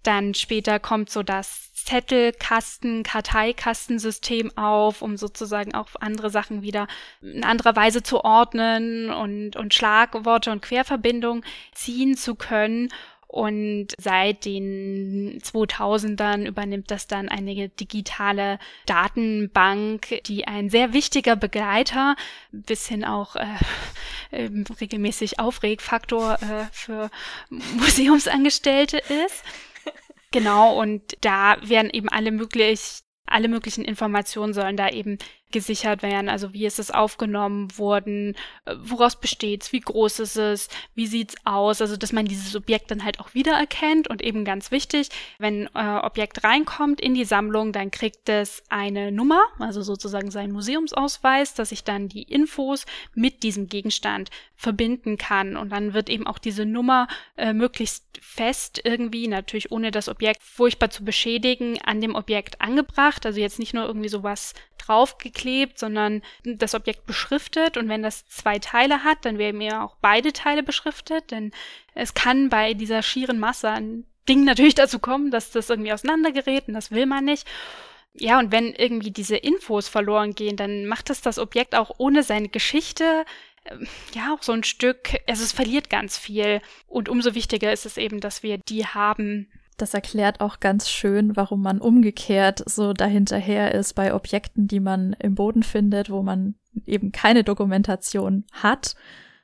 Dann 0.03 0.35
später 0.35 0.79
kommt 0.79 1.09
so 1.09 1.23
das 1.23 1.73
Zettelkasten, 1.73 3.03
Karteikastensystem 3.03 4.55
auf, 4.55 5.01
um 5.01 5.17
sozusagen 5.17 5.73
auch 5.73 5.87
andere 5.99 6.29
Sachen 6.29 6.61
wieder 6.61 6.87
in 7.21 7.43
anderer 7.43 7.75
Weise 7.75 8.03
zu 8.03 8.23
ordnen 8.23 9.11
und, 9.11 9.55
und 9.55 9.73
Schlagworte 9.73 10.51
und 10.51 10.61
Querverbindungen 10.61 11.43
ziehen 11.73 12.15
zu 12.15 12.35
können. 12.35 12.89
Und 13.35 13.87
seit 13.97 14.45
den 14.45 15.41
2000ern 15.41 16.47
übernimmt 16.47 16.89
das 16.89 17.05
dann 17.05 17.27
eine 17.27 17.67
digitale 17.67 18.59
Datenbank, 18.85 20.21
die 20.27 20.47
ein 20.47 20.69
sehr 20.69 20.93
wichtiger 20.93 21.35
Begleiter, 21.35 22.15
bis 22.53 22.87
hin 22.87 23.03
auch 23.03 23.35
äh, 23.35 23.43
äh, 24.31 24.49
regelmäßig 24.79 25.37
Aufregfaktor 25.37 26.35
äh, 26.35 26.65
für 26.71 27.11
Museumsangestellte 27.49 28.99
ist. 28.99 29.43
Genau, 30.31 30.79
und 30.79 31.01
da 31.19 31.57
werden 31.61 31.89
eben 31.89 32.07
alle 32.07 32.31
möglich, 32.31 33.01
alle 33.25 33.49
möglichen 33.49 33.83
Informationen 33.83 34.53
sollen 34.53 34.77
da 34.77 34.87
eben 34.87 35.17
gesichert 35.55 36.03
werden. 36.03 36.27
Also 36.27 36.51
wie 36.51 36.65
ist 36.65 36.79
es 36.79 36.91
aufgenommen 36.91 37.77
worden, 37.77 38.35
äh, 38.65 38.75
woraus 38.77 39.15
besteht's, 39.15 39.71
wie 39.71 39.79
groß 39.79 40.19
ist 40.19 40.35
es, 40.35 40.67
wie 40.95 41.07
sieht's 41.07 41.35
aus. 41.45 41.79
Also 41.79 41.95
dass 41.95 42.11
man 42.11 42.25
dieses 42.25 42.57
Objekt 42.57 42.91
dann 42.91 43.05
halt 43.05 43.21
auch 43.21 43.33
wiedererkennt 43.33 44.09
und 44.09 44.21
eben 44.21 44.43
ganz 44.43 44.69
wichtig, 44.69 45.07
wenn 45.39 45.67
äh, 45.73 45.99
Objekt 46.03 46.43
reinkommt 46.43 46.99
in 46.99 47.13
die 47.13 47.23
Sammlung, 47.23 47.71
dann 47.71 47.89
kriegt 47.89 48.27
es 48.27 48.63
eine 48.67 49.13
Nummer, 49.13 49.39
also 49.59 49.81
sozusagen 49.81 50.29
seinen 50.29 50.51
Museumsausweis, 50.51 51.53
dass 51.53 51.71
ich 51.71 51.85
dann 51.85 52.09
die 52.09 52.23
Infos 52.23 52.85
mit 53.13 53.41
diesem 53.41 53.69
Gegenstand 53.69 54.31
verbinden 54.57 55.17
kann. 55.17 55.55
Und 55.55 55.71
dann 55.71 55.93
wird 55.93 56.09
eben 56.09 56.27
auch 56.27 56.37
diese 56.37 56.65
Nummer 56.65 57.07
äh, 57.37 57.53
möglichst 57.53 58.03
fest 58.19 58.81
irgendwie, 58.83 59.27
natürlich 59.27 59.71
ohne 59.71 59.91
das 59.91 60.09
Objekt 60.09 60.43
furchtbar 60.43 60.89
zu 60.89 61.05
beschädigen, 61.05 61.79
an 61.81 62.01
dem 62.01 62.15
Objekt 62.15 62.59
angebracht. 62.59 63.25
Also 63.25 63.39
jetzt 63.39 63.59
nicht 63.59 63.73
nur 63.73 63.85
irgendwie 63.85 64.09
sowas 64.09 64.53
draufgeklebt, 64.77 65.44
sondern 65.79 66.21
das 66.43 66.75
Objekt 66.75 67.05
beschriftet. 67.05 67.77
Und 67.77 67.89
wenn 67.89 68.03
das 68.03 68.27
zwei 68.27 68.59
Teile 68.59 69.03
hat, 69.03 69.19
dann 69.23 69.37
werden 69.37 69.57
mir 69.57 69.83
auch 69.83 69.95
beide 70.01 70.33
Teile 70.33 70.63
beschriftet, 70.63 71.31
denn 71.31 71.51
es 71.93 72.13
kann 72.13 72.49
bei 72.49 72.73
dieser 72.73 73.01
schieren 73.01 73.39
Masse 73.39 73.69
ein 73.69 74.05
Ding 74.27 74.43
natürlich 74.43 74.75
dazu 74.75 74.99
kommen, 74.99 75.31
dass 75.31 75.51
das 75.51 75.69
irgendwie 75.69 75.93
auseinandergerät 75.93 76.67
und 76.67 76.73
das 76.73 76.91
will 76.91 77.05
man 77.05 77.25
nicht. 77.25 77.47
Ja, 78.17 78.39
und 78.39 78.51
wenn 78.51 78.73
irgendwie 78.73 79.11
diese 79.11 79.35
Infos 79.35 79.89
verloren 79.89 80.35
gehen, 80.35 80.55
dann 80.55 80.85
macht 80.85 81.09
es 81.09 81.21
das 81.21 81.37
Objekt 81.37 81.75
auch 81.75 81.91
ohne 81.97 82.23
seine 82.23 82.47
Geschichte 82.47 83.25
ähm, 83.65 83.87
ja 84.13 84.33
auch 84.33 84.43
so 84.43 84.51
ein 84.53 84.63
Stück, 84.63 85.17
also 85.27 85.43
es 85.43 85.51
verliert 85.51 85.89
ganz 85.89 86.17
viel. 86.17 86.61
Und 86.87 87.09
umso 87.09 87.35
wichtiger 87.35 87.73
ist 87.73 87.85
es 87.85 87.97
eben, 87.97 88.19
dass 88.19 88.43
wir 88.43 88.57
die 88.57 88.85
haben, 88.85 89.49
das 89.77 89.93
erklärt 89.93 90.41
auch 90.41 90.59
ganz 90.59 90.89
schön, 90.89 91.35
warum 91.35 91.61
man 91.61 91.79
umgekehrt 91.79 92.63
so 92.65 92.93
dahinterher 92.93 93.73
ist 93.73 93.93
bei 93.93 94.13
Objekten, 94.13 94.67
die 94.67 94.79
man 94.79 95.13
im 95.19 95.35
Boden 95.35 95.63
findet, 95.63 96.09
wo 96.09 96.23
man 96.23 96.55
eben 96.85 97.11
keine 97.11 97.43
Dokumentation 97.43 98.45
hat. 98.51 98.95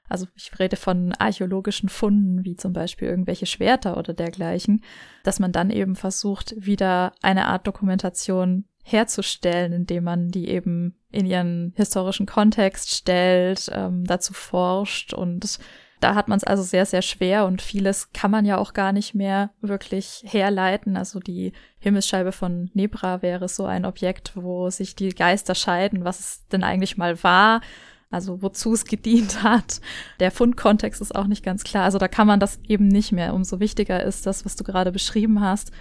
Also 0.08 0.28
ich 0.36 0.52
rede 0.60 0.76
von 0.76 1.14
archäologischen 1.14 1.88
Funden, 1.88 2.44
wie 2.44 2.58
zum 2.58 2.74
Beispiel 2.74 3.08
irgendwelche 3.08 3.46
Schwerter 3.46 3.98
oder 3.98 4.14
dergleichen, 4.14 4.84
dass 5.24 5.40
man 5.40 5.52
dann 5.52 5.70
eben 5.70 5.96
versucht, 5.96 6.54
wieder 6.58 7.14
eine 7.22 7.48
Art 7.48 7.66
Dokumentation 7.66 8.66
herzustellen, 8.84 9.74
indem 9.74 10.04
man 10.04 10.30
die 10.30 10.50
eben 10.50 10.96
in 11.12 11.26
ihren 11.26 11.74
historischen 11.76 12.26
Kontext 12.26 12.92
stellt, 12.92 13.70
ähm, 13.74 14.06
dazu 14.06 14.34
forscht 14.34 15.14
und 15.14 15.60
da 16.02 16.16
hat 16.16 16.28
man 16.28 16.38
es 16.38 16.44
also 16.44 16.64
sehr, 16.64 16.86
sehr 16.86 17.04
schwer 17.04 17.46
und 17.46 17.62
vieles 17.62 18.12
kann 18.12 18.32
man 18.32 18.44
ja 18.44 18.58
auch 18.58 18.74
gar 18.74 18.92
nicht 18.92 19.14
mehr 19.14 19.52
wirklich 19.62 20.24
herleiten. 20.26 20.98
Also 20.98 21.20
die 21.20 21.54
Himmelsscheibe 21.80 22.32
von 22.32 22.72
Nebra 22.74 23.22
wäre 23.22 23.48
so 23.48 23.66
ein 23.66 23.86
Objekt, 23.86 24.32
wo 24.36 24.70
sich 24.72 24.96
die 24.96 25.10
Geister 25.10 25.54
scheiden, 25.54 26.04
was 26.04 26.20
es 26.20 26.48
denn 26.48 26.64
eigentlich 26.64 26.98
mal 26.98 27.24
war, 27.24 27.62
also 28.10 28.42
wozu 28.42 28.74
es 28.74 28.86
gedient 28.86 29.44
hat. 29.44 29.80
Der 30.20 30.32
Fundkontext 30.32 31.02
ist 31.02 31.16
auch 31.16 31.28
nicht 31.28 31.46
ganz 31.46 31.64
klar. 31.64 31.84
Also 31.84 32.00
da 32.00 32.08
kann 32.08 32.28
man 32.28 32.40
das 32.40 32.60
eben 32.68 32.88
nicht 32.88 33.12
mehr. 33.12 33.36
Umso 33.36 33.60
wichtiger 33.60 34.04
ist 34.04 34.26
das, 34.26 34.44
was 34.44 34.56
du 34.56 34.64
gerade 34.64 34.92
beschrieben 34.92 35.40
hast, 35.40 35.72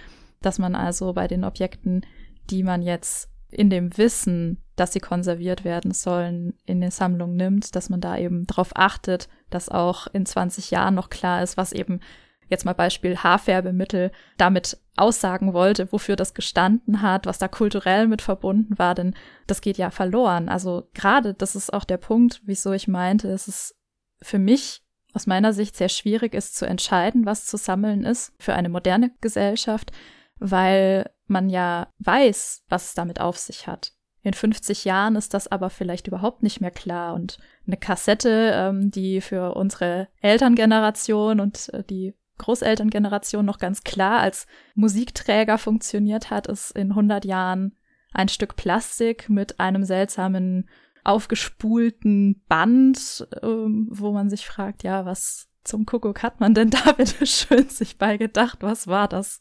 dass 0.41 0.59
man 0.59 0.75
also 0.75 1.13
bei 1.13 1.27
den 1.27 1.43
Objekten, 1.43 2.05
die 2.51 2.61
man 2.61 2.83
jetzt 2.83 3.30
in 3.51 3.69
dem 3.69 3.97
Wissen, 3.97 4.63
dass 4.75 4.93
sie 4.93 4.99
konserviert 4.99 5.63
werden 5.63 5.91
sollen, 5.91 6.53
in 6.65 6.81
der 6.81 6.91
Sammlung 6.91 7.35
nimmt, 7.35 7.75
dass 7.75 7.89
man 7.89 8.01
da 8.01 8.17
eben 8.17 8.47
darauf 8.47 8.71
achtet, 8.75 9.29
dass 9.49 9.69
auch 9.69 10.07
in 10.07 10.25
20 10.25 10.71
Jahren 10.71 10.95
noch 10.95 11.09
klar 11.09 11.43
ist, 11.43 11.57
was 11.57 11.73
eben 11.73 11.99
jetzt 12.47 12.65
mal 12.65 12.73
Beispiel 12.73 13.17
Haarfärbemittel 13.17 14.11
damit 14.37 14.77
aussagen 14.97 15.53
wollte, 15.53 15.91
wofür 15.91 16.15
das 16.15 16.33
gestanden 16.33 17.01
hat, 17.01 17.25
was 17.25 17.39
da 17.39 17.47
kulturell 17.47 18.07
mit 18.07 18.21
verbunden 18.21 18.77
war, 18.77 18.93
denn 18.93 19.15
das 19.47 19.61
geht 19.61 19.77
ja 19.77 19.89
verloren. 19.89 20.49
Also 20.49 20.89
gerade 20.93 21.33
das 21.33 21.55
ist 21.55 21.73
auch 21.73 21.85
der 21.85 21.97
Punkt, 21.97 22.41
wieso 22.45 22.73
ich 22.73 22.87
meinte, 22.87 23.29
es 23.29 23.47
ist 23.47 23.75
für 24.21 24.37
mich 24.37 24.83
aus 25.13 25.27
meiner 25.27 25.53
Sicht 25.53 25.75
sehr 25.75 25.89
schwierig 25.89 26.33
ist 26.33 26.55
zu 26.55 26.65
entscheiden, 26.65 27.25
was 27.25 27.45
zu 27.45 27.57
sammeln 27.57 28.03
ist 28.03 28.33
für 28.39 28.53
eine 28.53 28.69
moderne 28.69 29.11
Gesellschaft, 29.21 29.91
weil 30.39 31.09
man 31.31 31.49
ja 31.49 31.87
weiß, 31.99 32.63
was 32.69 32.89
es 32.89 32.93
damit 32.93 33.19
auf 33.19 33.37
sich 33.37 33.67
hat. 33.67 33.93
In 34.23 34.33
50 34.33 34.85
Jahren 34.85 35.15
ist 35.15 35.33
das 35.33 35.47
aber 35.47 35.69
vielleicht 35.71 36.07
überhaupt 36.07 36.43
nicht 36.43 36.61
mehr 36.61 36.71
klar. 36.71 37.15
Und 37.15 37.39
eine 37.65 37.77
Kassette, 37.77 38.51
ähm, 38.53 38.91
die 38.91 39.19
für 39.19 39.55
unsere 39.55 40.09
Elterngeneration 40.21 41.39
und 41.39 41.69
äh, 41.73 41.83
die 41.83 42.13
Großelterngeneration 42.37 43.45
noch 43.45 43.57
ganz 43.57 43.83
klar 43.83 44.19
als 44.19 44.45
Musikträger 44.75 45.57
funktioniert 45.57 46.29
hat, 46.29 46.47
ist 46.47 46.71
in 46.71 46.91
100 46.91 47.25
Jahren 47.25 47.75
ein 48.13 48.29
Stück 48.29 48.55
Plastik 48.55 49.29
mit 49.29 49.59
einem 49.59 49.83
seltsamen 49.83 50.69
aufgespulten 51.03 52.43
Band, 52.47 53.27
ähm, 53.41 53.87
wo 53.91 54.11
man 54.11 54.29
sich 54.29 54.45
fragt, 54.45 54.83
ja, 54.83 55.05
was 55.05 55.49
zum 55.63 55.85
Kuckuck 55.85 56.21
hat 56.21 56.39
man 56.39 56.53
denn 56.53 56.69
da 56.69 56.91
bitte 56.91 57.25
schön 57.25 57.69
sich 57.69 57.97
bei 57.97 58.17
gedacht? 58.17 58.59
Was 58.61 58.87
war 58.87 59.07
das? 59.07 59.39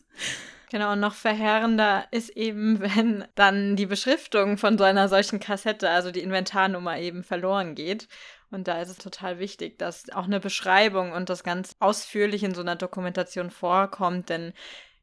Genau, 0.70 0.92
und 0.92 1.00
noch 1.00 1.14
verheerender 1.14 2.06
ist 2.12 2.30
eben, 2.30 2.80
wenn 2.80 3.24
dann 3.34 3.76
die 3.76 3.86
Beschriftung 3.86 4.56
von 4.56 4.78
so 4.78 4.84
einer 4.84 5.08
solchen 5.08 5.40
Kassette, 5.40 5.90
also 5.90 6.12
die 6.12 6.20
Inventarnummer 6.20 6.98
eben 6.98 7.24
verloren 7.24 7.74
geht. 7.74 8.08
Und 8.52 8.66
da 8.68 8.80
ist 8.80 8.88
es 8.88 8.98
total 8.98 9.38
wichtig, 9.38 9.78
dass 9.78 10.10
auch 10.10 10.24
eine 10.24 10.40
Beschreibung 10.40 11.12
und 11.12 11.28
das 11.28 11.44
ganz 11.44 11.76
ausführlich 11.78 12.42
in 12.42 12.54
so 12.54 12.62
einer 12.62 12.76
Dokumentation 12.76 13.50
vorkommt, 13.50 14.28
denn 14.28 14.52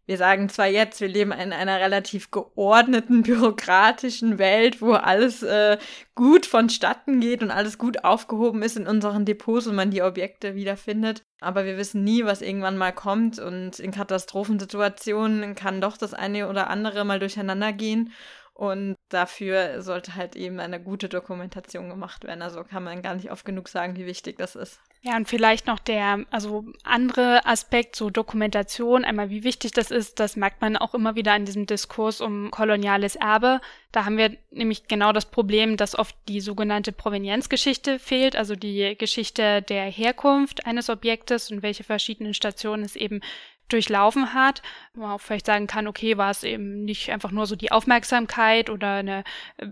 wir 0.07 0.17
sagen 0.17 0.47
zwar 0.47 0.67
jetzt, 0.67 1.01
wir 1.01 1.09
leben 1.09 1.33
in 1.33 1.53
einer 1.53 1.79
relativ 1.79 2.31
geordneten, 2.31 3.23
bürokratischen 3.23 4.39
Welt, 4.39 4.81
wo 4.81 4.93
alles 4.93 5.43
äh, 5.43 5.77
gut 6.15 6.45
vonstatten 6.45 7.19
geht 7.19 7.43
und 7.43 7.51
alles 7.51 7.77
gut 7.77 8.03
aufgehoben 8.03 8.63
ist 8.63 8.77
in 8.77 8.87
unseren 8.87 9.25
Depots 9.25 9.67
und 9.67 9.75
man 9.75 9.91
die 9.91 10.01
Objekte 10.01 10.55
wiederfindet. 10.55 11.23
Aber 11.41 11.65
wir 11.65 11.77
wissen 11.77 12.03
nie, 12.03 12.25
was 12.25 12.41
irgendwann 12.41 12.77
mal 12.77 12.93
kommt 12.93 13.37
und 13.37 13.79
in 13.79 13.91
Katastrophensituationen 13.91 15.53
kann 15.53 15.81
doch 15.81 15.97
das 15.97 16.13
eine 16.13 16.47
oder 16.49 16.69
andere 16.69 17.05
mal 17.05 17.19
durcheinander 17.19 17.73
gehen. 17.73 18.13
Und 18.57 18.97
dafür 19.09 19.83
sollte 19.83 20.15
halt 20.15 20.35
eben 20.35 20.59
eine 20.59 20.81
gute 20.81 21.09
Dokumentation 21.09 21.89
gemacht 21.89 22.23
werden. 22.23 22.41
Also 22.41 22.63
kann 22.63 22.83
man 22.83 23.03
gar 23.03 23.13
nicht 23.13 23.29
oft 23.29 23.45
genug 23.45 23.67
sagen, 23.67 23.95
wie 23.97 24.07
wichtig 24.07 24.39
das 24.39 24.55
ist. 24.55 24.79
Ja, 25.03 25.15
und 25.15 25.29
vielleicht 25.29 25.67
noch 25.67 25.77
der, 25.77 26.25
also 26.31 26.65
andere 26.83 27.45
Aspekt, 27.45 27.95
so 27.95 28.09
Dokumentation, 28.09 29.05
einmal 29.05 29.29
wie 29.29 29.43
wichtig 29.43 29.73
das 29.73 29.91
ist, 29.91 30.19
das 30.19 30.35
merkt 30.35 30.59
man 30.59 30.75
auch 30.75 30.95
immer 30.95 31.15
wieder 31.15 31.35
in 31.35 31.45
diesem 31.45 31.67
Diskurs 31.67 32.19
um 32.19 32.49
koloniales 32.49 33.15
Erbe. 33.15 33.61
Da 33.91 34.05
haben 34.05 34.17
wir 34.17 34.35
nämlich 34.49 34.87
genau 34.87 35.11
das 35.11 35.29
Problem, 35.29 35.77
dass 35.77 35.97
oft 35.97 36.15
die 36.27 36.41
sogenannte 36.41 36.93
Provenienzgeschichte 36.93 37.99
fehlt, 37.99 38.35
also 38.35 38.55
die 38.55 38.95
Geschichte 38.97 39.61
der 39.61 39.83
Herkunft 39.83 40.65
eines 40.65 40.89
Objektes 40.89 41.51
und 41.51 41.61
welche 41.61 41.83
verschiedenen 41.83 42.33
Stationen 42.33 42.83
es 42.83 42.95
eben 42.95 43.21
durchlaufen 43.67 44.33
hat, 44.33 44.61
wo 44.93 45.01
man 45.01 45.11
auch 45.11 45.21
vielleicht 45.21 45.45
sagen 45.45 45.67
kann, 45.67 45.87
okay, 45.87 46.17
war 46.17 46.31
es 46.31 46.43
eben 46.43 46.85
nicht 46.85 47.11
einfach 47.11 47.31
nur 47.31 47.45
so 47.45 47.55
die 47.55 47.71
Aufmerksamkeit 47.71 48.69
oder 48.69 48.95
eine, 48.95 49.23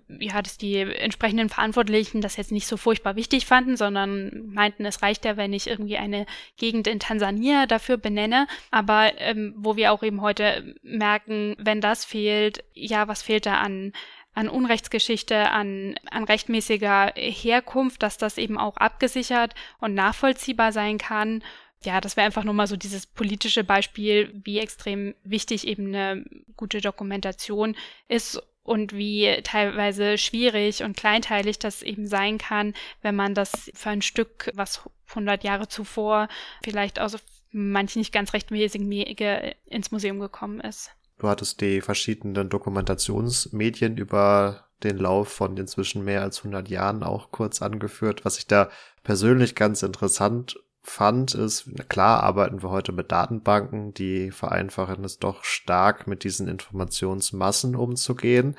wie 0.08 0.34
hat 0.34 0.48
es 0.48 0.58
die 0.58 0.78
entsprechenden 0.78 1.50
Verantwortlichen 1.50 2.22
das 2.22 2.38
jetzt 2.38 2.52
nicht 2.52 2.68
so 2.68 2.78
furchtbar 2.78 3.16
wichtig 3.16 3.46
fanden, 3.46 3.78
sondern 3.78 4.48
meinten, 4.48 4.86
es 4.86 5.02
reicht 5.02 5.26
ja, 5.26 5.38
wenn 5.38 5.54
ich 5.54 5.68
irgendwie 5.68 5.98
eine 5.98 6.26
Gegend 6.58 6.88
in 6.88 7.00
Tansania 7.00 7.66
dafür 7.66 7.98
benenne. 7.98 8.48
Aber 8.72 9.12
ähm, 9.20 9.54
wo 9.58 9.76
wir 9.76 9.92
auch 9.92 10.04
eben 10.04 10.22
heute 10.22 10.76
merken, 10.84 11.56
wenn 11.58 11.82
das 11.82 12.06
fehlt, 12.06 12.64
ja, 12.74 13.08
was 13.08 13.22
fehlt 13.22 13.46
da 13.46 13.56
an 13.56 13.94
an 14.36 14.50
Unrechtsgeschichte, 14.50 15.50
an, 15.50 15.96
an 16.12 16.26
rechtmäßiger 16.26 17.14
Herkunft, 17.16 18.04
dass 18.04 18.18
das 18.18 18.38
eben 18.38 18.58
auch 18.58 18.76
abgesichert 18.76 19.56
und 19.80 19.94
nachvollziehbar 19.94 20.74
sein 20.74 20.98
kann 20.98 21.42
ja, 21.86 22.02
das 22.02 22.18
wäre 22.18 22.26
einfach 22.26 22.44
nur 22.44 22.54
mal 22.54 22.68
so 22.68 22.76
dieses 22.76 23.06
politische 23.06 23.64
Beispiel, 23.64 24.32
wie 24.44 24.60
extrem 24.60 25.16
wichtig 25.24 25.68
eben 25.68 25.88
eine 25.88 26.26
gute 26.58 26.82
Dokumentation 26.82 27.76
ist 28.08 28.42
und 28.64 28.94
wie 28.94 29.42
teilweise 29.44 30.18
schwierig 30.18 30.84
und 30.84 30.98
kleinteilig 30.98 31.60
das 31.60 31.84
eben 31.84 32.08
sein 32.08 32.38
kann, 32.38 32.74
wenn 33.02 33.16
man 33.16 33.36
das 33.36 33.72
für 33.74 33.90
ein 33.90 34.02
Stück, 34.02 34.52
was 34.56 34.82
100 35.10 35.44
Jahre 35.44 35.68
zuvor 35.68 36.28
vielleicht 36.64 37.00
aus 37.00 37.18
manchen 37.52 38.00
nicht 38.00 38.12
ganz 38.12 38.34
rechtmäßigen 38.34 38.90
Wege 38.90 39.56
ins 39.66 39.92
Museum 39.92 40.20
gekommen 40.20 40.60
ist. 40.60 40.92
Du 41.20 41.30
hattest 41.30 41.62
die 41.62 41.80
verschiedenen 41.80 42.50
Dokumentationsmedien 42.50 43.98
über 43.98 44.66
den 44.84 44.98
Lauf 44.98 45.30
von 45.30 45.56
inzwischen 45.56 46.04
mehr 46.04 46.22
als 46.22 46.40
100 46.40 46.68
Jahren 46.68 47.04
auch 47.04 47.32
kurz 47.32 47.62
angeführt. 47.62 48.26
Was 48.26 48.38
ich 48.38 48.48
da 48.48 48.70
persönlich 49.04 49.56
ganz 49.56 49.84
interessant 49.84 50.60
fand, 50.86 51.34
ist, 51.34 51.70
klar 51.90 52.24
arbeiten 52.24 52.62
wir 52.62 52.70
heute 52.70 52.92
mit 52.92 53.12
Datenbanken, 53.12 53.94
die 53.94 54.32
vereinfachen 54.32 55.04
es 55.04 55.20
doch 55.20 55.44
stark, 55.44 56.08
mit 56.08 56.24
diesen 56.24 56.48
Informationsmassen 56.48 57.76
umzugehen. 57.76 58.56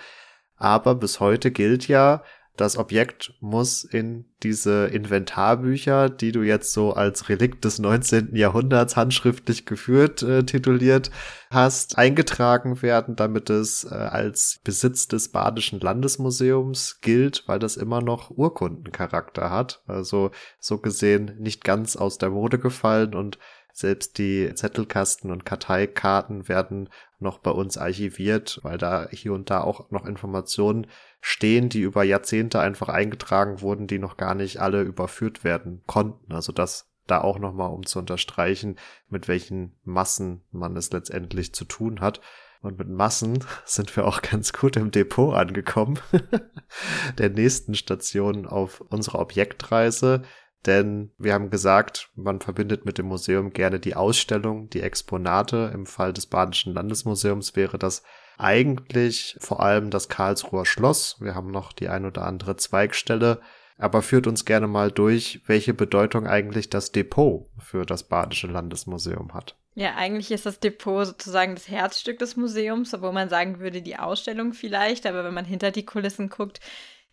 Aber 0.57 0.95
bis 0.95 1.21
heute 1.21 1.51
gilt 1.51 1.89
ja, 1.89 2.23
das 2.57 2.77
Objekt 2.77 3.35
muss 3.41 3.85
in 3.85 4.25
diese 4.43 4.87
Inventarbücher, 4.87 6.11
die 6.11 6.33
du 6.33 6.43
jetzt 6.43 6.73
so 6.73 6.93
als 6.93 7.29
Relikt 7.29 7.65
des 7.65 7.79
19. 7.79 8.37
Jahrhunderts 8.37 8.97
handschriftlich 8.97 9.67
geführt 9.67 10.23
äh, 10.23 10.45
tituliert 10.45 11.11
hast, 11.51 11.97
eingetragen 11.97 12.83
werden, 12.83 13.17
damit 13.17 13.51
es 13.51 13.85
äh, 13.85 13.95
als 13.95 14.61
Besitz 14.65 15.09
des 15.09 15.29
Badischen 15.29 15.81
Landesmuseums 15.81 17.01
gilt, 17.01 17.45
weil 17.47 17.59
das 17.59 17.77
immer 17.77 18.03
noch 18.03 18.31
Urkundencharakter 18.31 19.51
hat. 19.51 19.83
Also 19.87 20.31
so 20.59 20.79
gesehen 20.79 21.37
nicht 21.39 21.65
ganz 21.65 21.97
aus 21.97 22.19
der 22.19 22.31
Mode 22.31 22.59
gefallen 22.59 23.15
und 23.15 23.39
selbst 23.77 24.17
die 24.17 24.55
Zettelkasten 24.55 25.31
und 25.31 25.45
Karteikarten 25.45 26.49
werden 26.49 26.89
noch 27.19 27.39
bei 27.41 27.51
uns 27.51 27.77
archiviert, 27.77 28.59
weil 28.63 28.79
da 28.79 29.07
hier 29.11 29.35
und 29.35 29.51
da 29.51 29.61
auch 29.61 29.91
noch 29.91 30.07
Informationen 30.07 30.87
stehen, 31.21 31.69
die 31.69 31.83
über 31.83 32.03
Jahrzehnte 32.03 32.59
einfach 32.59 32.89
eingetragen 32.89 33.61
wurden, 33.61 33.87
die 33.87 33.99
noch 33.99 34.17
gar 34.17 34.35
nicht 34.35 34.63
alle 34.63 34.81
überführt 34.81 35.45
werden 35.45 35.83
konnten. 35.87 36.33
Also 36.33 36.53
das 36.53 36.91
da 37.07 37.21
auch 37.21 37.39
nochmal, 37.39 37.71
um 37.71 37.85
zu 37.85 37.99
unterstreichen, 37.99 38.77
mit 39.11 39.29
welchen 39.29 39.77
Massen 39.85 40.43
man 40.53 40.75
es 40.75 40.91
letztendlich 40.91 41.53
zu 41.53 41.67
tun 41.67 42.01
hat. 42.01 42.23
Und 42.63 42.79
mit 42.79 42.89
Massen 42.89 43.45
sind 43.67 43.95
wir 43.95 44.07
auch 44.07 44.23
ganz 44.23 44.55
gut 44.55 44.77
im 44.77 44.91
Depot 44.91 45.35
angekommen, 45.35 45.99
der 47.19 47.29
nächsten 47.29 47.75
Station 47.75 48.47
auf 48.47 48.81
unserer 48.81 49.19
Objektreise. 49.19 50.23
Denn 50.67 51.13
wir 51.17 51.33
haben 51.33 51.51
gesagt, 51.51 52.11
man 52.17 52.41
verbindet 52.41 52.85
mit 52.85 52.99
dem 52.99 53.07
Museum 53.07 53.53
gerne 53.53 53.79
die 53.79 53.95
Ausstellung, 53.95 54.69
die 54.69 54.81
Exponate. 54.81 55.71
Im 55.73 55.87
Fall 55.87 56.13
des 56.13 56.27
Badischen 56.27 56.75
Landesmuseums 56.75 57.55
wäre 57.55 57.79
das 57.79 58.03
eigentlich 58.37 59.37
vor 59.41 59.61
allem 59.61 59.91
das 59.91 60.09
Karlsruher 60.09 60.67
Schloss. 60.67 61.17
Wir 61.21 61.35
haben 61.35 61.51
noch 61.51 61.73
die 61.73 61.89
ein 61.89 62.05
oder 62.05 62.27
andere 62.27 62.57
Zweigstelle. 62.57 63.41
Aber 63.79 64.01
führt 64.01 64.27
uns 64.27 64.47
gerne 64.47 64.67
mal 64.67 64.91
durch, 64.91 65.43
welche 65.47 65.75
Bedeutung 65.75 66.27
eigentlich 66.27 66.71
das 66.71 66.93
Depot 66.93 67.47
für 67.59 67.85
das 67.85 68.05
Badische 68.05 68.47
Landesmuseum 68.47 69.35
hat. 69.35 69.55
Ja, 69.75 69.95
eigentlich 69.97 70.31
ist 70.31 70.47
das 70.47 70.59
Depot 70.59 71.07
sozusagen 71.07 71.55
das 71.55 71.69
Herzstück 71.69 72.19
des 72.19 72.37
Museums, 72.37 72.95
obwohl 72.95 73.13
man 73.13 73.29
sagen 73.29 73.61
würde, 73.61 73.83
die 73.83 73.99
Ausstellung 73.99 74.55
vielleicht. 74.55 75.05
Aber 75.07 75.23
wenn 75.23 75.35
man 75.35 75.45
hinter 75.45 75.71
die 75.71 75.85
Kulissen 75.85 76.31
guckt, 76.31 76.61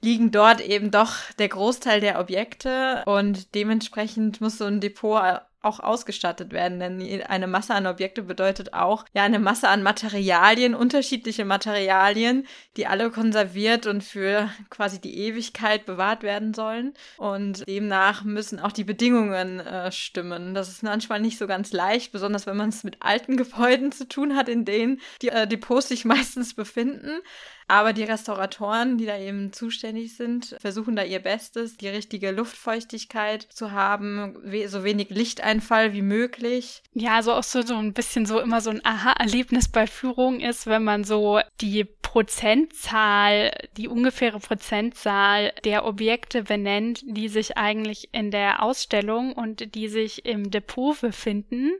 liegen 0.03 0.31
dort 0.31 0.61
eben 0.61 0.91
doch 0.91 1.13
der 1.39 1.49
Großteil 1.49 2.01
der 2.01 2.19
Objekte 2.19 3.03
und 3.05 3.55
dementsprechend 3.55 4.41
muss 4.41 4.57
so 4.57 4.65
ein 4.65 4.81
Depot 4.81 5.41
auch 5.63 5.79
ausgestattet 5.79 6.51
werden. 6.51 6.79
Denn 6.79 7.23
eine 7.23 7.47
Masse 7.47 7.73
an 7.73 7.87
Objekte 7.87 8.21
bedeutet 8.21 8.73
auch 8.73 9.05
ja 9.13 9.23
eine 9.23 9.39
Masse 9.39 9.69
an 9.69 9.83
Materialien, 9.83 10.75
unterschiedliche 10.75 11.45
Materialien, 11.45 12.45
die 12.77 12.87
alle 12.87 13.09
konserviert 13.11 13.87
und 13.87 14.03
für 14.03 14.49
quasi 14.69 14.99
die 14.99 15.17
Ewigkeit 15.17 15.85
bewahrt 15.85 16.23
werden 16.23 16.53
sollen. 16.53 16.93
Und 17.17 17.67
demnach 17.67 18.23
müssen 18.23 18.59
auch 18.59 18.71
die 18.71 18.83
Bedingungen 18.83 19.59
äh, 19.59 19.91
stimmen. 19.91 20.53
Das 20.53 20.69
ist 20.69 20.83
manchmal 20.83 21.19
nicht 21.19 21.37
so 21.37 21.47
ganz 21.47 21.71
leicht, 21.71 22.11
besonders 22.11 22.45
wenn 22.45 22.57
man 22.57 22.69
es 22.69 22.83
mit 22.83 22.97
alten 23.01 23.37
Gebäuden 23.37 23.91
zu 23.91 24.07
tun 24.07 24.35
hat, 24.35 24.49
in 24.49 24.65
denen 24.65 25.01
die 25.21 25.29
äh, 25.29 25.47
Depots 25.47 25.87
sich 25.87 26.05
meistens 26.05 26.53
befinden. 26.53 27.21
Aber 27.67 27.93
die 27.93 28.03
Restauratoren, 28.03 28.97
die 28.97 29.05
da 29.05 29.17
eben 29.17 29.53
zuständig 29.53 30.15
sind, 30.15 30.55
versuchen 30.59 30.95
da 30.95 31.03
ihr 31.03 31.19
Bestes, 31.19 31.77
die 31.77 31.87
richtige 31.87 32.31
Luftfeuchtigkeit 32.31 33.43
zu 33.43 33.71
haben, 33.71 34.35
so 34.67 34.83
wenig 34.83 35.09
Lichteinfall 35.53 35.93
wie 35.93 36.01
möglich. 36.01 36.81
Ja, 36.93 37.15
also 37.15 37.33
auch 37.33 37.43
so, 37.43 37.61
so 37.61 37.75
ein 37.75 37.93
bisschen 37.93 38.25
so 38.25 38.39
immer 38.39 38.61
so 38.61 38.69
ein 38.69 38.83
Aha-Erlebnis 38.83 39.67
bei 39.67 39.87
Führungen 39.87 40.39
ist, 40.39 40.67
wenn 40.67 40.83
man 40.83 41.03
so 41.03 41.39
die 41.61 41.83
Prozentzahl, 41.83 43.51
die 43.77 43.87
ungefähre 43.87 44.39
Prozentzahl 44.39 45.53
der 45.63 45.85
Objekte 45.85 46.43
benennt, 46.43 47.03
die 47.05 47.29
sich 47.29 47.57
eigentlich 47.57 48.09
in 48.13 48.31
der 48.31 48.63
Ausstellung 48.63 49.33
und 49.33 49.75
die 49.75 49.87
sich 49.87 50.25
im 50.25 50.51
Depot 50.51 50.99
befinden. 50.99 51.71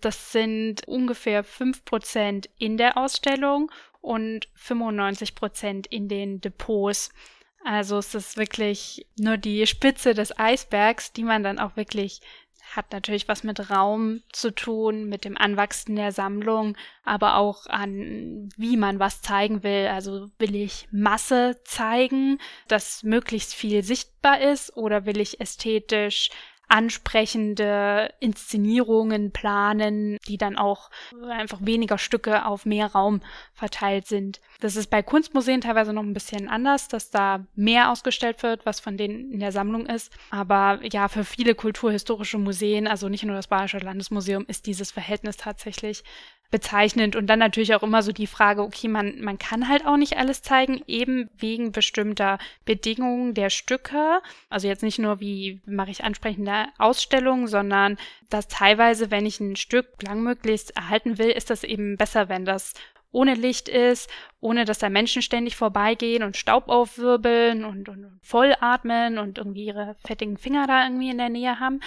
Das 0.00 0.32
sind 0.32 0.86
ungefähr 0.86 1.44
fünf 1.44 1.84
Prozent 1.84 2.50
in 2.58 2.76
der 2.76 2.98
Ausstellung 2.98 3.70
und 4.00 4.48
95 4.54 5.34
Prozent 5.34 5.86
in 5.86 6.08
den 6.08 6.40
Depots. 6.40 7.10
Also 7.66 7.96
es 7.96 8.14
ist 8.14 8.36
wirklich 8.36 9.06
nur 9.18 9.38
die 9.38 9.66
Spitze 9.66 10.12
des 10.12 10.38
Eisbergs, 10.38 11.14
die 11.14 11.24
man 11.24 11.42
dann 11.42 11.58
auch 11.58 11.76
wirklich 11.76 12.20
hat 12.76 12.92
natürlich 12.92 13.28
was 13.28 13.44
mit 13.44 13.70
Raum 13.70 14.22
zu 14.32 14.54
tun, 14.54 15.08
mit 15.08 15.24
dem 15.24 15.36
Anwachsen 15.36 15.96
der 15.96 16.12
Sammlung, 16.12 16.76
aber 17.04 17.36
auch 17.36 17.66
an, 17.66 18.48
wie 18.56 18.76
man 18.76 18.98
was 18.98 19.22
zeigen 19.22 19.62
will. 19.62 19.88
Also 19.88 20.30
will 20.38 20.54
ich 20.54 20.88
Masse 20.90 21.60
zeigen, 21.64 22.38
dass 22.68 23.02
möglichst 23.02 23.54
viel 23.54 23.82
sichtbar 23.82 24.40
ist, 24.40 24.76
oder 24.76 25.06
will 25.06 25.20
ich 25.20 25.40
ästhetisch 25.40 26.30
ansprechende 26.68 28.12
Inszenierungen 28.20 29.32
planen, 29.32 30.18
die 30.26 30.38
dann 30.38 30.56
auch 30.56 30.90
einfach 31.28 31.58
weniger 31.62 31.98
Stücke 31.98 32.46
auf 32.46 32.66
mehr 32.66 32.86
Raum 32.86 33.20
verteilt 33.52 34.06
sind. 34.06 34.40
Das 34.60 34.76
ist 34.76 34.90
bei 34.90 35.02
Kunstmuseen 35.02 35.60
teilweise 35.60 35.92
noch 35.92 36.02
ein 36.02 36.14
bisschen 36.14 36.48
anders, 36.48 36.88
dass 36.88 37.10
da 37.10 37.46
mehr 37.54 37.90
ausgestellt 37.90 38.42
wird, 38.42 38.66
was 38.66 38.80
von 38.80 38.96
denen 38.96 39.30
in 39.32 39.40
der 39.40 39.52
Sammlung 39.52 39.86
ist. 39.86 40.12
Aber 40.30 40.80
ja, 40.82 41.08
für 41.08 41.24
viele 41.24 41.54
kulturhistorische 41.54 42.38
Museen, 42.38 42.86
also 42.86 43.08
nicht 43.08 43.24
nur 43.24 43.36
das 43.36 43.48
Bayerische 43.48 43.78
Landesmuseum, 43.78 44.44
ist 44.48 44.66
dieses 44.66 44.90
Verhältnis 44.90 45.36
tatsächlich 45.36 46.04
bezeichnend. 46.54 47.16
Und 47.16 47.26
dann 47.26 47.40
natürlich 47.40 47.74
auch 47.74 47.82
immer 47.82 48.04
so 48.04 48.12
die 48.12 48.28
Frage, 48.28 48.62
okay, 48.62 48.86
man, 48.86 49.20
man 49.20 49.38
kann 49.38 49.68
halt 49.68 49.84
auch 49.84 49.96
nicht 49.96 50.16
alles 50.16 50.40
zeigen, 50.40 50.82
eben 50.86 51.28
wegen 51.36 51.72
bestimmter 51.72 52.38
Bedingungen 52.64 53.34
der 53.34 53.50
Stücke. 53.50 54.20
Also 54.50 54.68
jetzt 54.68 54.84
nicht 54.84 55.00
nur, 55.00 55.18
wie 55.18 55.60
mache 55.66 55.90
ich 55.90 56.04
ansprechende 56.04 56.66
Ausstellungen, 56.78 57.48
sondern 57.48 57.96
dass 58.30 58.46
teilweise, 58.46 59.10
wenn 59.10 59.26
ich 59.26 59.40
ein 59.40 59.56
Stück 59.56 60.00
langmöglichst 60.00 60.76
erhalten 60.76 61.18
will, 61.18 61.30
ist 61.30 61.50
das 61.50 61.64
eben 61.64 61.96
besser, 61.96 62.28
wenn 62.28 62.44
das 62.44 62.74
ohne 63.10 63.34
Licht 63.34 63.68
ist, 63.68 64.08
ohne 64.40 64.64
dass 64.64 64.78
da 64.78 64.90
Menschen 64.90 65.22
ständig 65.22 65.56
vorbeigehen 65.56 66.22
und 66.22 66.36
Staub 66.36 66.68
aufwirbeln 66.68 67.64
und, 67.64 67.88
und, 67.88 68.04
und 68.04 68.20
vollatmen 68.22 69.18
und 69.18 69.38
irgendwie 69.38 69.66
ihre 69.66 69.96
fettigen 70.04 70.36
Finger 70.36 70.68
da 70.68 70.84
irgendwie 70.84 71.10
in 71.10 71.18
der 71.18 71.30
Nähe 71.30 71.58
haben. 71.58 71.80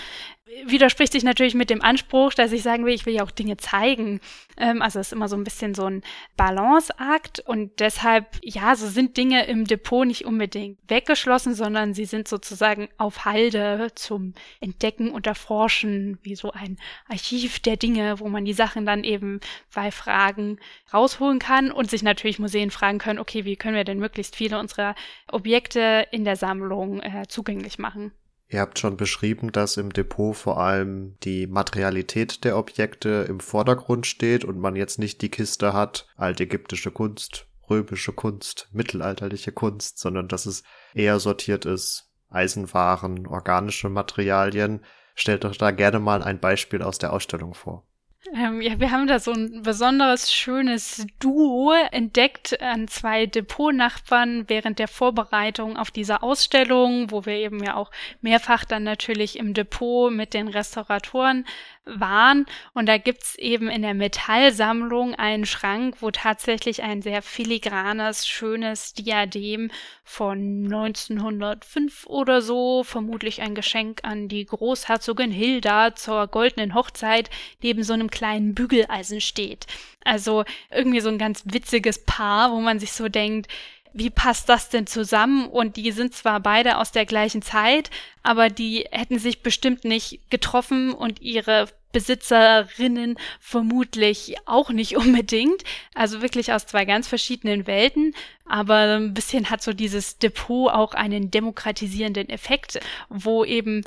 Widerspricht 0.66 1.12
sich 1.12 1.24
natürlich 1.24 1.56
mit 1.56 1.70
dem 1.70 1.82
Anspruch, 1.82 2.34
dass 2.34 2.54
ich 2.54 2.64
sagen 2.64 2.86
will, 2.86 2.94
ich 2.94 3.06
will 3.06 3.14
ja 3.14 3.24
auch 3.24 3.32
Dinge 3.32 3.58
zeigen. 3.58 4.22
Ähm, 4.58 4.82
also 4.82 5.00
es 5.00 5.08
ist 5.08 5.14
immer 5.14 5.28
so 5.28 5.36
ein 5.36 5.44
bisschen 5.44 5.76
so 5.76 5.86
ein 5.86 6.04
Balanceakt 6.38 7.42
und 7.42 7.80
deshalb, 7.80 8.40
ja, 8.44 8.76
so 8.76 8.88
sind 8.88 9.18
Dinge 9.18 9.46
im 9.48 9.66
Depot 9.66 10.08
nicht 10.08 10.26
unbedingt 10.26 10.80
weggeschlossen, 10.88 11.54
sondern 11.54 11.94
sie 11.94 12.06
sind 12.06 12.30
sozusagen 12.30 12.88
auf 12.98 13.26
Halde 13.26 13.90
zum 13.96 14.34
Entdecken 14.62 15.12
und 15.12 15.28
Erforschen, 15.28 16.18
wie 16.22 16.36
so 16.36 16.52
ein 16.52 16.78
Archiv 17.10 17.60
der 17.60 17.76
Dinge, 17.76 18.22
wo 18.22 18.30
man 18.30 18.46
die 18.46 18.54
Sachen 18.54 18.86
dann 18.86 19.04
eben 19.04 19.42
bei 19.74 19.92
Fragen 19.92 20.60
rausholen 20.94 21.40
kann 21.40 21.72
und 21.72 21.90
sich 21.90 22.04
natürlich 22.04 22.40
Museen 22.40 22.72
fragen 22.72 23.00
können, 23.00 23.20
okay, 23.20 23.44
wie 23.44 23.58
können 23.58 23.76
wir 23.76 23.84
denn 23.84 24.00
möglichst 24.00 24.36
viele 24.36 24.60
unserer 24.60 24.96
Objekte 25.30 26.08
in 26.12 26.24
der 26.24 26.38
Sammlung 26.38 27.02
äh, 27.02 27.26
zugänglich 27.28 27.80
machen? 27.80 28.14
Ihr 28.50 28.62
habt 28.62 28.80
schon 28.80 28.96
beschrieben, 28.96 29.52
dass 29.52 29.76
im 29.76 29.92
Depot 29.92 30.36
vor 30.36 30.60
allem 30.60 31.18
die 31.24 31.48
Materialität 31.48 32.46
der 32.46 32.58
Objekte 32.58 33.26
im 33.28 33.42
Vordergrund 33.42 34.08
steht 34.08 34.46
und 34.46 34.58
man 34.58 34.76
jetzt 34.78 35.00
nicht 35.00 35.22
die 35.22 35.30
Kiste 35.30 35.74
hat, 35.74 36.08
altägyptische 36.16 36.92
Kunst, 36.92 37.48
römische 37.70 38.14
Kunst, 38.14 38.70
mittelalterliche 38.72 39.52
Kunst, 39.52 40.00
sondern 40.00 40.30
dass 40.30 40.46
es 40.46 40.64
eher 40.94 41.20
sortiert 41.20 41.66
ist, 41.66 42.10
Eisenwaren, 42.30 43.28
organische 43.28 43.90
Materialien. 43.90 44.84
Stellt 45.16 45.44
doch 45.44 45.56
da 45.56 45.72
gerne 45.72 46.00
mal 46.00 46.22
ein 46.22 46.40
Beispiel 46.40 46.84
aus 46.84 47.00
der 47.00 47.12
Ausstellung 47.12 47.54
vor. 47.54 47.87
Ähm, 48.36 48.62
ja, 48.62 48.80
wir 48.80 48.92
haben 48.92 49.08
da 49.08 49.20
so 49.20 49.32
ein 49.32 49.62
besonderes 49.62 50.34
schönes 50.34 51.06
Duo 51.20 51.74
entdeckt 51.92 52.62
an 52.62 52.88
zwei 52.88 53.26
Depotnachbarn 53.26 54.50
während 54.50 54.80
der 54.80 54.88
Vorbereitung 54.88 55.78
auf 55.78 55.92
diese 55.92 56.24
Ausstellung, 56.24 57.12
wo 57.12 57.26
wir 57.26 57.34
eben 57.34 57.64
ja 57.64 57.76
auch 57.76 57.92
mehrfach 58.22 58.66
dann 58.66 58.84
natürlich 58.84 59.38
im 59.38 59.54
Depot 59.54 60.12
mit 60.12 60.34
den 60.34 60.48
Restauratoren 60.48 61.46
waren. 61.86 62.46
Und 62.74 62.88
da 62.88 62.98
gibt's 62.98 63.36
eben 63.36 63.70
in 63.70 63.82
der 63.82 63.94
Metallsammlung 63.94 65.16
einen 65.16 65.46
Schrank, 65.46 65.98
wo 66.02 66.12
tatsächlich 66.12 66.84
ein 66.84 67.02
sehr 67.02 67.22
filigranes, 67.22 68.28
schönes 68.28 68.94
Diadem 68.94 69.72
von 70.04 70.66
1905 70.66 72.06
oder 72.08 72.42
so, 72.42 72.84
vermutlich 72.84 73.42
ein 73.42 73.56
Geschenk 73.56 74.02
an 74.04 74.28
die 74.28 74.46
Großherzogin 74.46 75.32
Hilda 75.32 75.96
zur 75.96 76.28
goldenen 76.28 76.74
Hochzeit, 76.74 77.30
neben 77.62 77.84
so 77.84 77.94
einem 77.94 78.10
kleinen 78.18 78.56
Bügeleisen 78.56 79.22
steht. 79.22 79.68
Also 80.04 80.44
irgendwie 80.72 81.02
so 81.02 81.10
ein 81.10 81.18
ganz 81.18 81.44
witziges 81.46 82.00
Paar, 82.00 82.52
wo 82.52 82.60
man 82.60 82.80
sich 82.80 82.94
so 82.94 83.10
denkt, 83.10 83.48
wie 83.94 84.10
passt 84.10 84.50
das 84.50 84.70
denn 84.70 84.88
zusammen? 84.88 85.48
Und 85.48 85.76
die 85.76 85.92
sind 85.92 86.14
zwar 86.14 86.40
beide 86.40 86.78
aus 86.78 86.92
der 86.92 87.06
gleichen 87.06 87.42
Zeit, 87.42 87.90
aber 88.24 88.50
die 88.50 88.86
hätten 88.92 89.20
sich 89.20 89.42
bestimmt 89.42 89.86
nicht 89.86 90.20
getroffen 90.30 90.94
und 90.94 91.22
ihre 91.22 91.68
Besitzerinnen 91.94 93.18
vermutlich 93.40 94.36
auch 94.46 94.70
nicht 94.70 94.98
unbedingt. 94.98 95.64
Also 95.96 96.22
wirklich 96.22 96.54
aus 96.54 96.66
zwei 96.66 96.86
ganz 96.86 97.08
verschiedenen 97.08 97.66
Welten. 97.66 98.14
Aber 98.46 98.98
ein 98.98 99.14
bisschen 99.14 99.50
hat 99.50 99.62
so 99.62 99.74
dieses 99.74 100.20
Depot 100.20 100.72
auch 100.72 100.94
einen 100.94 101.32
demokratisierenden 101.32 102.30
Effekt, 102.30 102.80
wo 103.10 103.44
eben 103.46 103.84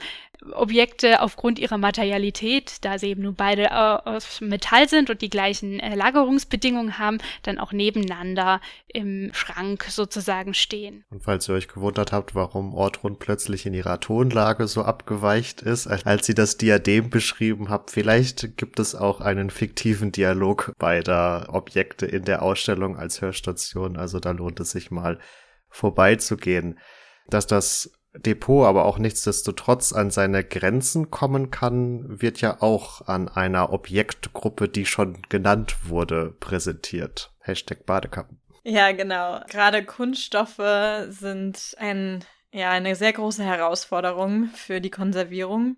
Objekte 0.53 1.21
aufgrund 1.21 1.59
ihrer 1.59 1.79
Materialität, 1.79 2.85
da 2.85 2.99
sie 2.99 3.09
eben 3.09 3.23
nur 3.23 3.35
beide 3.35 3.65
äh, 3.65 3.69
aus 3.71 4.41
Metall 4.41 4.89
sind 4.89 5.11
und 5.11 5.23
die 5.23 5.31
gleichen 5.31 5.81
äh, 5.81 5.95
Lagerungsbedingungen 5.95 6.99
haben, 6.99 7.19
dann 7.43 7.59
auch 7.59 7.73
nebeneinander 7.73 8.61
im 8.89 9.31
Schrank 9.33 9.85
sozusagen 9.89 10.55
stehen. 10.55 11.05
Und 11.11 11.23
falls 11.23 11.49
ihr 11.49 11.55
euch 11.55 11.69
gewundert 11.69 12.13
habt, 12.13 12.35
warum 12.35 12.75
Ortrund 12.75 13.19
plötzlich 13.19 13.67
in 13.67 13.75
ihrer 13.75 14.01
Tonlage 14.01 14.67
so 14.67 14.83
abgeweicht 14.83 15.63
ist, 15.63 15.87
als 15.87 16.27
sie 16.27 16.35
das 16.35 16.57
Diadem 16.57 17.11
beschrieben 17.11 17.69
habt, 17.69 17.91
vielleicht 17.91 18.57
gibt 18.57 18.81
es 18.81 18.95
auch 18.95 19.21
einen 19.21 19.51
fiktiven 19.51 20.13
Dialog 20.13 20.73
beider 20.79 21.49
Objekte 21.51 22.07
in 22.07 22.25
der 22.25 22.43
Ausstellung 22.43 22.97
als 22.97 23.21
Hörstation, 23.21 23.97
also 23.97 24.21
da 24.21 24.31
lohnt 24.31 24.61
es 24.61 24.71
sich 24.71 24.91
mal 24.91 25.19
vorbeizugehen. 25.69 26.79
Dass 27.29 27.47
das 27.47 27.93
Depot 28.15 28.67
aber 28.67 28.85
auch 28.85 28.99
nichtsdestotrotz 28.99 29.93
an 29.93 30.11
seine 30.11 30.43
Grenzen 30.45 31.11
kommen 31.11 31.51
kann, 31.51 32.21
wird 32.21 32.41
ja 32.41 32.61
auch 32.61 33.07
an 33.07 33.29
einer 33.29 33.73
Objektgruppe, 33.73 34.69
die 34.69 34.87
schon 34.87 35.23
genannt 35.29 35.77
wurde, 35.85 36.35
präsentiert. 36.41 37.33
Hashtag 37.41 37.87
Badekappen. 37.87 38.41
Ja, 38.65 38.93
genau. 38.93 39.41
Gerade 39.49 39.85
Kunststoffe 39.85 40.61
sind 41.09 41.75
ein, 41.79 42.25
ja, 42.53 42.71
eine 42.71 42.97
sehr 42.97 43.13
große 43.13 43.45
Herausforderung 43.45 44.51
für 44.55 44.81
die 44.81 44.91
Konservierung. 44.91 45.77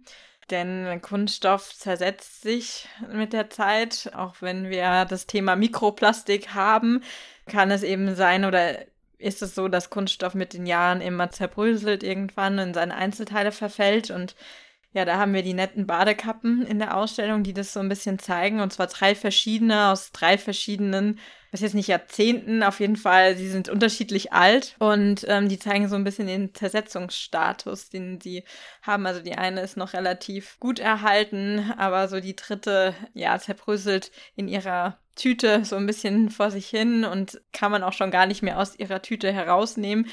Denn 0.51 1.01
Kunststoff 1.01 1.73
zersetzt 1.75 2.43
sich 2.43 2.89
mit 3.11 3.33
der 3.33 3.51
Zeit. 3.51 4.11
Auch 4.15 4.37
wenn 4.41 4.71
wir 4.71 5.05
das 5.05 5.27
Thema 5.27 5.55
Mikroplastik 5.55 6.55
haben, 6.55 7.03
kann 7.47 7.71
es 7.71 7.83
eben 7.83 8.15
sein 8.15 8.45
oder 8.45 8.79
ist 9.23 9.43
es 9.43 9.55
so, 9.55 9.69
dass 9.69 9.91
Kunststoff 9.91 10.35
mit 10.35 10.53
den 10.53 10.67
Jahren 10.67 11.01
immer 11.01 11.31
zerbröselt 11.31 12.03
irgendwann 12.03 12.59
in 12.59 12.75
seine 12.75 12.95
Einzelteile 12.97 13.53
verfällt 13.53 14.11
und 14.11 14.35
Ja, 14.95 15.07
da 15.07 15.17
haben 15.17 15.33
wir 15.33 15.43
die 15.43 15.55
netten 15.55 15.87
Badekappen 15.87 16.67
in 16.67 16.79
der 16.79 16.95
Ausstellung, 16.97 17.43
die 17.43 17.55
das 17.55 17.73
so 17.73 17.81
ein 17.81 17.89
bisschen 17.89 18.19
zeigen. 18.19 18.61
Und 18.61 18.75
zwar 18.75 18.89
drei 18.89 19.15
verschiedene 19.15 19.89
aus 19.89 20.13
drei 20.13 20.37
verschiedenen, 20.37 21.19
was 21.51 21.63
jetzt 21.63 21.75
nicht 21.75 21.89
Jahrzehnten, 21.89 22.63
auf 22.63 22.79
jeden 22.79 22.97
Fall, 22.97 23.37
sie 23.37 23.49
sind 23.49 23.71
unterschiedlich 23.71 24.33
alt 24.35 24.77
und 24.81 25.25
ähm, 25.29 25.49
die 25.49 25.59
zeigen 25.59 25.89
so 25.89 25.97
ein 25.97 26.05
bisschen 26.05 26.27
den 26.27 26.55
Zersetzungsstatus, 26.55 27.89
den 27.89 28.21
sie 28.21 28.45
haben. 28.83 29.07
Also 29.07 29.23
die 29.23 29.35
eine 29.35 29.63
ist 29.63 29.79
noch 29.79 29.95
relativ 29.95 30.59
gut 30.61 30.79
erhalten, 30.79 31.73
aber 31.79 32.09
so 32.09 32.21
die 32.21 32.37
dritte, 32.37 32.95
ja, 33.15 33.39
zerbröselt 33.39 34.11
in 34.37 34.47
ihrer 34.49 34.99
Tüte 35.15 35.65
so 35.65 35.77
ein 35.77 35.87
bisschen 35.87 36.31
vor 36.31 36.51
sich 36.51 36.69
hin 36.69 37.05
und 37.05 37.41
kann 37.53 37.71
man 37.71 37.83
auch 37.83 37.93
schon 37.93 38.11
gar 38.11 38.27
nicht 38.27 38.43
mehr 38.43 38.59
aus 38.59 38.79
ihrer 38.79 39.03
Tüte 39.03 39.33
herausnehmen 39.33 40.07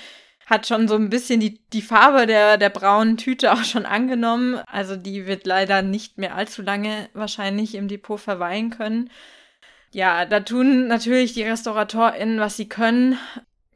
hat 0.49 0.65
schon 0.65 0.87
so 0.87 0.95
ein 0.95 1.09
bisschen 1.09 1.39
die, 1.39 1.59
die 1.73 1.83
Farbe 1.83 2.25
der, 2.25 2.57
der 2.57 2.69
braunen 2.69 3.17
Tüte 3.17 3.53
auch 3.53 3.63
schon 3.63 3.85
angenommen. 3.85 4.59
Also 4.65 4.95
die 4.95 5.27
wird 5.27 5.45
leider 5.45 5.83
nicht 5.83 6.17
mehr 6.17 6.35
allzu 6.35 6.63
lange 6.63 7.07
wahrscheinlich 7.13 7.75
im 7.75 7.87
Depot 7.87 8.19
verweilen 8.19 8.71
können. 8.71 9.11
Ja, 9.91 10.25
da 10.25 10.39
tun 10.39 10.87
natürlich 10.87 11.33
die 11.33 11.43
RestauratorInnen, 11.43 12.39
was 12.39 12.57
sie 12.57 12.67
können, 12.67 13.17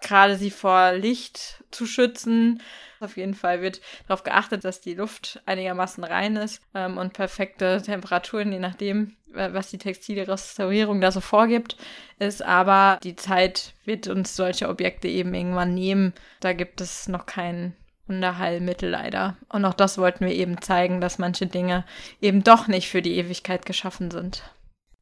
gerade 0.03 0.35
sie 0.35 0.51
vor 0.51 0.93
Licht 0.93 1.63
zu 1.71 1.85
schützen. 1.85 2.61
Auf 2.99 3.17
jeden 3.17 3.33
Fall 3.33 3.61
wird 3.61 3.81
darauf 4.07 4.23
geachtet, 4.23 4.63
dass 4.63 4.79
die 4.79 4.93
Luft 4.93 5.41
einigermaßen 5.45 6.03
rein 6.03 6.35
ist 6.35 6.61
ähm, 6.73 6.97
und 6.97 7.13
perfekte 7.13 7.81
Temperaturen, 7.81 8.51
je 8.51 8.59
nachdem, 8.59 9.15
was 9.33 9.71
die 9.71 9.79
textile 9.79 10.27
Restaurierung 10.27 11.01
da 11.01 11.11
so 11.11 11.19
vorgibt, 11.19 11.75
ist. 12.19 12.43
Aber 12.43 12.99
die 13.03 13.15
Zeit 13.15 13.73
wird 13.83 14.07
uns 14.07 14.35
solche 14.35 14.69
Objekte 14.69 15.07
eben 15.07 15.33
irgendwann 15.33 15.73
nehmen. 15.73 16.13
Da 16.39 16.53
gibt 16.53 16.81
es 16.81 17.07
noch 17.07 17.25
kein 17.25 17.75
Wunderheilmittel 18.07 18.89
leider. 18.89 19.37
Und 19.49 19.65
auch 19.65 19.73
das 19.73 19.97
wollten 19.97 20.25
wir 20.25 20.33
eben 20.33 20.61
zeigen, 20.61 21.01
dass 21.01 21.19
manche 21.19 21.47
Dinge 21.47 21.85
eben 22.21 22.43
doch 22.43 22.67
nicht 22.67 22.89
für 22.89 23.01
die 23.01 23.15
Ewigkeit 23.17 23.65
geschaffen 23.65 24.11
sind. 24.11 24.43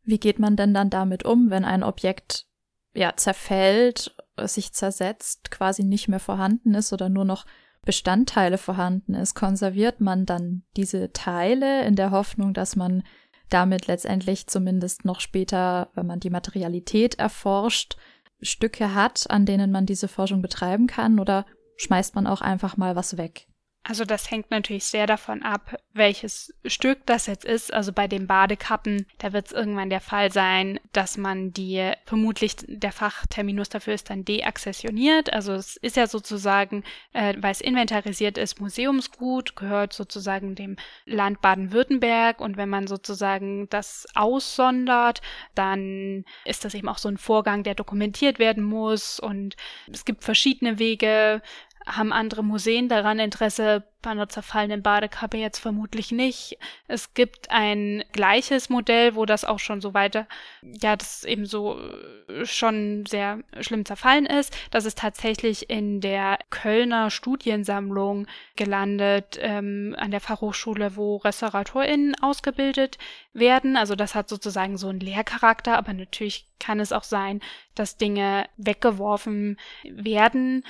Wie 0.04 0.20
geht 0.20 0.40
man 0.40 0.56
denn 0.56 0.74
dann 0.74 0.90
damit 0.90 1.26
um, 1.26 1.50
wenn 1.50 1.66
ein 1.66 1.84
Objekt 1.84 2.46
ja 2.94 3.16
zerfällt, 3.16 4.16
sich 4.38 4.74
zersetzt, 4.74 5.52
quasi 5.52 5.84
nicht 5.84 6.08
mehr 6.08 6.20
vorhanden 6.20 6.74
ist 6.74 6.94
oder 6.94 7.10
nur 7.10 7.26
noch 7.26 7.46
Bestandteile 7.84 8.58
vorhanden 8.58 9.14
ist? 9.14 9.36
Konserviert 9.36 10.02
man 10.02 10.26
dann 10.26 10.64
diese 10.78 11.12
Teile 11.14 11.86
in 11.86 11.96
der 11.96 12.12
Hoffnung, 12.12 12.54
dass 12.54 12.76
man 12.76 13.04
damit 13.50 13.88
letztendlich 13.88 14.48
zumindest 14.48 15.06
noch 15.06 15.20
später, 15.20 15.90
wenn 15.94 16.08
man 16.08 16.20
die 16.20 16.30
Materialität 16.30 17.16
erforscht, 17.16 17.98
Stücke 18.42 18.96
hat, 18.96 19.30
an 19.30 19.46
denen 19.46 19.72
man 19.72 19.86
diese 19.86 20.08
Forschung 20.08 20.42
betreiben 20.42 20.88
kann 20.88 21.20
oder 21.20 21.46
schmeißt 21.78 22.16
man 22.16 22.28
auch 22.28 22.42
einfach 22.42 22.78
mal 22.78 22.96
was 22.96 23.18
weg? 23.18 23.48
Also 23.84 24.06
das 24.06 24.30
hängt 24.30 24.52
natürlich 24.52 24.86
sehr 24.86 25.08
davon 25.08 25.42
ab, 25.42 25.76
welches 25.94 26.54
Stück 26.66 27.00
das 27.08 27.26
jetzt 27.26 27.44
ist. 27.44 27.74
Also 27.74 27.92
bei 27.92 28.08
den 28.08 28.28
Badekappen, 28.28 29.08
da 29.18 29.34
wird 29.34 29.48
es 29.48 29.52
irgendwann 29.52 29.90
der 29.90 30.02
Fall 30.02 30.32
sein, 30.32 30.80
dass 30.94 31.18
man 31.18 31.52
die, 31.52 31.92
vermutlich 32.06 32.58
der 32.68 32.92
Fachterminus 32.92 33.70
dafür 33.70 33.96
ist 33.96 34.12
dann 34.12 34.24
deaccessioniert. 34.24 35.34
Also 35.34 35.54
es 35.54 35.78
ist 35.78 35.96
ja 35.96 36.06
sozusagen, 36.06 36.84
äh, 37.14 37.34
weil 37.40 37.54
es 37.54 37.60
inventarisiert 37.60 38.38
ist, 38.38 38.62
Museumsgut, 38.62 39.56
gehört 39.56 39.94
sozusagen 39.94 40.54
dem 40.54 40.76
Land 41.06 41.42
Baden-Württemberg. 41.42 42.40
Und 42.40 42.58
wenn 42.58 42.70
man 42.70 42.86
sozusagen 42.86 43.68
das 43.70 44.06
aussondert, 44.14 45.22
dann 45.56 46.24
ist 46.46 46.66
das 46.66 46.76
eben 46.76 46.88
auch 46.88 47.00
so 47.00 47.10
ein 47.10 47.18
Vorgang, 47.18 47.64
der 47.64 47.74
dokumentiert 47.74 48.38
werden 48.38 48.64
muss. 48.64 49.20
Und 49.20 49.56
es 49.92 50.06
gibt 50.06 50.24
verschiedene 50.24 50.78
Wege, 50.78 51.42
haben 51.86 52.14
andere 52.14 52.44
Museen 52.44 52.90
daran 52.90 53.20
Interesse? 53.20 53.84
Bei 54.02 54.10
einer 54.10 54.30
zerfallenen 54.30 54.82
Badekappe 54.82 55.38
jetzt 55.38 55.60
vermutlich 55.60 56.12
nicht. 56.12 56.58
Es 56.88 57.14
gibt 57.14 57.52
ein 57.52 58.04
gleiches 58.14 58.68
Modell, 58.68 59.14
wo 59.14 59.28
das 59.28 59.46
auch 59.46 59.60
schon 59.60 59.80
so 59.80 59.94
weiter, 59.94 60.26
ja, 60.64 60.96
das 60.96 61.24
eben 61.24 61.46
so 61.46 61.80
äh, 61.80 62.44
schon 62.46 63.06
sehr 63.06 63.44
schlimm 63.60 63.86
zerfallen 63.86 64.26
ist. 64.26 64.58
Das 64.72 64.86
ist 64.86 64.98
tatsächlich 64.98 65.70
in 65.70 66.02
der 66.02 66.40
Kölner 66.50 67.12
Studiensammlung 67.12 68.26
gelandet, 68.56 69.38
ähm, 69.40 69.96
an 70.00 70.10
der 70.10 70.20
Fachhochschule, 70.20 70.96
wo 70.96 71.18
RestauratorInnen 71.18 72.16
ausgebildet 72.24 72.98
werden. 73.34 73.78
Also 73.78 73.96
das 73.96 74.16
hat 74.16 74.30
sozusagen 74.30 74.78
so 74.78 74.88
einen 74.88 75.00
Lehrcharakter, 75.00 75.78
aber 75.78 75.94
natürlich 75.94 76.48
kann 76.60 76.80
es 76.80 76.92
auch 76.92 77.04
sein, 77.04 77.40
dass 77.76 77.98
Dinge 77.98 78.46
weggeworfen 78.58 79.58
werden, 79.84 80.64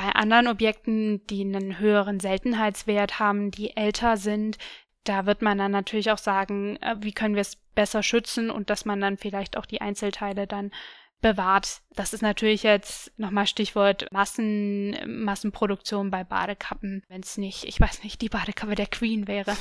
bei 0.00 0.12
anderen 0.12 0.48
Objekten, 0.48 1.26
die 1.26 1.42
einen 1.42 1.78
höheren 1.78 2.20
Seltenheitswert 2.20 3.18
haben, 3.18 3.50
die 3.50 3.76
älter 3.76 4.16
sind, 4.16 4.56
da 5.04 5.26
wird 5.26 5.42
man 5.42 5.58
dann 5.58 5.72
natürlich 5.72 6.10
auch 6.10 6.18
sagen, 6.18 6.76
äh, 6.80 6.96
wie 7.00 7.12
können 7.12 7.34
wir 7.34 7.42
es 7.42 7.56
besser 7.74 8.02
schützen 8.02 8.50
und 8.50 8.70
dass 8.70 8.86
man 8.86 9.00
dann 9.00 9.18
vielleicht 9.18 9.58
auch 9.58 9.66
die 9.66 9.82
Einzelteile 9.82 10.46
dann 10.46 10.70
bewahrt. 11.20 11.82
Das 11.94 12.14
ist 12.14 12.22
natürlich 12.22 12.62
jetzt 12.62 13.12
nochmal 13.18 13.46
Stichwort 13.46 14.06
Massen, 14.10 14.96
Massenproduktion 15.06 16.10
bei 16.10 16.24
Badekappen. 16.24 17.02
Wenn 17.08 17.20
es 17.20 17.36
nicht, 17.36 17.64
ich 17.64 17.78
weiß 17.78 18.02
nicht, 18.02 18.22
die 18.22 18.30
Badekappe 18.30 18.76
der 18.76 18.86
Queen 18.86 19.28
wäre, 19.28 19.54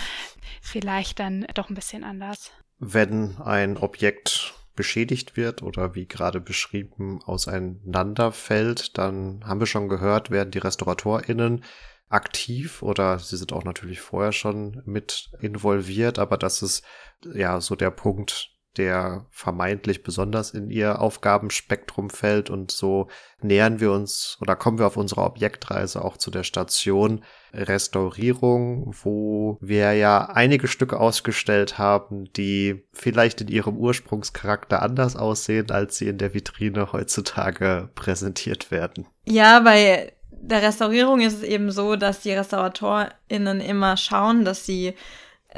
vielleicht 0.61 1.19
dann 1.19 1.45
doch 1.53 1.69
ein 1.69 1.75
bisschen 1.75 2.05
anders. 2.05 2.51
Wenn 2.77 3.35
ein 3.41 3.75
Objekt 3.75 4.53
beschädigt 4.79 5.35
wird 5.35 5.61
oder 5.61 5.93
wie 5.93 6.07
gerade 6.07 6.39
beschrieben 6.39 7.19
auseinanderfällt, 7.25 8.97
dann 8.97 9.43
haben 9.43 9.59
wir 9.59 9.67
schon 9.67 9.89
gehört, 9.89 10.31
werden 10.31 10.51
die 10.51 10.59
RestauratorInnen 10.59 11.65
aktiv 12.07 12.81
oder 12.81 13.19
sie 13.19 13.35
sind 13.35 13.51
auch 13.51 13.65
natürlich 13.65 13.99
vorher 13.99 14.31
schon 14.31 14.81
mit 14.85 15.31
involviert, 15.41 16.17
aber 16.17 16.37
das 16.37 16.61
ist 16.61 16.85
ja 17.25 17.59
so 17.59 17.75
der 17.75 17.91
Punkt, 17.91 18.51
der 18.77 19.25
vermeintlich 19.31 20.03
besonders 20.03 20.51
in 20.51 20.69
ihr 20.69 21.01
Aufgabenspektrum 21.01 22.09
fällt. 22.09 22.49
Und 22.49 22.71
so 22.71 23.07
nähern 23.41 23.79
wir 23.79 23.91
uns 23.91 24.37
oder 24.41 24.55
kommen 24.55 24.79
wir 24.79 24.87
auf 24.87 24.97
unserer 24.97 25.25
Objektreise 25.25 26.03
auch 26.03 26.17
zu 26.17 26.31
der 26.31 26.43
Station 26.43 27.23
Restaurierung, 27.53 28.93
wo 29.03 29.57
wir 29.59 29.93
ja 29.93 30.25
einige 30.25 30.67
Stücke 30.67 30.99
ausgestellt 30.99 31.77
haben, 31.77 32.31
die 32.33 32.85
vielleicht 32.93 33.41
in 33.41 33.47
ihrem 33.47 33.75
Ursprungscharakter 33.77 34.81
anders 34.81 35.15
aussehen, 35.15 35.71
als 35.71 35.97
sie 35.97 36.07
in 36.07 36.17
der 36.17 36.33
Vitrine 36.33 36.91
heutzutage 36.93 37.89
präsentiert 37.95 38.71
werden. 38.71 39.07
Ja, 39.25 39.61
bei 39.61 40.13
der 40.41 40.61
Restaurierung 40.61 41.21
ist 41.21 41.33
es 41.33 41.43
eben 41.43 41.71
so, 41.71 41.95
dass 41.95 42.21
die 42.21 42.31
RestauratorInnen 42.31 43.61
immer 43.61 43.97
schauen, 43.97 44.45
dass 44.45 44.65
sie 44.65 44.93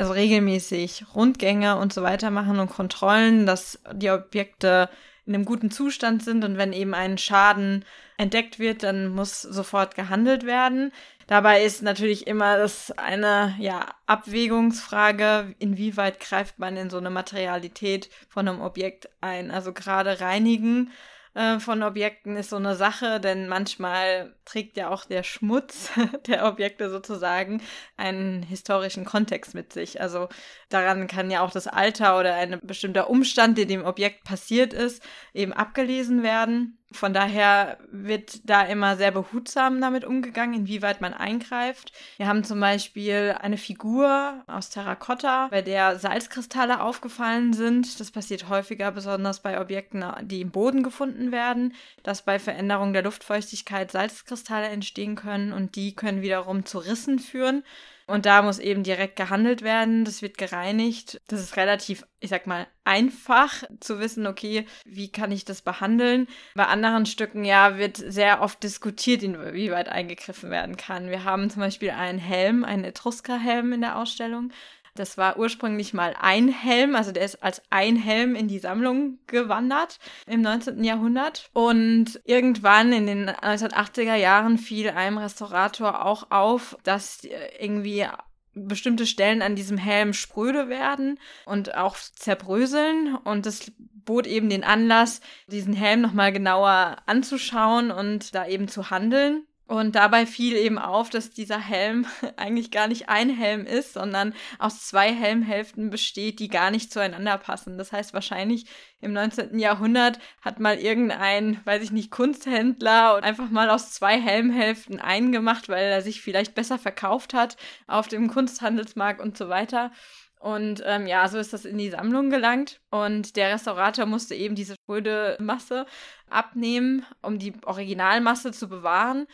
also 0.02 0.14
regelmäßig 0.14 1.06
Rundgänge 1.14 1.78
und 1.78 1.94
so 1.94 2.02
weiter 2.02 2.32
machen 2.32 2.60
und 2.60 2.72
Kontrollen, 2.72 3.46
dass 3.46 3.80
die 3.94 4.10
Objekte 4.10 4.90
in 5.28 5.36
einem 5.36 5.46
guten 5.46 5.70
Zustand 5.70 6.24
sind 6.24 6.44
und 6.44 6.58
wenn 6.58 6.74
eben 6.74 6.96
ein 6.96 7.20
Schaden 7.20 7.86
entdeckt 8.18 8.58
wird, 8.58 8.82
dann 8.82 9.10
muss 9.10 9.44
sofort 9.44 9.94
gehandelt 9.94 10.44
werden. 10.44 10.92
Dabei 11.28 11.64
ist 11.64 11.84
natürlich 11.84 12.26
immer 12.26 12.58
das 12.58 12.92
eine 12.98 13.56
ja, 13.60 13.86
Abwägungsfrage, 14.08 15.54
inwieweit 15.60 16.20
greift 16.20 16.58
man 16.58 16.78
in 16.78 16.90
so 16.90 16.98
eine 16.98 17.12
Materialität 17.12 18.10
von 18.28 18.48
einem 18.48 18.60
Objekt 18.60 19.08
ein. 19.22 19.52
Also 19.52 19.72
gerade 19.72 20.20
reinigen 20.20 20.90
äh, 21.34 21.60
von 21.60 21.82
Objekten 21.82 22.36
ist 22.36 22.50
so 22.50 22.58
eine 22.58 22.76
Sache, 22.76 23.20
denn 23.20 23.48
manchmal 23.48 24.36
trägt 24.44 24.76
ja 24.76 24.90
auch 24.90 25.06
der 25.06 25.24
Schmutz 25.24 25.92
der 26.28 26.46
Objekte 26.46 26.90
sozusagen 26.90 27.62
einen 27.96 28.44
historischen 28.44 29.06
Kontext 29.06 29.54
mit 29.54 29.72
sich. 29.72 30.02
Also 30.02 30.28
daran 30.70 31.08
kann 31.08 31.32
ja 31.32 31.42
auch 31.42 31.52
das 31.52 31.68
Alter 31.68 32.20
oder 32.20 32.36
ein 32.36 32.60
bestimmter 32.64 33.10
Umstand, 33.10 33.58
der 33.58 33.66
dem 33.66 33.86
Objekt 33.86 34.24
passiert 34.26 34.74
ist, 34.74 35.02
eben 35.34 35.54
abgelesen 35.54 36.22
werden. 36.24 36.78
Von 36.94 37.14
daher 37.14 37.78
wird 37.92 38.50
da 38.50 38.64
immer 38.64 38.98
sehr 38.98 39.12
behutsam 39.12 39.80
damit 39.80 40.04
umgegangen, 40.04 40.62
inwieweit 40.62 41.00
man 41.00 41.14
eingreift. 41.14 41.94
Wir 42.18 42.28
haben 42.28 42.44
zum 42.44 42.60
Beispiel 42.60 43.36
eine 43.40 43.58
Figur 43.58 44.44
aus 44.48 44.70
Terrakotta, 44.70 45.48
bei 45.50 45.62
der 45.62 45.98
Salzkristalle 46.00 46.82
aufgefallen 46.82 47.54
sind. 47.54 48.00
Das 48.00 48.12
passiert 48.12 48.50
häufiger, 48.50 48.92
besonders 48.92 49.42
bei 49.42 49.60
Objekten, 49.60 50.04
die 50.24 50.42
im 50.42 50.52
Boden 50.52 50.84
gefunden 50.84 51.32
werden, 51.32 51.74
dass 52.04 52.24
bei 52.24 52.40
Veränderung 52.40 52.92
der 52.92 53.04
Luftfeuchtigkeit 53.04 53.92
Salzkristalle 53.92 54.68
entstehen 54.68 55.16
können 55.16 55.54
und 55.54 55.76
die 55.76 55.96
können 55.96 56.22
wiederum 56.22 56.66
zu 56.66 56.80
Rissen 56.80 57.20
führen. 57.20 57.64
Und 58.12 58.26
da 58.26 58.42
muss 58.42 58.60
eben 58.60 58.84
direkt 58.84 59.16
gehandelt 59.16 59.62
werden. 59.62 60.04
Das 60.04 60.22
wird 60.22 60.38
gereinigt. 60.38 61.22
Das 61.28 61.40
ist 61.40 61.56
relativ, 61.56 62.06
ich 62.20 62.30
sag 62.30 62.46
mal, 62.46 62.68
einfach 62.84 63.64
zu 63.80 64.00
wissen, 64.00 64.28
okay, 64.28 64.66
wie 64.86 65.12
kann 65.12 65.32
ich 65.32 65.46
das 65.46 65.62
behandeln? 65.62 66.28
Bei 66.56 66.66
anderen 66.66 67.06
Stücken, 67.06 67.46
ja, 67.46 67.78
wird 67.78 67.98
sehr 67.98 68.42
oft 68.42 68.62
diskutiert, 68.64 69.24
inwieweit 69.24 69.88
eingegriffen 69.88 70.50
werden 70.50 70.76
kann. 70.76 71.10
Wir 71.10 71.24
haben 71.24 71.50
zum 71.50 71.62
Beispiel 71.62 71.92
einen 71.92 72.20
Helm, 72.20 72.66
einen 72.66 72.84
Etrusker-Helm 72.84 73.74
in 73.74 73.82
der 73.82 73.98
Ausstellung. 73.98 74.52
Das 74.96 75.18
war 75.18 75.38
ursprünglich 75.38 75.94
mal 75.94 76.16
ein 76.20 76.50
Helm, 76.50 76.96
also 76.96 77.12
der 77.12 77.24
ist 77.24 77.42
als 77.42 77.62
ein 77.70 77.96
Helm 77.96 78.36
in 78.36 78.48
die 78.48 78.60
Sammlung 78.60 79.20
gewandert 79.28 80.00
im 80.28 80.42
19. 80.42 80.84
Jahrhundert. 80.84 81.50
Und 81.54 82.20
irgendwann 82.26 82.92
in 82.92 83.08
den 83.08 83.30
1980er 83.30 84.16
Jahren 84.16 84.58
fiel 84.58 84.90
einem 84.90 85.18
Restaurator 85.18 86.06
auch 86.06 86.30
auf, 86.32 86.78
dass 86.84 87.22
irgendwie 87.60 88.06
bestimmte 88.54 89.06
Stellen 89.06 89.42
an 89.42 89.56
diesem 89.56 89.78
Helm 89.78 90.14
spröde 90.14 90.68
werden 90.68 91.20
und 91.46 91.76
auch 91.76 91.96
zerbröseln. 91.96 93.16
Und 93.16 93.46
das 93.46 93.72
bot 93.78 94.28
eben 94.28 94.50
den 94.50 94.64
Anlass, 94.64 95.22
diesen 95.48 95.74
Helm 95.74 96.02
nochmal 96.02 96.34
genauer 96.34 96.98
anzuschauen 97.06 97.92
und 97.92 98.36
da 98.36 98.46
eben 98.46 98.68
zu 98.68 98.90
handeln. 98.90 99.46
Und 99.72 99.96
dabei 99.96 100.26
fiel 100.26 100.58
eben 100.58 100.78
auf, 100.78 101.10
dass 101.10 101.30
dieser 101.30 101.58
Helm 101.58 102.06
eigentlich 102.36 102.72
gar 102.72 102.90
nicht 102.90 103.08
ein 103.08 103.30
Helm 103.30 103.66
ist, 103.66 103.94
sondern 103.94 104.34
aus 104.60 104.86
zwei 104.86 105.14
Helmhälften 105.14 105.90
besteht, 105.90 106.40
die 106.40 106.50
gar 106.50 106.72
nicht 106.72 106.92
zueinander 106.92 107.38
passen. 107.38 107.78
Das 107.78 107.94
heißt, 107.94 108.14
wahrscheinlich 108.14 108.66
im 109.00 109.14
19. 109.14 109.58
Jahrhundert 109.60 110.20
hat 110.42 110.60
mal 110.60 110.78
irgendein, 110.78 111.62
weiß 111.64 111.84
ich 111.84 111.92
nicht, 111.92 112.12
Kunsthändler 112.12 113.24
einfach 113.24 113.50
mal 113.50 113.70
aus 113.70 113.94
zwei 113.94 114.20
Helmhälften 114.20 115.00
eingemacht, 115.00 115.70
weil 115.70 115.86
er 115.86 116.02
sich 116.02 116.22
vielleicht 116.22 116.54
besser 116.54 116.78
verkauft 116.78 117.34
hat 117.34 117.56
auf 117.88 118.10
dem 118.10 118.28
Kunsthandelsmarkt 118.30 119.22
und 119.22 119.38
so 119.38 119.48
weiter. 119.48 119.94
Und 120.42 120.84
ähm, 120.86 121.08
ja, 121.08 121.26
so 121.30 121.38
ist 121.38 121.54
das 121.54 121.64
in 121.64 121.78
die 121.78 121.92
Sammlung 121.92 122.30
gelangt. 122.30 122.82
Und 122.90 123.38
der 123.38 123.54
Restaurator 123.54 124.06
musste 124.06 124.36
eben 124.36 124.56
diese 124.56 124.74
spröde 124.74 125.38
Masse 125.40 125.86
abnehmen, 126.30 127.06
um 127.22 127.40
die 127.40 127.54
Originalmasse 127.64 128.52
zu 128.52 128.68
bewahren. 128.68 129.28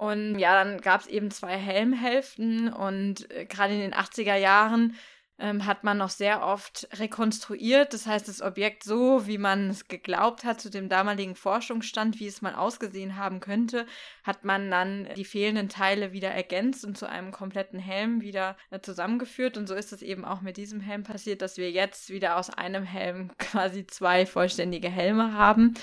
Und 0.00 0.38
ja, 0.38 0.64
dann 0.64 0.80
gab 0.80 1.02
es 1.02 1.08
eben 1.08 1.30
zwei 1.30 1.58
Helmhälften 1.58 2.72
und 2.72 3.30
äh, 3.30 3.44
gerade 3.44 3.74
in 3.74 3.80
den 3.80 3.92
80er 3.92 4.34
Jahren 4.34 4.96
ähm, 5.38 5.66
hat 5.66 5.84
man 5.84 5.98
noch 5.98 6.08
sehr 6.08 6.42
oft 6.42 6.88
rekonstruiert. 6.98 7.92
Das 7.92 8.06
heißt, 8.06 8.26
das 8.26 8.40
Objekt 8.40 8.82
so, 8.82 9.26
wie 9.26 9.36
man 9.36 9.68
es 9.68 9.88
geglaubt 9.88 10.44
hat, 10.44 10.58
zu 10.58 10.70
dem 10.70 10.88
damaligen 10.88 11.34
Forschungsstand, 11.34 12.18
wie 12.18 12.28
es 12.28 12.40
mal 12.40 12.54
ausgesehen 12.54 13.18
haben 13.18 13.40
könnte, 13.40 13.84
hat 14.22 14.42
man 14.42 14.70
dann 14.70 15.06
die 15.16 15.26
fehlenden 15.26 15.68
Teile 15.68 16.12
wieder 16.12 16.30
ergänzt 16.30 16.86
und 16.86 16.96
zu 16.96 17.06
einem 17.06 17.30
kompletten 17.30 17.78
Helm 17.78 18.22
wieder 18.22 18.56
äh, 18.70 18.80
zusammengeführt. 18.80 19.58
Und 19.58 19.66
so 19.66 19.74
ist 19.74 19.92
es 19.92 20.00
eben 20.00 20.24
auch 20.24 20.40
mit 20.40 20.56
diesem 20.56 20.80
Helm 20.80 21.02
passiert, 21.02 21.42
dass 21.42 21.58
wir 21.58 21.70
jetzt 21.70 22.08
wieder 22.08 22.38
aus 22.38 22.48
einem 22.48 22.84
Helm 22.84 23.32
quasi 23.38 23.86
zwei 23.86 24.24
vollständige 24.24 24.88
Helme 24.88 25.34
haben. 25.34 25.74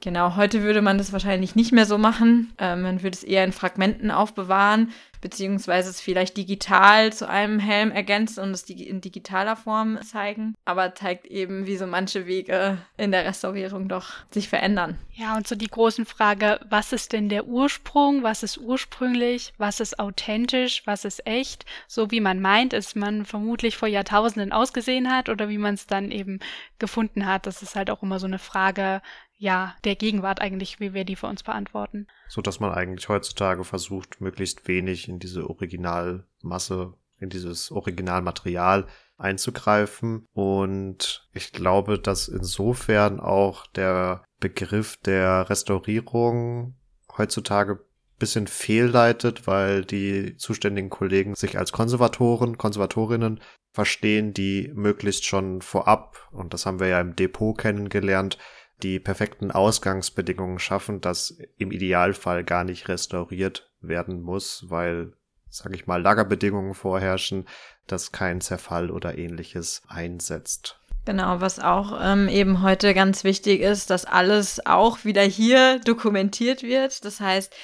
Genau, 0.00 0.36
heute 0.36 0.62
würde 0.62 0.80
man 0.80 0.96
das 0.96 1.12
wahrscheinlich 1.12 1.56
nicht 1.56 1.72
mehr 1.72 1.86
so 1.86 1.98
machen. 1.98 2.52
Ähm, 2.58 2.82
man 2.82 3.02
würde 3.02 3.16
es 3.16 3.24
eher 3.24 3.44
in 3.44 3.52
Fragmenten 3.52 4.10
aufbewahren 4.10 4.92
beziehungsweise 5.20 5.90
es 5.90 6.00
vielleicht 6.00 6.36
digital 6.36 7.12
zu 7.12 7.28
einem 7.28 7.58
Helm 7.58 7.90
ergänzen 7.90 8.42
und 8.42 8.50
es 8.50 8.68
in 8.68 9.00
digitaler 9.00 9.56
Form 9.56 10.00
zeigen, 10.02 10.54
aber 10.64 10.94
zeigt 10.94 11.26
eben, 11.26 11.66
wie 11.66 11.76
so 11.76 11.86
manche 11.86 12.26
Wege 12.26 12.78
in 12.96 13.12
der 13.12 13.24
Restaurierung 13.24 13.88
doch 13.88 14.10
sich 14.30 14.48
verändern. 14.48 14.98
Ja, 15.14 15.36
und 15.36 15.48
so 15.48 15.56
die 15.56 15.68
großen 15.68 16.06
Frage, 16.06 16.60
was 16.68 16.92
ist 16.92 17.12
denn 17.12 17.28
der 17.28 17.46
Ursprung, 17.46 18.22
was 18.22 18.42
ist 18.42 18.58
ursprünglich, 18.58 19.52
was 19.58 19.80
ist 19.80 19.98
authentisch, 19.98 20.82
was 20.84 21.04
ist 21.04 21.26
echt, 21.26 21.64
so 21.88 22.10
wie 22.10 22.20
man 22.20 22.40
meint, 22.40 22.72
es 22.72 22.94
man 22.94 23.24
vermutlich 23.24 23.76
vor 23.76 23.88
Jahrtausenden 23.88 24.52
ausgesehen 24.52 25.10
hat 25.10 25.28
oder 25.28 25.48
wie 25.48 25.58
man 25.58 25.74
es 25.74 25.86
dann 25.86 26.10
eben 26.10 26.38
gefunden 26.78 27.26
hat. 27.26 27.46
Das 27.46 27.62
ist 27.62 27.74
halt 27.74 27.90
auch 27.90 28.02
immer 28.02 28.20
so 28.20 28.26
eine 28.26 28.38
Frage, 28.38 29.02
ja, 29.38 29.74
der 29.84 29.94
Gegenwart 29.94 30.40
eigentlich, 30.40 30.80
wie 30.80 30.92
wir 30.92 31.04
die 31.04 31.16
für 31.16 31.28
uns 31.28 31.42
beantworten. 31.44 32.08
So 32.28 32.42
dass 32.42 32.60
man 32.60 32.72
eigentlich 32.72 33.08
heutzutage 33.08 33.64
versucht, 33.64 34.20
möglichst 34.20 34.66
wenig 34.66 35.08
in 35.08 35.20
diese 35.20 35.48
Originalmasse, 35.48 36.94
in 37.18 37.30
dieses 37.30 37.70
Originalmaterial 37.70 38.86
einzugreifen. 39.16 40.26
Und 40.32 41.28
ich 41.32 41.52
glaube, 41.52 41.98
dass 41.98 42.28
insofern 42.28 43.20
auch 43.20 43.66
der 43.68 44.24
Begriff 44.40 44.96
der 44.98 45.48
Restaurierung 45.48 46.76
heutzutage 47.16 47.84
bisschen 48.18 48.48
fehlleitet, 48.48 49.46
weil 49.46 49.84
die 49.84 50.36
zuständigen 50.36 50.90
Kollegen 50.90 51.36
sich 51.36 51.56
als 51.56 51.70
Konservatoren, 51.70 52.58
Konservatorinnen 52.58 53.40
verstehen, 53.72 54.34
die 54.34 54.72
möglichst 54.74 55.24
schon 55.24 55.62
vorab, 55.62 56.28
und 56.32 56.52
das 56.52 56.66
haben 56.66 56.80
wir 56.80 56.88
ja 56.88 57.00
im 57.00 57.14
Depot 57.14 57.56
kennengelernt, 57.56 58.36
die 58.82 59.00
perfekten 59.00 59.50
Ausgangsbedingungen 59.50 60.58
schaffen, 60.58 61.00
dass 61.00 61.38
im 61.56 61.72
Idealfall 61.72 62.44
gar 62.44 62.64
nicht 62.64 62.88
restauriert 62.88 63.70
werden 63.80 64.22
muss, 64.22 64.66
weil, 64.68 65.12
sage 65.48 65.74
ich 65.74 65.86
mal, 65.86 66.00
Lagerbedingungen 66.00 66.74
vorherrschen, 66.74 67.46
dass 67.86 68.12
kein 68.12 68.40
Zerfall 68.40 68.90
oder 68.90 69.18
ähnliches 69.18 69.82
einsetzt. 69.88 70.78
Genau, 71.04 71.40
was 71.40 71.58
auch 71.58 71.98
ähm, 72.02 72.28
eben 72.28 72.62
heute 72.62 72.92
ganz 72.92 73.24
wichtig 73.24 73.62
ist, 73.62 73.88
dass 73.88 74.04
alles 74.04 74.64
auch 74.66 75.04
wieder 75.04 75.22
hier 75.22 75.80
dokumentiert 75.80 76.62
wird. 76.62 77.04
Das 77.04 77.20
heißt, 77.20 77.54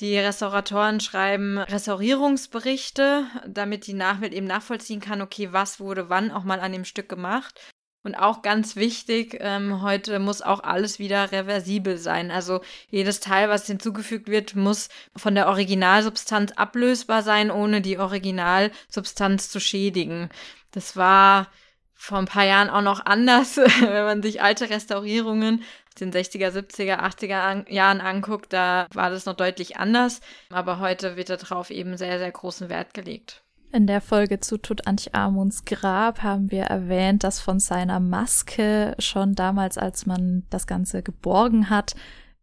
die 0.00 0.18
Restauratoren 0.18 1.00
schreiben 1.00 1.58
Restaurierungsberichte, 1.58 3.24
damit 3.46 3.86
die 3.86 3.94
Nachwelt 3.94 4.32
eben 4.32 4.46
nachvollziehen 4.46 5.00
kann, 5.00 5.22
okay, 5.22 5.52
was 5.52 5.80
wurde 5.80 6.10
wann 6.10 6.30
auch 6.30 6.44
mal 6.44 6.60
an 6.60 6.72
dem 6.72 6.84
Stück 6.84 7.08
gemacht. 7.08 7.60
Und 8.06 8.14
auch 8.14 8.42
ganz 8.42 8.76
wichtig, 8.76 9.36
ähm, 9.40 9.82
heute 9.82 10.20
muss 10.20 10.40
auch 10.40 10.62
alles 10.62 11.00
wieder 11.00 11.32
reversibel 11.32 11.98
sein. 11.98 12.30
Also 12.30 12.60
jedes 12.88 13.18
Teil, 13.18 13.48
was 13.48 13.66
hinzugefügt 13.66 14.28
wird, 14.28 14.54
muss 14.54 14.90
von 15.16 15.34
der 15.34 15.48
Originalsubstanz 15.48 16.52
ablösbar 16.52 17.24
sein, 17.24 17.50
ohne 17.50 17.80
die 17.80 17.98
Originalsubstanz 17.98 19.50
zu 19.50 19.58
schädigen. 19.58 20.28
Das 20.70 20.96
war 20.96 21.48
vor 21.94 22.18
ein 22.18 22.26
paar 22.26 22.44
Jahren 22.44 22.70
auch 22.70 22.80
noch 22.80 23.04
anders, 23.04 23.56
wenn 23.80 24.04
man 24.04 24.22
sich 24.22 24.40
alte 24.40 24.70
Restaurierungen 24.70 25.64
aus 25.88 25.94
den 25.98 26.12
60er, 26.12 26.52
70er, 26.52 27.00
80er 27.00 27.40
an 27.40 27.66
Jahren 27.68 28.00
anguckt, 28.00 28.52
da 28.52 28.86
war 28.94 29.10
das 29.10 29.26
noch 29.26 29.34
deutlich 29.34 29.78
anders. 29.78 30.20
Aber 30.50 30.78
heute 30.78 31.16
wird 31.16 31.30
darauf 31.30 31.70
eben 31.70 31.96
sehr, 31.96 32.20
sehr 32.20 32.30
großen 32.30 32.68
Wert 32.68 32.94
gelegt. 32.94 33.42
In 33.72 33.86
der 33.86 34.00
Folge 34.00 34.40
zu 34.40 34.58
Tutanchamuns 34.58 35.64
Grab 35.64 36.22
haben 36.22 36.50
wir 36.50 36.64
erwähnt, 36.64 37.24
dass 37.24 37.40
von 37.40 37.60
seiner 37.60 38.00
Maske 38.00 38.94
schon 38.98 39.34
damals, 39.34 39.76
als 39.76 40.06
man 40.06 40.44
das 40.50 40.66
Ganze 40.66 41.02
geborgen 41.02 41.68
hat, 41.68 41.94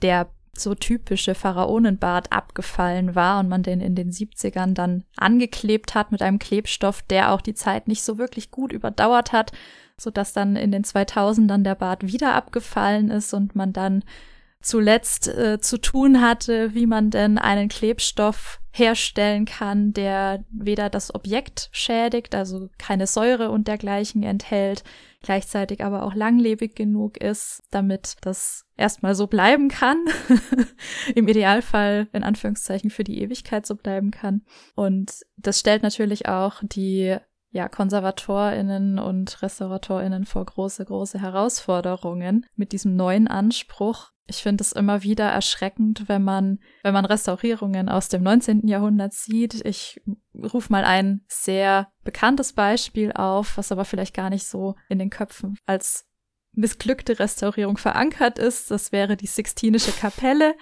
der 0.01 0.29
so 0.55 0.75
typische 0.75 1.33
Pharaonenbart 1.33 2.31
abgefallen 2.31 3.15
war 3.15 3.39
und 3.39 3.49
man 3.49 3.63
den 3.63 3.81
in 3.81 3.95
den 3.95 4.11
70ern 4.11 4.73
dann 4.73 5.03
angeklebt 5.17 5.95
hat 5.95 6.11
mit 6.11 6.21
einem 6.21 6.37
Klebstoff, 6.37 7.01
der 7.01 7.31
auch 7.31 7.41
die 7.41 7.55
Zeit 7.55 7.87
nicht 7.87 8.03
so 8.03 8.17
wirklich 8.19 8.51
gut 8.51 8.71
überdauert 8.71 9.31
hat, 9.31 9.51
so 9.97 10.11
dass 10.11 10.33
dann 10.33 10.55
in 10.55 10.71
den 10.71 10.83
2000ern 10.83 11.63
der 11.63 11.75
Bart 11.75 12.05
wieder 12.05 12.35
abgefallen 12.35 13.09
ist 13.09 13.33
und 13.33 13.55
man 13.55 13.73
dann 13.73 14.03
zuletzt 14.61 15.27
äh, 15.27 15.59
zu 15.59 15.79
tun 15.79 16.21
hatte, 16.21 16.75
wie 16.75 16.85
man 16.85 17.09
denn 17.09 17.37
einen 17.37 17.67
Klebstoff 17.67 18.61
herstellen 18.73 19.45
kann, 19.45 19.93
der 19.93 20.43
weder 20.49 20.89
das 20.89 21.13
Objekt 21.13 21.69
schädigt, 21.71 22.33
also 22.33 22.69
keine 22.79 23.05
Säure 23.05 23.51
und 23.51 23.67
dergleichen 23.67 24.23
enthält, 24.23 24.83
gleichzeitig 25.21 25.83
aber 25.85 26.03
auch 26.03 26.15
langlebig 26.15 26.75
genug 26.75 27.17
ist, 27.17 27.61
damit 27.69 28.15
das 28.21 28.65
erstmal 28.75 29.13
so 29.13 29.27
bleiben 29.27 29.69
kann. 29.69 30.03
Im 31.15 31.27
Idealfall 31.27 32.07
in 32.13 32.23
Anführungszeichen 32.23 32.89
für 32.89 33.03
die 33.03 33.21
Ewigkeit 33.21 33.67
so 33.67 33.75
bleiben 33.75 34.09
kann. 34.09 34.41
Und 34.75 35.21
das 35.37 35.59
stellt 35.59 35.83
natürlich 35.83 36.27
auch 36.27 36.61
die 36.63 37.15
ja, 37.51 37.69
KonservatorInnen 37.69 38.97
und 38.97 39.43
RestauratorInnen 39.43 40.25
vor 40.25 40.43
große, 40.43 40.83
große 40.83 41.21
Herausforderungen 41.21 42.47
mit 42.55 42.71
diesem 42.71 42.95
neuen 42.95 43.27
Anspruch, 43.27 44.12
ich 44.27 44.37
finde 44.37 44.61
es 44.61 44.71
immer 44.71 45.03
wieder 45.03 45.25
erschreckend, 45.25 46.07
wenn 46.07 46.23
man, 46.23 46.59
wenn 46.81 46.93
man 46.93 47.05
Restaurierungen 47.05 47.89
aus 47.89 48.07
dem 48.07 48.23
19. 48.23 48.67
Jahrhundert 48.67 49.13
sieht. 49.13 49.65
Ich 49.65 50.01
rufe 50.33 50.71
mal 50.71 50.85
ein 50.85 51.21
sehr 51.27 51.89
bekanntes 52.03 52.53
Beispiel 52.53 53.11
auf, 53.11 53.57
was 53.57 53.71
aber 53.71 53.85
vielleicht 53.85 54.15
gar 54.15 54.29
nicht 54.29 54.45
so 54.45 54.75
in 54.87 54.99
den 54.99 55.09
Köpfen 55.09 55.57
als 55.65 56.05
missglückte 56.53 57.19
Restaurierung 57.19 57.77
verankert 57.77 58.39
ist. 58.39 58.71
Das 58.71 58.91
wäre 58.91 59.17
die 59.17 59.27
Sixtinische 59.27 59.91
Kapelle, 59.91 60.55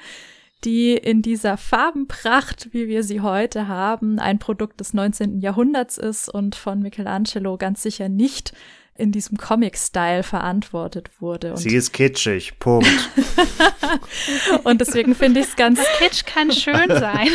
die 0.64 0.94
in 0.94 1.22
dieser 1.22 1.58
Farbenpracht, 1.58 2.74
wie 2.74 2.88
wir 2.88 3.04
sie 3.04 3.22
heute 3.22 3.68
haben, 3.68 4.20
ein 4.20 4.40
Produkt 4.40 4.80
des 4.80 4.94
19. 4.94 5.40
Jahrhunderts 5.40 5.98
ist 5.98 6.30
und 6.30 6.56
von 6.56 6.80
Michelangelo 6.80 7.58
ganz 7.58 7.84
sicher 7.84 8.10
nicht 8.10 8.54
in 9.02 9.12
diesem 9.12 9.38
Comic-Style 9.38 10.24
verantwortet 10.24 11.10
wurde. 11.20 11.52
Und 11.52 11.58
Sie 11.58 11.76
ist 11.76 11.92
kitschig, 11.92 12.60
Punkt. 12.60 12.88
und 14.64 14.80
deswegen 14.80 15.16
finde 15.16 15.40
ich 15.40 15.48
es 15.48 15.56
ganz. 15.56 15.80
Kitsch 15.98 16.26
kann 16.26 16.52
schön 16.52 16.88
sein. 16.90 17.30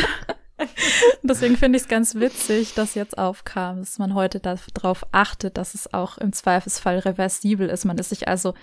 deswegen 1.21 1.57
finde 1.57 1.77
ich 1.77 1.83
es 1.83 1.89
ganz 1.89 2.15
witzig, 2.15 2.73
dass 2.73 2.95
jetzt 2.95 3.17
aufkam, 3.17 3.79
dass 3.79 3.99
man 3.99 4.15
heute 4.15 4.39
darauf 4.39 5.05
achtet, 5.11 5.57
dass 5.57 5.75
es 5.75 5.93
auch 5.93 6.17
im 6.17 6.31
Zweifelsfall 6.31 6.99
reversibel 6.99 7.69
ist. 7.69 7.85
Man 7.85 7.97
ist 7.97 8.09
sich 8.09 8.27
also 8.27 8.53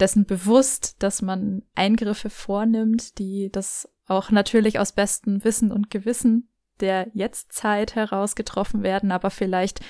dessen 0.00 0.26
bewusst, 0.26 0.96
dass 0.98 1.22
man 1.22 1.62
Eingriffe 1.74 2.30
vornimmt, 2.30 3.18
die 3.18 3.50
das 3.52 3.88
auch 4.06 4.30
natürlich 4.30 4.78
aus 4.80 4.92
bestem 4.92 5.44
Wissen 5.44 5.70
und 5.70 5.88
Gewissen 5.88 6.48
der 6.80 7.08
Jetztzeit 7.12 7.94
heraus 7.94 8.34
getroffen 8.34 8.82
werden, 8.82 9.12
aber 9.12 9.30
vielleicht 9.30 9.80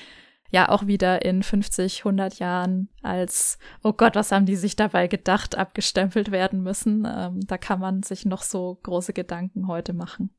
ja 0.50 0.68
auch 0.68 0.86
wieder 0.86 1.24
in 1.24 1.42
50, 1.42 2.00
100 2.00 2.38
Jahren 2.38 2.88
als, 3.02 3.58
oh 3.82 3.92
Gott, 3.92 4.14
was 4.16 4.32
haben 4.32 4.46
die 4.46 4.56
sich 4.56 4.76
dabei 4.76 5.06
gedacht, 5.06 5.56
abgestempelt 5.56 6.30
werden 6.30 6.62
müssen. 6.62 7.06
Ähm, 7.10 7.40
da 7.46 7.58
kann 7.58 7.80
man 7.80 8.02
sich 8.02 8.26
noch 8.26 8.42
so 8.42 8.78
große 8.82 9.12
Gedanken 9.12 9.68
heute 9.68 9.92
machen. 9.92 10.30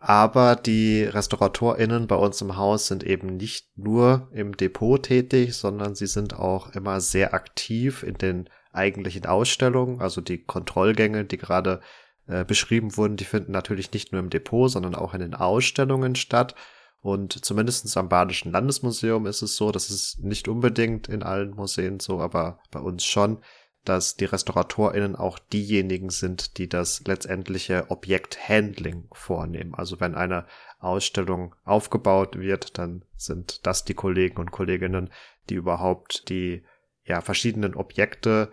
Aber 0.00 0.54
die 0.54 1.02
RestauratorInnen 1.02 2.06
bei 2.06 2.14
uns 2.14 2.40
im 2.40 2.56
Haus 2.56 2.86
sind 2.86 3.02
eben 3.02 3.36
nicht 3.36 3.76
nur 3.76 4.28
im 4.32 4.56
Depot 4.56 5.02
tätig, 5.02 5.54
sondern 5.54 5.96
sie 5.96 6.06
sind 6.06 6.34
auch 6.34 6.72
immer 6.74 7.00
sehr 7.00 7.34
aktiv 7.34 8.04
in 8.04 8.14
den 8.14 8.48
eigentlichen 8.72 9.26
Ausstellungen. 9.26 10.00
Also 10.00 10.20
die 10.20 10.44
Kontrollgänge, 10.44 11.24
die 11.24 11.36
gerade 11.36 11.80
äh, 12.28 12.44
beschrieben 12.44 12.96
wurden, 12.96 13.16
die 13.16 13.24
finden 13.24 13.50
natürlich 13.50 13.92
nicht 13.92 14.12
nur 14.12 14.20
im 14.20 14.30
Depot, 14.30 14.70
sondern 14.70 14.94
auch 14.94 15.14
in 15.14 15.20
den 15.20 15.34
Ausstellungen 15.34 16.14
statt. 16.14 16.54
Und 17.00 17.44
zumindest 17.44 17.96
am 17.96 18.08
Badischen 18.08 18.52
Landesmuseum 18.52 19.26
ist 19.26 19.42
es 19.42 19.56
so, 19.56 19.70
das 19.70 19.90
ist 19.90 20.20
nicht 20.20 20.48
unbedingt 20.48 21.08
in 21.08 21.22
allen 21.22 21.50
Museen 21.50 22.00
so, 22.00 22.20
aber 22.20 22.58
bei 22.70 22.80
uns 22.80 23.04
schon, 23.04 23.38
dass 23.84 24.16
die 24.16 24.26
RestauratorInnen 24.26 25.16
auch 25.16 25.38
diejenigen 25.38 26.10
sind, 26.10 26.58
die 26.58 26.68
das 26.68 27.02
letztendliche 27.06 27.86
Objekthandling 27.88 29.08
vornehmen. 29.12 29.74
Also 29.74 30.00
wenn 30.00 30.14
eine 30.14 30.46
Ausstellung 30.80 31.54
aufgebaut 31.64 32.38
wird, 32.38 32.76
dann 32.78 33.04
sind 33.16 33.66
das 33.66 33.84
die 33.84 33.94
Kollegen 33.94 34.38
und 34.38 34.50
Kolleginnen, 34.50 35.10
die 35.48 35.54
überhaupt 35.54 36.28
die 36.28 36.64
ja, 37.04 37.20
verschiedenen 37.20 37.74
Objekte 37.74 38.50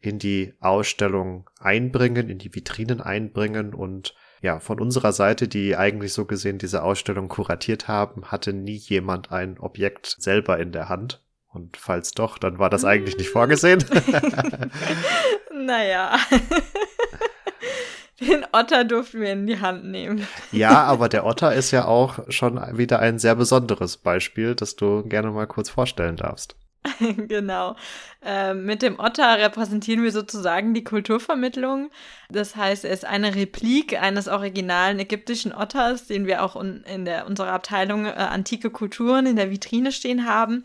in 0.00 0.18
die 0.18 0.54
Ausstellung 0.60 1.50
einbringen, 1.58 2.30
in 2.30 2.38
die 2.38 2.54
Vitrinen 2.54 3.00
einbringen 3.00 3.74
und 3.74 4.14
ja, 4.42 4.60
von 4.60 4.80
unserer 4.80 5.12
Seite, 5.12 5.48
die 5.48 5.76
eigentlich 5.76 6.12
so 6.12 6.24
gesehen 6.24 6.58
diese 6.58 6.82
Ausstellung 6.82 7.28
kuratiert 7.28 7.88
haben, 7.88 8.26
hatte 8.26 8.52
nie 8.52 8.76
jemand 8.76 9.32
ein 9.32 9.58
Objekt 9.58 10.16
selber 10.18 10.58
in 10.58 10.72
der 10.72 10.88
Hand. 10.88 11.22
Und 11.48 11.76
falls 11.76 12.12
doch, 12.12 12.38
dann 12.38 12.58
war 12.58 12.70
das 12.70 12.84
eigentlich 12.84 13.16
nicht 13.16 13.30
vorgesehen. 13.30 13.84
naja. 15.54 16.16
Den 18.20 18.44
Otter 18.52 18.84
durften 18.84 19.20
wir 19.20 19.32
in 19.32 19.46
die 19.46 19.60
Hand 19.60 19.84
nehmen. 19.84 20.26
Ja, 20.50 20.82
aber 20.82 21.08
der 21.08 21.24
Otter 21.24 21.54
ist 21.54 21.70
ja 21.70 21.84
auch 21.84 22.18
schon 22.28 22.60
wieder 22.76 22.98
ein 22.98 23.20
sehr 23.20 23.36
besonderes 23.36 23.96
Beispiel, 23.96 24.56
das 24.56 24.74
du 24.74 25.04
gerne 25.04 25.30
mal 25.30 25.46
kurz 25.46 25.70
vorstellen 25.70 26.16
darfst. 26.16 26.56
genau. 27.28 27.76
Ähm, 28.22 28.64
mit 28.64 28.82
dem 28.82 28.98
Otter 28.98 29.38
repräsentieren 29.38 30.02
wir 30.02 30.12
sozusagen 30.12 30.74
die 30.74 30.84
Kulturvermittlung. 30.84 31.90
Das 32.30 32.56
heißt, 32.56 32.84
er 32.84 32.92
ist 32.92 33.04
eine 33.04 33.34
Replik 33.34 34.00
eines 34.00 34.28
originalen 34.28 34.98
ägyptischen 34.98 35.52
Otters, 35.52 36.06
den 36.06 36.26
wir 36.26 36.42
auch 36.42 36.56
in 36.56 37.04
der, 37.04 37.26
unserer 37.26 37.52
Abteilung 37.52 38.06
äh, 38.06 38.10
Antike 38.10 38.70
Kulturen 38.70 39.26
in 39.26 39.36
der 39.36 39.50
Vitrine 39.50 39.92
stehen 39.92 40.26
haben. 40.26 40.62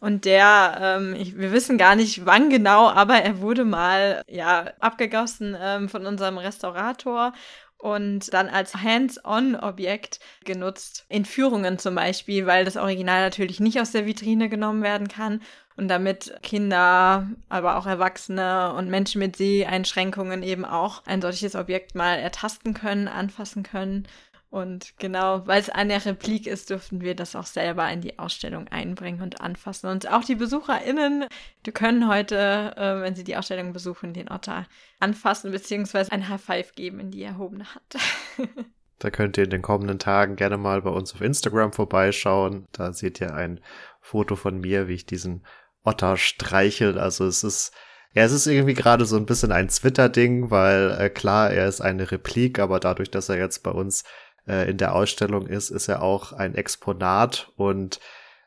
Und 0.00 0.26
der, 0.26 0.76
ähm, 0.80 1.14
ich, 1.14 1.38
wir 1.38 1.52
wissen 1.52 1.78
gar 1.78 1.96
nicht 1.96 2.26
wann 2.26 2.50
genau, 2.50 2.90
aber 2.90 3.22
er 3.22 3.40
wurde 3.40 3.64
mal 3.64 4.22
ja 4.28 4.66
abgegossen 4.80 5.56
ähm, 5.58 5.88
von 5.88 6.04
unserem 6.04 6.36
Restaurator 6.36 7.32
und 7.78 8.32
dann 8.32 8.48
als 8.48 8.74
Hands-on-Objekt 8.74 10.20
genutzt. 10.44 11.04
In 11.08 11.24
Führungen 11.24 11.78
zum 11.78 11.94
Beispiel, 11.94 12.46
weil 12.46 12.64
das 12.64 12.76
Original 12.76 13.22
natürlich 13.22 13.60
nicht 13.60 13.80
aus 13.80 13.92
der 13.92 14.06
Vitrine 14.06 14.48
genommen 14.48 14.82
werden 14.82 15.08
kann 15.08 15.40
und 15.76 15.88
damit 15.88 16.34
Kinder, 16.42 17.28
aber 17.48 17.76
auch 17.76 17.86
Erwachsene 17.86 18.72
und 18.74 18.88
Menschen 18.88 19.18
mit 19.18 19.36
Seheinschränkungen 19.36 20.42
eben 20.42 20.64
auch 20.64 21.02
ein 21.06 21.20
solches 21.20 21.56
Objekt 21.56 21.94
mal 21.94 22.18
ertasten 22.18 22.74
können, 22.74 23.08
anfassen 23.08 23.62
können. 23.64 24.06
Und 24.54 24.96
genau, 24.98 25.44
weil 25.48 25.60
es 25.60 25.68
eine 25.68 26.06
Replik 26.06 26.46
ist, 26.46 26.70
dürften 26.70 27.00
wir 27.00 27.16
das 27.16 27.34
auch 27.34 27.44
selber 27.44 27.90
in 27.90 28.02
die 28.02 28.20
Ausstellung 28.20 28.68
einbringen 28.68 29.20
und 29.20 29.40
anfassen. 29.40 29.90
Und 29.90 30.08
auch 30.08 30.22
die 30.22 30.36
BesucherInnen, 30.36 31.26
die 31.66 31.72
können 31.72 32.08
heute, 32.08 32.72
äh, 32.76 33.00
wenn 33.00 33.16
sie 33.16 33.24
die 33.24 33.36
Ausstellung 33.36 33.72
besuchen, 33.72 34.14
den 34.14 34.30
Otter 34.30 34.68
anfassen 35.00 35.50
bzw. 35.50 36.04
ein 36.10 36.28
High 36.28 36.40
Five 36.40 36.72
geben 36.76 37.00
in 37.00 37.10
die 37.10 37.24
erhobene 37.24 37.64
Hand. 37.74 37.96
da 39.00 39.10
könnt 39.10 39.38
ihr 39.38 39.42
in 39.42 39.50
den 39.50 39.60
kommenden 39.60 39.98
Tagen 39.98 40.36
gerne 40.36 40.56
mal 40.56 40.82
bei 40.82 40.90
uns 40.90 41.12
auf 41.14 41.20
Instagram 41.20 41.72
vorbeischauen. 41.72 42.68
Da 42.70 42.92
seht 42.92 43.20
ihr 43.20 43.34
ein 43.34 43.58
Foto 44.00 44.36
von 44.36 44.60
mir, 44.60 44.86
wie 44.86 44.94
ich 44.94 45.04
diesen 45.04 45.44
Otter 45.82 46.16
streichel. 46.16 46.96
Also 46.96 47.26
es 47.26 47.42
ist 47.42 47.72
ja, 48.14 48.22
es 48.22 48.30
ist 48.30 48.46
irgendwie 48.46 48.74
gerade 48.74 49.06
so 49.06 49.16
ein 49.16 49.26
bisschen 49.26 49.50
ein 49.50 49.66
Twitter-Ding, 49.66 50.52
weil 50.52 50.96
äh, 51.00 51.10
klar, 51.10 51.50
er 51.50 51.66
ist 51.66 51.80
eine 51.80 52.12
Replik, 52.12 52.60
aber 52.60 52.78
dadurch, 52.78 53.10
dass 53.10 53.28
er 53.28 53.38
jetzt 53.38 53.64
bei 53.64 53.72
uns 53.72 54.04
äh, 54.46 54.70
in 54.70 54.76
der 54.76 54.94
Ausstellung 54.94 55.46
ist, 55.46 55.70
ist 55.70 55.88
er 55.88 56.02
auch 56.02 56.32
ein 56.32 56.54
Exponat 56.54 57.52
und 57.56 58.00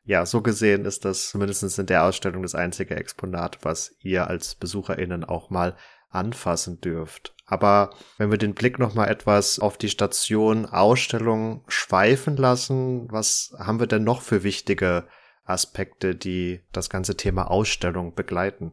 ja, 0.04 0.26
so 0.26 0.42
gesehen 0.42 0.86
ist 0.86 1.04
das 1.04 1.30
zumindest 1.30 1.78
in 1.78 1.86
der 1.86 2.06
Ausstellung 2.06 2.42
das 2.42 2.56
einzige 2.56 2.96
Exponat, 2.96 3.60
was 3.64 3.94
ihr 4.00 4.28
als 4.28 4.56
BesucherInnen 4.56 5.26
auch 5.26 5.50
mal 5.50 5.76
anfassen 6.10 6.80
dürft. 6.80 7.36
Aber 7.46 7.92
wenn 8.18 8.32
wir 8.32 8.38
den 8.38 8.54
Blick 8.54 8.80
nochmal 8.80 9.10
etwas 9.10 9.60
auf 9.60 9.78
die 9.78 9.90
Station 9.90 10.66
Ausstellung 10.66 11.64
schweifen 11.68 12.38
lassen, 12.38 13.12
was 13.12 13.54
haben 13.58 13.82
wir 13.82 13.88
denn 13.88 14.06
noch 14.06 14.22
für 14.22 14.44
wichtige 14.44 15.08
Aspekte, 15.44 16.16
die 16.16 16.62
das 16.72 16.90
ganze 16.90 17.18
Thema 17.18 17.52
Ausstellung 17.52 18.16
begleiten? 18.16 18.72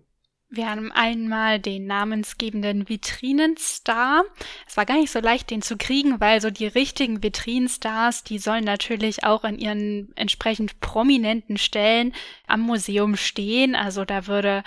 Wir 0.57 0.71
haben 0.71 0.93
einmal 0.93 1.59
den 1.59 1.87
namensgebenden 1.87 2.89
Vitrinenstar. 2.89 4.23
Es 4.69 4.77
war 4.77 4.87
gar 4.87 4.97
nicht 4.97 5.11
so 5.11 5.19
leicht, 5.19 5.51
den 5.51 5.63
zu 5.63 5.77
kriegen, 5.77 6.21
weil 6.21 6.41
so 6.41 6.51
die 6.51 6.69
richtigen 6.69 7.25
Vitrinenstars, 7.25 8.23
die 8.23 8.39
sollen 8.39 8.63
natürlich 8.63 9.25
auch 9.25 9.43
an 9.43 9.59
ihren 9.59 10.13
entsprechend 10.15 10.79
prominenten 10.79 11.57
Stellen 11.57 12.15
am 12.47 12.61
Museum 12.61 13.17
stehen. 13.17 13.75
Also 13.75 14.05
da 14.05 14.29
würde, 14.29 14.63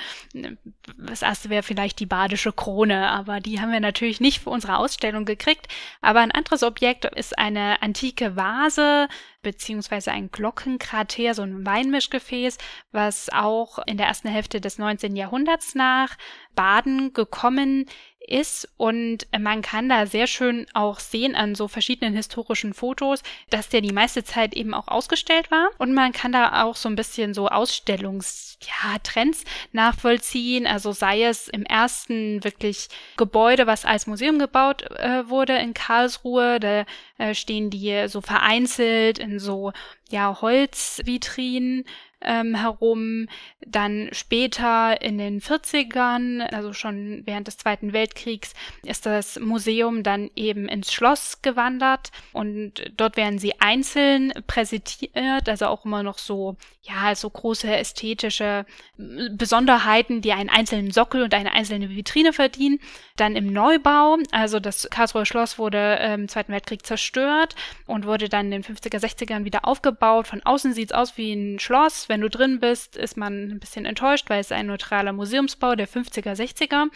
das 0.97 1.21
erste 1.21 1.49
wäre 1.49 1.63
vielleicht 1.63 2.01
die 2.01 2.05
badische 2.05 2.51
Krone, 2.51 3.09
aber 3.09 3.39
die 3.39 3.61
haben 3.61 3.71
wir 3.71 3.79
natürlich 3.79 4.19
nicht 4.19 4.41
für 4.41 4.49
unsere 4.49 4.77
Ausstellung 4.77 5.23
gekriegt. 5.23 5.67
Aber 6.01 6.19
ein 6.19 6.31
anderes 6.31 6.63
Objekt 6.63 7.05
ist 7.05 7.37
eine 7.37 7.81
antike 7.81 8.35
Vase 8.35 9.07
beziehungsweise 9.47 10.11
ein 10.11 10.29
Glockenkrater, 10.29 11.33
so 11.33 11.41
ein 11.41 11.65
Weinmischgefäß, 11.65 12.57
was 12.91 13.29
auch 13.31 13.79
in 13.85 13.95
der 13.95 14.07
ersten 14.07 14.27
Hälfte 14.27 14.59
des 14.59 14.77
19. 14.77 15.15
Jahrhunderts 15.15 15.73
nach 15.73 16.17
Baden 16.53 17.13
gekommen 17.13 17.85
ist. 18.27 18.69
Und 18.77 19.27
man 19.37 19.61
kann 19.61 19.89
da 19.89 20.05
sehr 20.05 20.27
schön 20.27 20.67
auch 20.73 20.99
sehen 20.99 21.35
an 21.35 21.55
so 21.55 21.67
verschiedenen 21.67 22.15
historischen 22.15 22.73
Fotos, 22.73 23.23
dass 23.49 23.69
der 23.69 23.81
die 23.81 23.93
meiste 23.93 24.23
Zeit 24.23 24.53
eben 24.53 24.73
auch 24.73 24.87
ausgestellt 24.87 25.49
war. 25.51 25.69
Und 25.77 25.93
man 25.93 26.11
kann 26.11 26.31
da 26.31 26.63
auch 26.63 26.75
so 26.75 26.89
ein 26.89 26.95
bisschen 26.95 27.33
so 27.33 27.47
Ausstellungstrends 27.47 29.43
ja, 29.43 29.49
nachvollziehen, 29.71 30.67
also 30.67 30.91
sei 30.91 31.23
es 31.23 31.47
im 31.47 31.63
ersten 31.63 32.43
wirklich 32.43 32.89
Gebäude, 33.15 33.67
was 33.67 33.85
als 33.85 34.07
Museum 34.07 34.39
gebaut 34.39 34.83
äh, 34.91 35.29
wurde 35.29 35.57
in 35.57 35.73
Karlsruhe, 35.73 36.59
da 36.59 36.85
äh, 37.17 37.33
stehen 37.33 37.69
die 37.69 38.07
so 38.07 38.21
vereinzelt 38.21 39.19
in 39.19 39.39
so 39.39 39.71
ja 40.09 40.41
Holzvitrinen 40.41 41.85
ähm, 42.21 42.55
herum. 42.55 43.27
Dann 43.65 44.09
später 44.11 45.01
in 45.01 45.17
den 45.17 45.41
40ern, 45.41 46.41
also 46.53 46.73
schon 46.73 47.23
während 47.25 47.47
des 47.47 47.57
Zweiten 47.57 47.93
Weltkriegs, 47.93 48.53
ist 48.83 49.05
das 49.05 49.39
Museum 49.39 50.03
dann 50.03 50.29
eben 50.35 50.67
ins 50.67 50.93
Schloss 50.93 51.41
gewandert 51.41 52.11
und 52.33 52.91
dort 52.95 53.17
werden 53.17 53.39
sie 53.39 53.59
einzeln 53.59 54.33
präsentiert, 54.47 55.47
also 55.47 55.67
auch 55.67 55.85
immer 55.85 56.03
noch 56.03 56.17
so, 56.17 56.55
ja, 56.81 57.13
so 57.15 57.29
große 57.29 57.75
ästhetische 57.75 58.65
Besonderheiten, 58.97 60.21
die 60.21 60.31
einen 60.31 60.49
einzelnen 60.49 60.91
Sockel 60.91 61.23
und 61.23 61.33
eine 61.33 61.51
einzelne 61.51 61.89
Vitrine 61.89 62.33
verdienen. 62.33 62.79
Dann 63.15 63.35
im 63.35 63.51
Neubau, 63.51 64.17
also 64.31 64.59
das 64.59 64.89
Karlsruher 64.89 65.25
Schloss 65.25 65.59
wurde 65.59 65.99
im 66.13 66.27
Zweiten 66.27 66.51
Weltkrieg 66.51 66.85
zerstört 66.85 67.55
und 67.85 68.05
wurde 68.05 68.29
dann 68.29 68.51
in 68.51 68.61
den 68.61 68.63
50er, 68.63 68.99
60ern 68.99 69.43
wieder 69.43 69.65
aufgebaut. 69.65 69.96
Von 69.99 70.41
außen 70.43 70.73
sieht 70.73 70.91
es 70.91 70.95
aus 70.95 71.17
wie 71.17 71.33
ein 71.33 71.59
Schloss, 71.59 72.09
wenn 72.09 72.21
du 72.21 72.29
drin 72.29 72.59
bist, 72.59 72.95
ist 72.95 73.17
man 73.17 73.49
ein 73.49 73.59
bisschen 73.59 73.85
enttäuscht, 73.85 74.29
weil 74.29 74.39
es 74.39 74.51
ein 74.51 74.67
neutraler 74.67 75.13
Museumsbau 75.13 75.75
der 75.75 75.87
50er, 75.87 76.35
60er. 76.35 76.87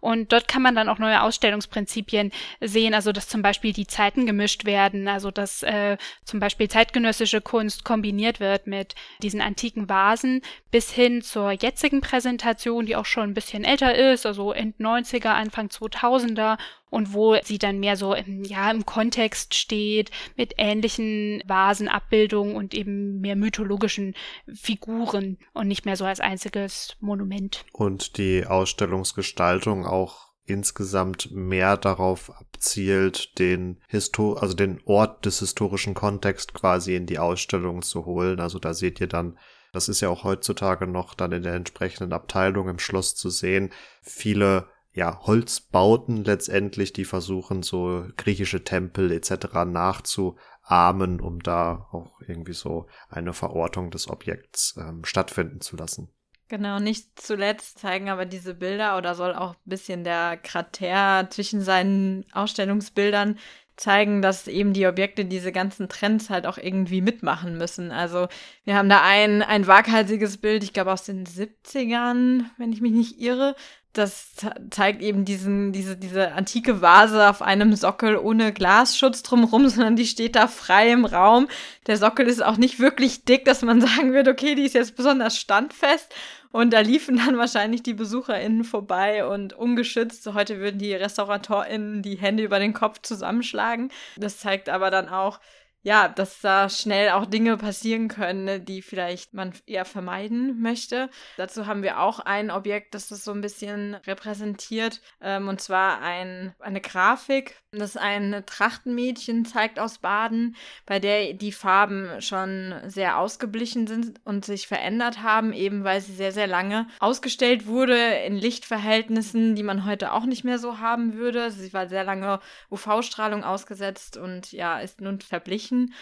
Und 0.00 0.32
dort 0.32 0.48
kann 0.48 0.62
man 0.62 0.74
dann 0.74 0.88
auch 0.88 0.98
neue 0.98 1.22
Ausstellungsprinzipien 1.22 2.32
sehen, 2.60 2.94
also 2.94 3.12
dass 3.12 3.28
zum 3.28 3.42
Beispiel 3.42 3.72
die 3.72 3.86
Zeiten 3.86 4.26
gemischt 4.26 4.64
werden, 4.64 5.08
also 5.08 5.30
dass 5.30 5.62
äh, 5.62 5.96
zum 6.24 6.40
Beispiel 6.40 6.68
zeitgenössische 6.68 7.40
Kunst 7.40 7.84
kombiniert 7.84 8.40
wird 8.40 8.66
mit 8.66 8.94
diesen 9.22 9.40
antiken 9.40 9.88
Vasen 9.88 10.42
bis 10.70 10.90
hin 10.90 11.22
zur 11.22 11.52
jetzigen 11.52 12.00
Präsentation, 12.00 12.86
die 12.86 12.96
auch 12.96 13.06
schon 13.06 13.30
ein 13.30 13.34
bisschen 13.34 13.64
älter 13.64 13.94
ist, 13.94 14.26
also 14.26 14.52
End 14.52 14.78
90er, 14.78 15.28
Anfang 15.28 15.68
2000er 15.68 16.58
und 16.90 17.14
wo 17.14 17.36
sie 17.42 17.58
dann 17.58 17.80
mehr 17.80 17.96
so 17.96 18.14
im, 18.14 18.44
ja, 18.44 18.70
im 18.70 18.84
Kontext 18.84 19.54
steht 19.54 20.10
mit 20.36 20.54
ähnlichen 20.58 21.42
Vasenabbildungen 21.46 22.56
und 22.56 22.74
eben 22.74 23.20
mehr 23.20 23.36
mythologischen 23.36 24.14
Figuren 24.52 25.38
und 25.54 25.68
nicht 25.68 25.86
mehr 25.86 25.96
so 25.96 26.04
als 26.04 26.20
einziges 26.20 26.96
Monument. 27.00 27.64
Und 27.72 28.18
die 28.18 28.44
Ausstellungsgestaltung 28.46 29.86
auch 29.86 30.30
insgesamt 30.44 31.30
mehr 31.30 31.76
darauf 31.76 32.30
abzielt, 32.36 33.38
den 33.38 33.80
Histo 33.86 34.34
also 34.34 34.54
den 34.54 34.80
Ort 34.84 35.24
des 35.24 35.38
historischen 35.38 35.94
Kontexts 35.94 36.52
quasi 36.52 36.96
in 36.96 37.06
die 37.06 37.20
Ausstellung 37.20 37.82
zu 37.82 38.04
holen. 38.04 38.40
Also 38.40 38.58
da 38.58 38.74
seht 38.74 39.00
ihr 39.00 39.06
dann 39.06 39.38
das 39.72 39.88
ist 39.88 40.00
ja 40.00 40.08
auch 40.08 40.24
heutzutage 40.24 40.86
noch 40.86 41.14
dann 41.14 41.32
in 41.32 41.42
der 41.42 41.54
entsprechenden 41.54 42.12
Abteilung 42.12 42.68
im 42.68 42.78
Schloss 42.78 43.14
zu 43.14 43.30
sehen. 43.30 43.70
Viele 44.02 44.66
ja, 45.00 45.18
Holzbauten 45.22 46.24
letztendlich, 46.24 46.92
die 46.92 47.06
versuchen, 47.06 47.62
so 47.62 48.04
griechische 48.18 48.64
Tempel 48.64 49.10
etc. 49.10 49.64
nachzuahmen 49.64 50.38
ahmen, 50.62 51.20
um 51.20 51.40
da 51.42 51.88
auch 51.90 52.20
irgendwie 52.20 52.52
so 52.52 52.86
eine 53.08 53.32
Verortung 53.32 53.90
des 53.90 54.08
Objekts 54.08 54.76
ähm, 54.78 55.04
stattfinden 55.04 55.62
zu 55.62 55.76
lassen. 55.76 56.10
Genau, 56.48 56.78
nicht 56.80 57.18
zuletzt 57.18 57.78
zeigen 57.78 58.10
aber 58.10 58.26
diese 58.26 58.54
Bilder 58.54 58.98
oder 58.98 59.14
soll 59.14 59.34
auch 59.34 59.54
ein 59.54 59.60
bisschen 59.64 60.04
der 60.04 60.36
Krater 60.36 61.28
zwischen 61.30 61.62
seinen 61.62 62.26
Ausstellungsbildern 62.32 63.38
zeigen, 63.80 64.22
dass 64.22 64.46
eben 64.46 64.72
die 64.72 64.86
Objekte 64.86 65.24
diese 65.24 65.52
ganzen 65.52 65.88
Trends 65.88 66.30
halt 66.30 66.46
auch 66.46 66.58
irgendwie 66.58 67.00
mitmachen 67.00 67.58
müssen. 67.58 67.90
Also 67.90 68.28
wir 68.64 68.76
haben 68.76 68.88
da 68.88 69.02
ein, 69.02 69.42
ein 69.42 69.66
waghalsiges 69.66 70.36
Bild, 70.36 70.62
ich 70.62 70.72
glaube 70.72 70.92
aus 70.92 71.04
den 71.04 71.26
70ern, 71.26 72.44
wenn 72.58 72.72
ich 72.72 72.80
mich 72.80 72.92
nicht 72.92 73.20
irre, 73.20 73.56
das 73.92 74.34
zeigt 74.70 75.02
eben 75.02 75.24
diesen, 75.24 75.72
diese, 75.72 75.96
diese 75.96 76.32
antike 76.32 76.80
Vase 76.80 77.28
auf 77.28 77.42
einem 77.42 77.74
Sockel 77.74 78.16
ohne 78.16 78.52
Glasschutz 78.52 79.22
drumherum, 79.22 79.68
sondern 79.68 79.96
die 79.96 80.06
steht 80.06 80.36
da 80.36 80.46
frei 80.46 80.92
im 80.92 81.04
Raum. 81.04 81.48
Der 81.86 81.96
Sockel 81.96 82.28
ist 82.28 82.42
auch 82.42 82.56
nicht 82.56 82.78
wirklich 82.78 83.24
dick, 83.24 83.44
dass 83.44 83.62
man 83.62 83.80
sagen 83.80 84.12
würde, 84.12 84.30
okay, 84.30 84.54
die 84.54 84.64
ist 84.64 84.74
jetzt 84.74 84.96
besonders 84.96 85.36
standfest. 85.36 86.14
Und 86.52 86.72
da 86.72 86.80
liefen 86.80 87.16
dann 87.16 87.38
wahrscheinlich 87.38 87.82
die 87.82 87.94
BesucherInnen 87.94 88.64
vorbei 88.64 89.24
und 89.24 89.52
ungeschützt. 89.52 90.26
Heute 90.34 90.58
würden 90.58 90.78
die 90.78 90.92
RestauratorInnen 90.92 92.02
die 92.02 92.16
Hände 92.16 92.42
über 92.42 92.58
den 92.58 92.72
Kopf 92.72 93.02
zusammenschlagen. 93.02 93.92
Das 94.16 94.38
zeigt 94.38 94.68
aber 94.68 94.90
dann 94.90 95.08
auch, 95.08 95.38
ja, 95.82 96.08
dass 96.08 96.40
da 96.40 96.68
schnell 96.68 97.10
auch 97.10 97.24
Dinge 97.24 97.56
passieren 97.56 98.08
können, 98.08 98.44
ne, 98.44 98.60
die 98.60 98.82
vielleicht 98.82 99.32
man 99.32 99.52
eher 99.66 99.84
vermeiden 99.84 100.60
möchte. 100.60 101.08
Dazu 101.36 101.66
haben 101.66 101.82
wir 101.82 102.00
auch 102.00 102.20
ein 102.20 102.50
Objekt, 102.50 102.94
das 102.94 103.08
das 103.08 103.24
so 103.24 103.32
ein 103.32 103.40
bisschen 103.40 103.94
repräsentiert, 103.94 105.00
ähm, 105.22 105.48
und 105.48 105.60
zwar 105.60 106.02
ein, 106.02 106.54
eine 106.58 106.80
Grafik, 106.80 107.56
das 107.72 107.96
ein 107.96 108.42
Trachtenmädchen 108.46 109.44
zeigt 109.44 109.78
aus 109.78 109.98
Baden, 109.98 110.56
bei 110.86 110.98
der 110.98 111.32
die 111.34 111.52
Farben 111.52 112.20
schon 112.20 112.74
sehr 112.86 113.18
ausgeblichen 113.18 113.86
sind 113.86 114.20
und 114.24 114.44
sich 114.44 114.66
verändert 114.66 115.22
haben, 115.22 115.52
eben 115.52 115.84
weil 115.84 116.00
sie 116.00 116.12
sehr, 116.12 116.32
sehr 116.32 116.46
lange 116.46 116.88
ausgestellt 116.98 117.66
wurde 117.66 117.96
in 118.26 118.36
Lichtverhältnissen, 118.36 119.54
die 119.54 119.62
man 119.62 119.86
heute 119.86 120.12
auch 120.12 120.26
nicht 120.26 120.44
mehr 120.44 120.58
so 120.58 120.78
haben 120.78 121.14
würde. 121.14 121.50
Sie 121.50 121.72
war 121.72 121.88
sehr 121.88 122.04
lange 122.04 122.40
UV-Strahlung 122.70 123.44
ausgesetzt 123.44 124.16
und 124.16 124.52
ja, 124.52 124.80
ist 124.80 125.00
nun 125.00 125.20
verblichen 125.20 125.69
verglichen. 125.70 125.94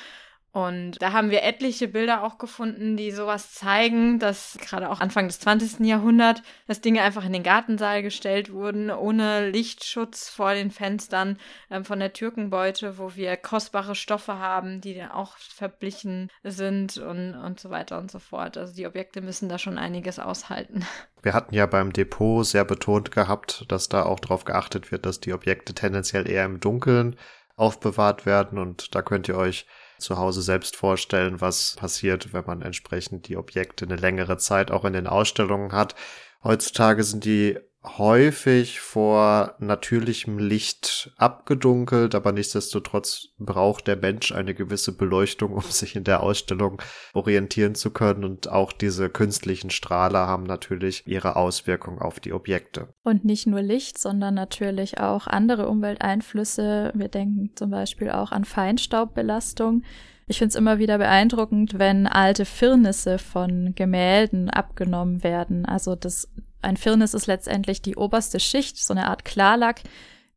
Und 0.50 1.02
da 1.02 1.12
haben 1.12 1.30
wir 1.30 1.42
etliche 1.42 1.88
Bilder 1.88 2.24
auch 2.24 2.38
gefunden, 2.38 2.96
die 2.96 3.10
sowas 3.12 3.52
zeigen, 3.52 4.18
dass 4.18 4.56
gerade 4.58 4.88
auch 4.88 5.00
Anfang 5.00 5.28
des 5.28 5.38
20. 5.40 5.86
Jahrhunderts, 5.86 6.42
dass 6.66 6.80
Dinge 6.80 7.02
einfach 7.02 7.24
in 7.24 7.34
den 7.34 7.42
Gartensaal 7.42 8.02
gestellt 8.02 8.50
wurden, 8.50 8.90
ohne 8.90 9.50
Lichtschutz 9.50 10.30
vor 10.30 10.54
den 10.54 10.70
Fenstern 10.70 11.38
äh, 11.68 11.84
von 11.84 12.00
der 12.00 12.14
Türkenbeute, 12.14 12.96
wo 12.96 13.14
wir 13.14 13.36
kostbare 13.36 13.94
Stoffe 13.94 14.38
haben, 14.38 14.80
die 14.80 14.94
dann 14.94 15.10
auch 15.10 15.36
verblichen 15.36 16.30
sind 16.42 16.96
und, 16.96 17.34
und 17.34 17.60
so 17.60 17.68
weiter 17.68 17.98
und 17.98 18.10
so 18.10 18.18
fort. 18.18 18.56
Also 18.56 18.74
die 18.74 18.86
Objekte 18.86 19.20
müssen 19.20 19.50
da 19.50 19.58
schon 19.58 19.76
einiges 19.76 20.18
aushalten. 20.18 20.84
Wir 21.20 21.34
hatten 21.34 21.52
ja 21.52 21.66
beim 21.66 21.92
Depot 21.92 22.46
sehr 22.46 22.64
betont 22.64 23.10
gehabt, 23.10 23.64
dass 23.68 23.88
da 23.88 24.04
auch 24.04 24.20
darauf 24.20 24.44
geachtet 24.44 24.92
wird, 24.92 25.04
dass 25.04 25.18
die 25.18 25.32
Objekte 25.32 25.74
tendenziell 25.74 26.30
eher 26.30 26.44
im 26.44 26.60
Dunkeln 26.60 27.16
aufbewahrt 27.58 28.24
werden. 28.24 28.58
Und 28.58 28.94
da 28.94 29.02
könnt 29.02 29.28
ihr 29.28 29.36
euch 29.36 29.66
zu 29.98 30.16
Hause 30.16 30.42
selbst 30.42 30.76
vorstellen, 30.76 31.40
was 31.40 31.76
passiert, 31.76 32.32
wenn 32.32 32.44
man 32.46 32.62
entsprechend 32.62 33.28
die 33.28 33.36
Objekte 33.36 33.84
eine 33.84 33.96
längere 33.96 34.38
Zeit 34.38 34.70
auch 34.70 34.84
in 34.84 34.92
den 34.92 35.06
Ausstellungen 35.06 35.72
hat. 35.72 35.94
Heutzutage 36.42 37.02
sind 37.02 37.24
die 37.24 37.58
häufig 37.96 38.80
vor 38.80 39.54
natürlichem 39.58 40.38
Licht 40.38 41.12
abgedunkelt, 41.16 42.14
aber 42.14 42.32
nichtsdestotrotz 42.32 43.28
braucht 43.38 43.86
der 43.86 43.96
Mensch 43.96 44.32
eine 44.32 44.52
gewisse 44.54 44.96
Beleuchtung, 44.96 45.52
um 45.54 45.62
sich 45.62 45.96
in 45.96 46.04
der 46.04 46.22
Ausstellung 46.22 46.82
orientieren 47.14 47.74
zu 47.74 47.90
können. 47.90 48.24
Und 48.24 48.50
auch 48.50 48.72
diese 48.72 49.08
künstlichen 49.08 49.70
Strahler 49.70 50.26
haben 50.26 50.44
natürlich 50.44 51.06
ihre 51.06 51.36
Auswirkung 51.36 52.00
auf 52.00 52.20
die 52.20 52.32
Objekte. 52.32 52.88
Und 53.04 53.24
nicht 53.24 53.46
nur 53.46 53.62
Licht, 53.62 53.98
sondern 53.98 54.34
natürlich 54.34 54.98
auch 54.98 55.26
andere 55.26 55.68
Umwelteinflüsse. 55.68 56.92
Wir 56.94 57.08
denken 57.08 57.52
zum 57.54 57.70
Beispiel 57.70 58.10
auch 58.10 58.32
an 58.32 58.44
Feinstaubbelastung. 58.44 59.82
Ich 60.26 60.38
finde 60.38 60.50
es 60.50 60.56
immer 60.56 60.78
wieder 60.78 60.98
beeindruckend, 60.98 61.78
wenn 61.78 62.06
alte 62.06 62.44
Firnisse 62.44 63.18
von 63.18 63.74
Gemälden 63.74 64.50
abgenommen 64.50 65.22
werden. 65.24 65.64
Also 65.64 65.94
das 65.94 66.28
ein 66.62 66.76
Firnis 66.76 67.14
ist 67.14 67.26
letztendlich 67.26 67.82
die 67.82 67.96
oberste 67.96 68.40
Schicht, 68.40 68.78
so 68.78 68.92
eine 68.94 69.08
Art 69.08 69.24
Klarlack, 69.24 69.82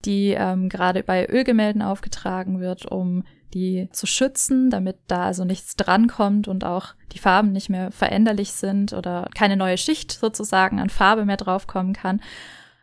die 0.05 0.35
ähm, 0.37 0.69
gerade 0.69 1.03
bei 1.03 1.27
Ölgemälden 1.27 1.81
aufgetragen 1.81 2.59
wird, 2.59 2.85
um 2.85 3.23
die 3.53 3.89
zu 3.91 4.07
schützen, 4.07 4.69
damit 4.69 4.97
da 5.07 5.25
also 5.25 5.43
nichts 5.43 5.75
drankommt 5.75 6.47
und 6.47 6.63
auch 6.63 6.93
die 7.11 7.19
Farben 7.19 7.51
nicht 7.51 7.69
mehr 7.69 7.91
veränderlich 7.91 8.53
sind 8.53 8.93
oder 8.93 9.29
keine 9.35 9.57
neue 9.57 9.77
Schicht 9.77 10.11
sozusagen 10.11 10.79
an 10.79 10.89
Farbe 10.89 11.25
mehr 11.25 11.37
draufkommen 11.37 11.93
kann. 11.93 12.21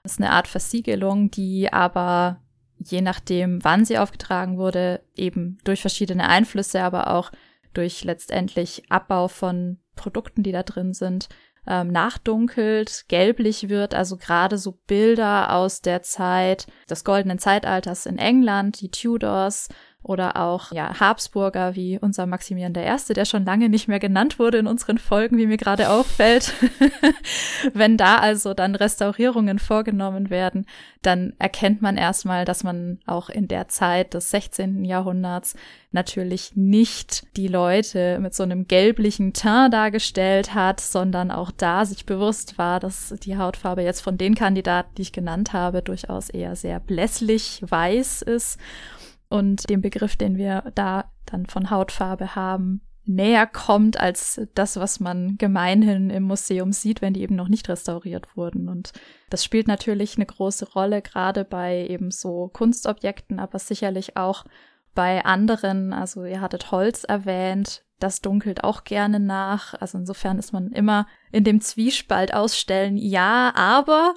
Das 0.03 0.13
ist 0.13 0.21
eine 0.21 0.33
Art 0.33 0.47
Versiegelung, 0.47 1.31
die 1.31 1.73
aber 1.73 2.41
je 2.79 3.01
nachdem, 3.01 3.65
wann 3.65 3.85
sie 3.85 3.99
aufgetragen 3.99 4.59
wurde, 4.59 5.01
eben 5.17 5.59
durch 5.65 5.81
verschiedene 5.81 6.29
Einflüsse, 6.29 6.83
aber 6.83 7.11
auch 7.11 7.33
durch 7.75 8.05
letztendlich 8.05 8.85
Abbau 8.89 9.29
von 9.29 9.79
Produkten, 9.97 10.43
die 10.43 10.53
da 10.53 10.63
drin 10.63 10.95
sind, 10.95 11.29
ähm, 11.69 11.89
nachdunkelt, 11.89 13.05
gelblich 13.09 13.69
wird, 13.69 13.95
also 13.95 14.17
gerade 14.17 14.59
so 14.59 14.79
Bilder 14.87 15.53
aus 15.53 15.83
der 15.83 16.03
Zeit 16.03 16.67
des 16.89 17.05
goldenen 17.05 17.39
Zeitalters 17.39 18.07
in 18.07 18.19
England, 18.19 18.81
die 18.81 18.91
Tudors, 18.91 19.69
oder 20.03 20.37
auch 20.37 20.73
ja, 20.73 20.99
Habsburger 21.01 21.75
wie 21.75 21.99
unser 21.99 22.27
Maximilian 22.27 22.75
I., 22.75 23.13
der 23.13 23.25
schon 23.25 23.45
lange 23.45 23.69
nicht 23.69 23.89
mehr 23.89 23.99
genannt 23.99 24.39
wurde 24.39 24.59
in 24.59 24.67
unseren 24.67 24.99
Folgen, 24.99 25.37
wie 25.39 25.47
mir 25.47 25.57
gerade 25.57 25.91
auffällt. 25.91 26.55
Wenn 27.75 27.97
da 27.97 28.19
also 28.19 28.55
dann 28.55 28.77
Restaurierungen 28.77 29.59
vorgenommen 29.59 30.31
werden, 30.31 30.67
dann 31.03 31.35
erkennt 31.39 31.83
man 31.83 31.97
erstmal, 31.97 32.45
dass 32.45 32.63
man 32.63 33.01
auch 33.07 33.29
in 33.29 33.49
der 33.49 33.69
Zeit 33.69 34.15
des 34.15 34.31
16. 34.31 34.85
Jahrhunderts 34.85 35.57
natürlich 35.91 36.53
nicht 36.55 37.27
die 37.37 37.49
Leute 37.49 38.19
mit 38.21 38.35
so 38.35 38.45
einem 38.45 38.69
gelblichen 38.69 39.33
Teint 39.33 39.73
dargestellt 39.73 40.55
hat, 40.55 40.81
sondern 40.81 41.31
auch 41.31 41.51
da 41.51 41.85
sich 41.85 42.07
bewusst 42.07 42.59
war, 42.59 42.79
dass 42.79 43.15
die 43.23 43.37
Hautfarbe 43.37 43.83
jetzt 43.83 44.03
von 44.03 44.19
den 44.19 44.35
Kandidaten, 44.35 44.95
die 44.97 45.03
ich 45.03 45.13
genannt 45.13 45.53
habe, 45.53 45.83
durchaus 45.83 46.29
eher 46.29 46.55
sehr 46.57 46.79
blässlich 46.79 47.63
weiß 47.67 48.23
ist 48.23 48.59
und 49.29 49.69
dem 49.69 49.81
Begriff, 49.81 50.17
den 50.17 50.37
wir 50.37 50.71
da 50.75 51.13
dann 51.27 51.47
von 51.47 51.71
Hautfarbe 51.71 52.35
haben, 52.35 52.83
näher 53.09 53.47
kommt 53.47 53.99
als 53.99 54.41
das, 54.55 54.77
was 54.77 55.01
man 55.01 55.37
gemeinhin 55.39 56.11
im 56.11 56.25
Museum 56.25 56.73
sieht, 56.73 57.01
wenn 57.01 57.15
die 57.15 57.23
eben 57.23 57.37
noch 57.37 57.49
nicht 57.49 57.69
restauriert 57.69 58.37
wurden. 58.37 58.69
Und 58.69 58.93
das 59.31 59.45
spielt 59.45 59.67
natürlich 59.67 60.17
eine 60.17 60.27
große 60.27 60.71
Rolle, 60.73 61.03
gerade 61.03 61.45
bei 61.45 61.87
eben 61.89 62.11
so 62.11 62.49
Kunstobjekten, 62.53 63.41
aber 63.41 63.59
sicherlich 63.59 64.17
auch 64.17 64.45
bei 64.95 65.25
anderen. 65.25 65.93
Also 65.93 66.25
ihr 66.25 66.41
hattet 66.41 66.71
Holz 66.71 67.05
erwähnt, 67.05 67.83
das 67.99 68.21
dunkelt 68.21 68.63
auch 68.63 68.85
gerne 68.85 69.21
nach. 69.21 69.75
Also 69.81 69.99
insofern 69.99 70.39
ist 70.39 70.53
man 70.53 70.71
immer 70.73 71.07
in 71.33 71.45
dem 71.45 71.61
Zwiespalt 71.61 72.35
ausstellen, 72.35 72.97
ja, 72.97 73.53
aber 73.55 74.15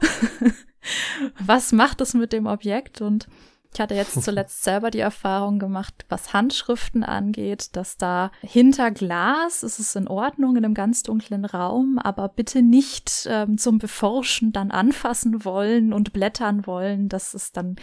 was 1.39 1.71
macht 1.71 2.01
es 2.01 2.13
mit 2.13 2.33
dem 2.33 2.45
Objekt? 2.45 3.01
Und 3.01 3.27
ich 3.73 3.79
hatte 3.79 3.95
jetzt 3.95 4.21
zuletzt 4.23 4.63
selber 4.63 4.91
die 4.91 4.99
Erfahrung 4.99 5.59
gemacht, 5.59 6.05
was 6.09 6.33
Handschriften 6.33 7.03
angeht, 7.03 7.75
dass 7.75 7.97
da 7.97 8.31
hinter 8.41 8.91
Glas 8.91 9.63
ist 9.63 9.79
es 9.79 9.95
in 9.95 10.07
Ordnung 10.07 10.55
in 10.57 10.65
einem 10.65 10.73
ganz 10.73 11.03
dunklen 11.03 11.45
Raum, 11.45 11.97
aber 11.97 12.29
bitte 12.29 12.61
nicht 12.61 13.27
ähm, 13.29 13.57
zum 13.57 13.77
Beforschen 13.77 14.51
dann 14.51 14.71
anfassen 14.71 15.45
wollen 15.45 15.93
und 15.93 16.13
blättern 16.13 16.65
wollen. 16.67 17.09
Das 17.09 17.33
ist 17.33 17.57
dann 17.57 17.77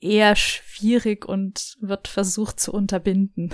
eher 0.00 0.36
schwierig 0.36 1.24
und 1.26 1.76
wird 1.80 2.08
versucht 2.08 2.60
zu 2.60 2.72
unterbinden. 2.72 3.52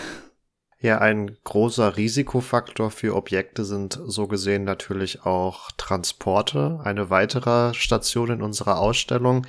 Ja, 0.80 0.98
ein 0.98 1.36
großer 1.42 1.96
Risikofaktor 1.96 2.92
für 2.92 3.16
Objekte 3.16 3.64
sind 3.64 3.98
so 4.06 4.28
gesehen 4.28 4.62
natürlich 4.62 5.26
auch 5.26 5.72
Transporte. 5.76 6.78
Eine 6.84 7.10
weitere 7.10 7.74
Station 7.74 8.30
in 8.30 8.42
unserer 8.42 8.78
Ausstellung 8.78 9.44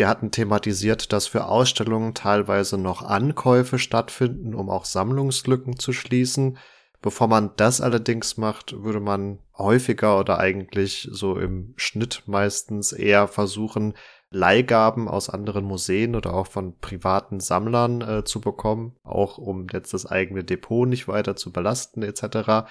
wir 0.00 0.08
hatten 0.08 0.30
thematisiert, 0.30 1.12
dass 1.12 1.26
für 1.26 1.44
Ausstellungen 1.44 2.14
teilweise 2.14 2.78
noch 2.78 3.02
Ankäufe 3.02 3.78
stattfinden, 3.78 4.54
um 4.54 4.70
auch 4.70 4.86
Sammlungslücken 4.86 5.78
zu 5.78 5.92
schließen. 5.92 6.56
Bevor 7.02 7.28
man 7.28 7.50
das 7.58 7.82
allerdings 7.82 8.38
macht, 8.38 8.82
würde 8.82 9.00
man 9.00 9.40
häufiger 9.58 10.18
oder 10.18 10.38
eigentlich 10.38 11.06
so 11.12 11.38
im 11.38 11.74
Schnitt 11.76 12.22
meistens 12.24 12.92
eher 12.92 13.28
versuchen, 13.28 13.92
Leihgaben 14.30 15.06
aus 15.06 15.28
anderen 15.28 15.66
Museen 15.66 16.16
oder 16.16 16.32
auch 16.32 16.46
von 16.46 16.78
privaten 16.78 17.38
Sammlern 17.38 18.00
äh, 18.00 18.24
zu 18.24 18.40
bekommen, 18.40 18.96
auch 19.02 19.36
um 19.36 19.66
jetzt 19.70 19.92
das 19.92 20.06
eigene 20.06 20.44
Depot 20.44 20.88
nicht 20.88 21.08
weiter 21.08 21.36
zu 21.36 21.52
belasten 21.52 22.02
etc. 22.02 22.70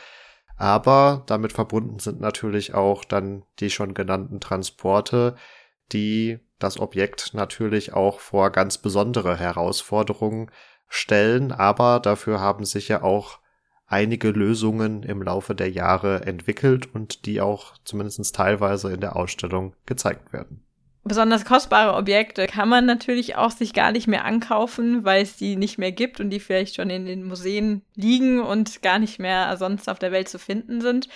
Aber 0.58 1.22
damit 1.28 1.54
verbunden 1.54 2.00
sind 2.00 2.22
natürlich 2.22 2.74
auch 2.74 3.06
dann 3.06 3.44
die 3.60 3.70
schon 3.70 3.94
genannten 3.94 4.40
Transporte, 4.40 5.36
die 5.92 6.40
das 6.60 6.80
Objekt 6.80 7.34
natürlich 7.34 7.94
auch 7.94 8.20
vor 8.20 8.52
ganz 8.52 8.78
besondere 8.78 9.38
Herausforderungen 9.38 10.52
stellen, 10.88 11.52
aber 11.52 12.00
dafür 12.00 12.40
haben 12.40 12.66
sich 12.66 12.88
ja 12.88 13.02
auch 13.02 13.40
einige 13.88 14.30
Lösungen 14.30 15.04
im 15.04 15.22
Laufe 15.22 15.56
der 15.56 15.70
Jahre 15.70 16.26
entwickelt 16.26 16.94
und 16.94 17.26
die 17.26 17.42
auch 17.42 17.74
zumindest 17.84 18.36
teilweise 18.36 18.92
in 18.92 19.02
der 19.02 19.16
Ausstellung 19.16 19.74
gezeigt 19.86 20.32
werden. 20.32 20.64
Besonders 21.04 21.46
kostbare 21.46 21.96
Objekte 21.96 22.46
kann 22.46 22.70
man 22.70 22.86
natürlich 22.86 23.36
auch 23.36 23.52
sich 23.52 23.74
gar 23.74 23.92
nicht 23.92 24.08
mehr 24.08 24.26
ankaufen, 24.26 25.06
weil 25.06 25.24
es 25.24 25.38
die 25.38 25.56
nicht 25.56 25.78
mehr 25.78 25.92
gibt 25.92 26.20
und 26.20 26.30
die 26.30 26.40
vielleicht 26.40 26.76
schon 26.76 26.90
in 26.90 27.06
den 27.06 27.24
Museen 27.24 27.82
liegen 27.96 28.42
und 28.42 28.82
gar 28.82 29.00
nicht 29.00 29.18
mehr 29.18 29.56
sonst 29.58 29.90
auf 29.90 29.98
der 29.98 30.12
Welt 30.12 30.30
zu 30.30 30.38
finden 30.38 30.82
sind. 30.82 31.08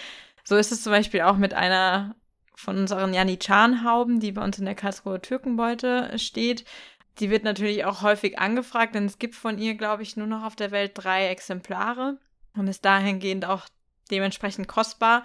So 0.43 0.55
ist 0.55 0.71
es 0.71 0.81
zum 0.83 0.91
Beispiel 0.91 1.21
auch 1.21 1.37
mit 1.37 1.53
einer 1.53 2.15
von 2.55 2.77
unseren 2.77 3.13
Janitschan-Hauben, 3.13 4.19
die 4.19 4.31
bei 4.31 4.43
uns 4.43 4.59
in 4.59 4.65
der 4.65 4.75
Karlsruher 4.75 5.21
Türkenbeute 5.21 6.17
steht. 6.17 6.65
Die 7.19 7.29
wird 7.29 7.43
natürlich 7.43 7.85
auch 7.85 8.01
häufig 8.01 8.39
angefragt, 8.39 8.95
denn 8.95 9.05
es 9.05 9.19
gibt 9.19 9.35
von 9.35 9.57
ihr, 9.57 9.75
glaube 9.75 10.03
ich, 10.03 10.17
nur 10.17 10.27
noch 10.27 10.43
auf 10.43 10.55
der 10.55 10.71
Welt 10.71 10.91
drei 10.95 11.27
Exemplare 11.27 12.17
und 12.55 12.67
ist 12.67 12.85
dahingehend 12.85 13.45
auch 13.45 13.67
dementsprechend 14.09 14.67
kostbar. 14.67 15.23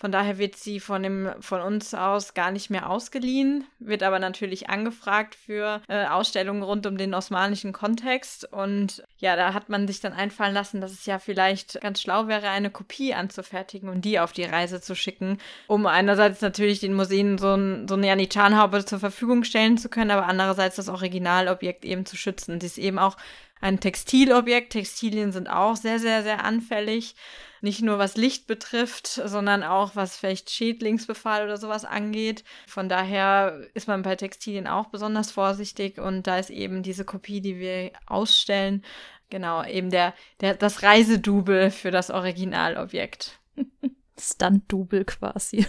Von 0.00 0.12
daher 0.12 0.38
wird 0.38 0.56
sie 0.56 0.80
von, 0.80 1.02
dem, 1.02 1.28
von 1.40 1.60
uns 1.60 1.92
aus 1.92 2.32
gar 2.32 2.52
nicht 2.52 2.70
mehr 2.70 2.88
ausgeliehen, 2.88 3.64
wird 3.80 4.02
aber 4.02 4.18
natürlich 4.18 4.70
angefragt 4.70 5.34
für 5.34 5.82
äh, 5.88 6.06
Ausstellungen 6.06 6.62
rund 6.62 6.86
um 6.86 6.96
den 6.96 7.12
osmanischen 7.12 7.74
Kontext. 7.74 8.50
Und 8.50 9.04
ja, 9.18 9.36
da 9.36 9.52
hat 9.52 9.68
man 9.68 9.86
sich 9.86 10.00
dann 10.00 10.14
einfallen 10.14 10.54
lassen, 10.54 10.80
dass 10.80 10.92
es 10.92 11.04
ja 11.04 11.18
vielleicht 11.18 11.82
ganz 11.82 12.00
schlau 12.00 12.28
wäre, 12.28 12.48
eine 12.48 12.70
Kopie 12.70 13.12
anzufertigen 13.12 13.90
und 13.90 14.06
die 14.06 14.18
auf 14.18 14.32
die 14.32 14.44
Reise 14.44 14.80
zu 14.80 14.96
schicken, 14.96 15.36
um 15.66 15.84
einerseits 15.84 16.40
natürlich 16.40 16.80
den 16.80 16.94
Museen 16.94 17.36
so, 17.36 17.52
ein, 17.54 17.86
so 17.86 17.92
eine 17.92 18.06
Janitschan-Haube 18.06 18.86
zur 18.86 19.00
Verfügung 19.00 19.44
stellen 19.44 19.76
zu 19.76 19.90
können, 19.90 20.12
aber 20.12 20.26
andererseits 20.26 20.76
das 20.76 20.88
Originalobjekt 20.88 21.84
eben 21.84 22.06
zu 22.06 22.16
schützen. 22.16 22.58
Sie 22.58 22.68
ist 22.68 22.78
eben 22.78 22.98
auch 22.98 23.18
ein 23.60 23.80
Textilobjekt. 23.80 24.72
Textilien 24.72 25.30
sind 25.30 25.50
auch 25.50 25.76
sehr, 25.76 25.98
sehr, 25.98 26.22
sehr 26.22 26.42
anfällig. 26.42 27.14
Nicht 27.62 27.82
nur 27.82 27.98
was 27.98 28.16
Licht 28.16 28.46
betrifft, 28.46 29.06
sondern 29.06 29.62
auch 29.62 29.94
was 29.94 30.16
vielleicht 30.16 30.50
Schädlingsbefall 30.50 31.44
oder 31.44 31.56
sowas 31.56 31.84
angeht. 31.84 32.44
Von 32.66 32.88
daher 32.88 33.60
ist 33.74 33.88
man 33.88 34.02
bei 34.02 34.16
Textilien 34.16 34.66
auch 34.66 34.86
besonders 34.86 35.30
vorsichtig 35.30 35.98
und 35.98 36.26
da 36.26 36.38
ist 36.38 36.50
eben 36.50 36.82
diese 36.82 37.04
Kopie, 37.04 37.40
die 37.40 37.58
wir 37.58 37.92
ausstellen, 38.06 38.84
genau, 39.28 39.64
eben 39.64 39.90
der, 39.90 40.14
der, 40.40 40.54
das 40.54 40.82
Reisedubel 40.82 41.70
für 41.70 41.90
das 41.90 42.10
Originalobjekt. 42.10 43.38
Stunt-Double 44.18 45.04
quasi. 45.04 45.66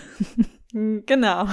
genau. 0.71 1.47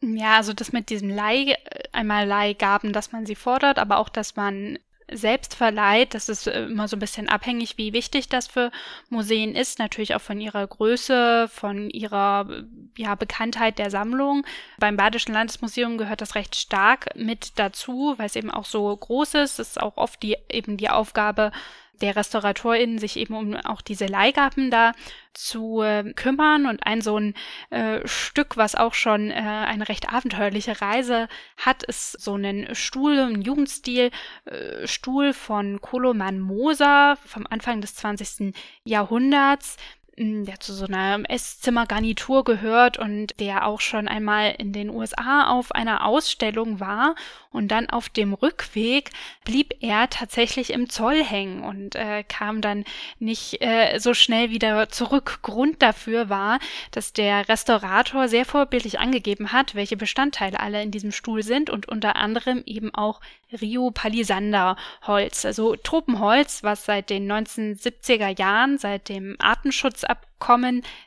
Ja, 0.00 0.36
also 0.36 0.52
das 0.52 0.72
mit 0.72 0.90
diesem 0.90 1.08
Leih, 1.08 1.56
einmal 1.92 2.26
Leihgaben, 2.26 2.92
dass 2.92 3.12
man 3.12 3.26
sie 3.26 3.34
fordert, 3.34 3.78
aber 3.78 3.98
auch, 3.98 4.08
dass 4.08 4.36
man 4.36 4.78
selbst 5.10 5.54
verleiht, 5.54 6.14
das 6.14 6.28
ist 6.28 6.46
immer 6.46 6.88
so 6.88 6.96
ein 6.96 7.00
bisschen 7.00 7.28
abhängig, 7.28 7.76
wie 7.76 7.92
wichtig 7.92 8.28
das 8.28 8.46
für 8.46 8.70
Museen 9.10 9.54
ist, 9.54 9.78
natürlich 9.78 10.14
auch 10.14 10.20
von 10.20 10.40
ihrer 10.40 10.66
Größe, 10.66 11.48
von 11.48 11.90
ihrer 11.90 12.64
ja, 12.96 13.14
Bekanntheit 13.14 13.78
der 13.78 13.90
Sammlung. 13.90 14.46
Beim 14.78 14.96
Badischen 14.96 15.34
Landesmuseum 15.34 15.98
gehört 15.98 16.20
das 16.20 16.34
recht 16.34 16.56
stark 16.56 17.08
mit 17.16 17.58
dazu, 17.58 18.14
weil 18.16 18.26
es 18.26 18.36
eben 18.36 18.50
auch 18.50 18.64
so 18.64 18.96
groß 18.96 19.34
ist. 19.34 19.58
Es 19.58 19.68
ist 19.70 19.80
auch 19.80 19.96
oft 19.96 20.22
die, 20.22 20.36
eben 20.50 20.76
die 20.76 20.90
Aufgabe, 20.90 21.52
der 22.00 22.16
RestauratorInnen 22.16 22.98
sich 22.98 23.16
eben 23.16 23.34
um 23.34 23.54
auch 23.54 23.80
diese 23.80 24.06
Leihgaben 24.06 24.70
da 24.70 24.92
zu 25.32 25.82
äh, 25.82 26.12
kümmern 26.14 26.66
und 26.66 26.86
ein 26.86 27.00
so 27.00 27.18
ein 27.18 27.34
äh, 27.70 28.06
Stück, 28.06 28.56
was 28.56 28.74
auch 28.74 28.94
schon 28.94 29.30
äh, 29.30 29.34
eine 29.34 29.88
recht 29.88 30.12
abenteuerliche 30.12 30.80
Reise 30.80 31.28
hat, 31.56 31.82
ist 31.82 32.12
so 32.20 32.36
ein 32.36 32.68
Stuhl, 32.74 33.18
ein 33.18 33.42
Jugendstil 33.42 34.10
äh, 34.44 35.32
von 35.32 35.80
Koloman 35.80 36.40
Moser 36.40 37.18
vom 37.24 37.46
Anfang 37.48 37.80
des 37.80 37.94
20. 37.96 38.54
Jahrhunderts, 38.84 39.76
der 40.16 40.60
zu 40.60 40.72
so 40.72 40.86
einer 40.86 41.22
Esszimmergarnitur 41.28 42.44
gehört 42.44 42.98
und 42.98 43.38
der 43.40 43.66
auch 43.66 43.80
schon 43.80 44.06
einmal 44.06 44.54
in 44.58 44.72
den 44.72 44.90
USA 44.90 45.48
auf 45.48 45.72
einer 45.72 46.06
Ausstellung 46.06 46.78
war 46.80 47.14
und 47.50 47.68
dann 47.68 47.88
auf 47.90 48.08
dem 48.08 48.34
Rückweg 48.34 49.10
blieb 49.44 49.74
er 49.80 50.10
tatsächlich 50.10 50.72
im 50.72 50.88
Zoll 50.88 51.22
hängen 51.22 51.62
und 51.62 51.94
äh, 51.94 52.24
kam 52.24 52.60
dann 52.60 52.84
nicht 53.18 53.60
äh, 53.60 53.98
so 53.98 54.14
schnell 54.14 54.50
wieder 54.50 54.88
zurück. 54.88 55.40
Grund 55.42 55.82
dafür 55.82 56.28
war, 56.28 56.58
dass 56.90 57.12
der 57.12 57.48
Restaurator 57.48 58.28
sehr 58.28 58.44
vorbildlich 58.44 58.98
angegeben 58.98 59.52
hat, 59.52 59.74
welche 59.74 59.96
Bestandteile 59.96 60.60
alle 60.60 60.82
in 60.82 60.90
diesem 60.90 61.12
Stuhl 61.12 61.42
sind 61.42 61.70
und 61.70 61.88
unter 61.88 62.16
anderem 62.16 62.62
eben 62.66 62.94
auch 62.94 63.20
Rio 63.54 63.90
Palisander 63.90 64.76
Holz, 65.06 65.44
also 65.44 65.76
Tropenholz, 65.76 66.62
was 66.62 66.84
seit 66.84 67.10
den 67.10 67.30
1970er 67.30 68.38
Jahren, 68.38 68.78
seit 68.78 69.08
dem 69.08 69.36
Artenschutzabkommen 69.38 70.33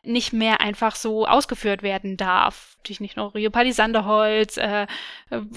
nicht 0.04 0.34
mehr 0.34 0.62
einfach 0.62 0.96
so 0.96 1.28
ausgeführt 1.28 1.84
werden 1.84 2.18
darf. 2.18 2.76
Natürlich 2.78 3.00
nicht 3.02 3.18
nur 3.18 3.36
Rio 3.36 3.52
äh, 3.52 4.42
äh, 4.42 4.88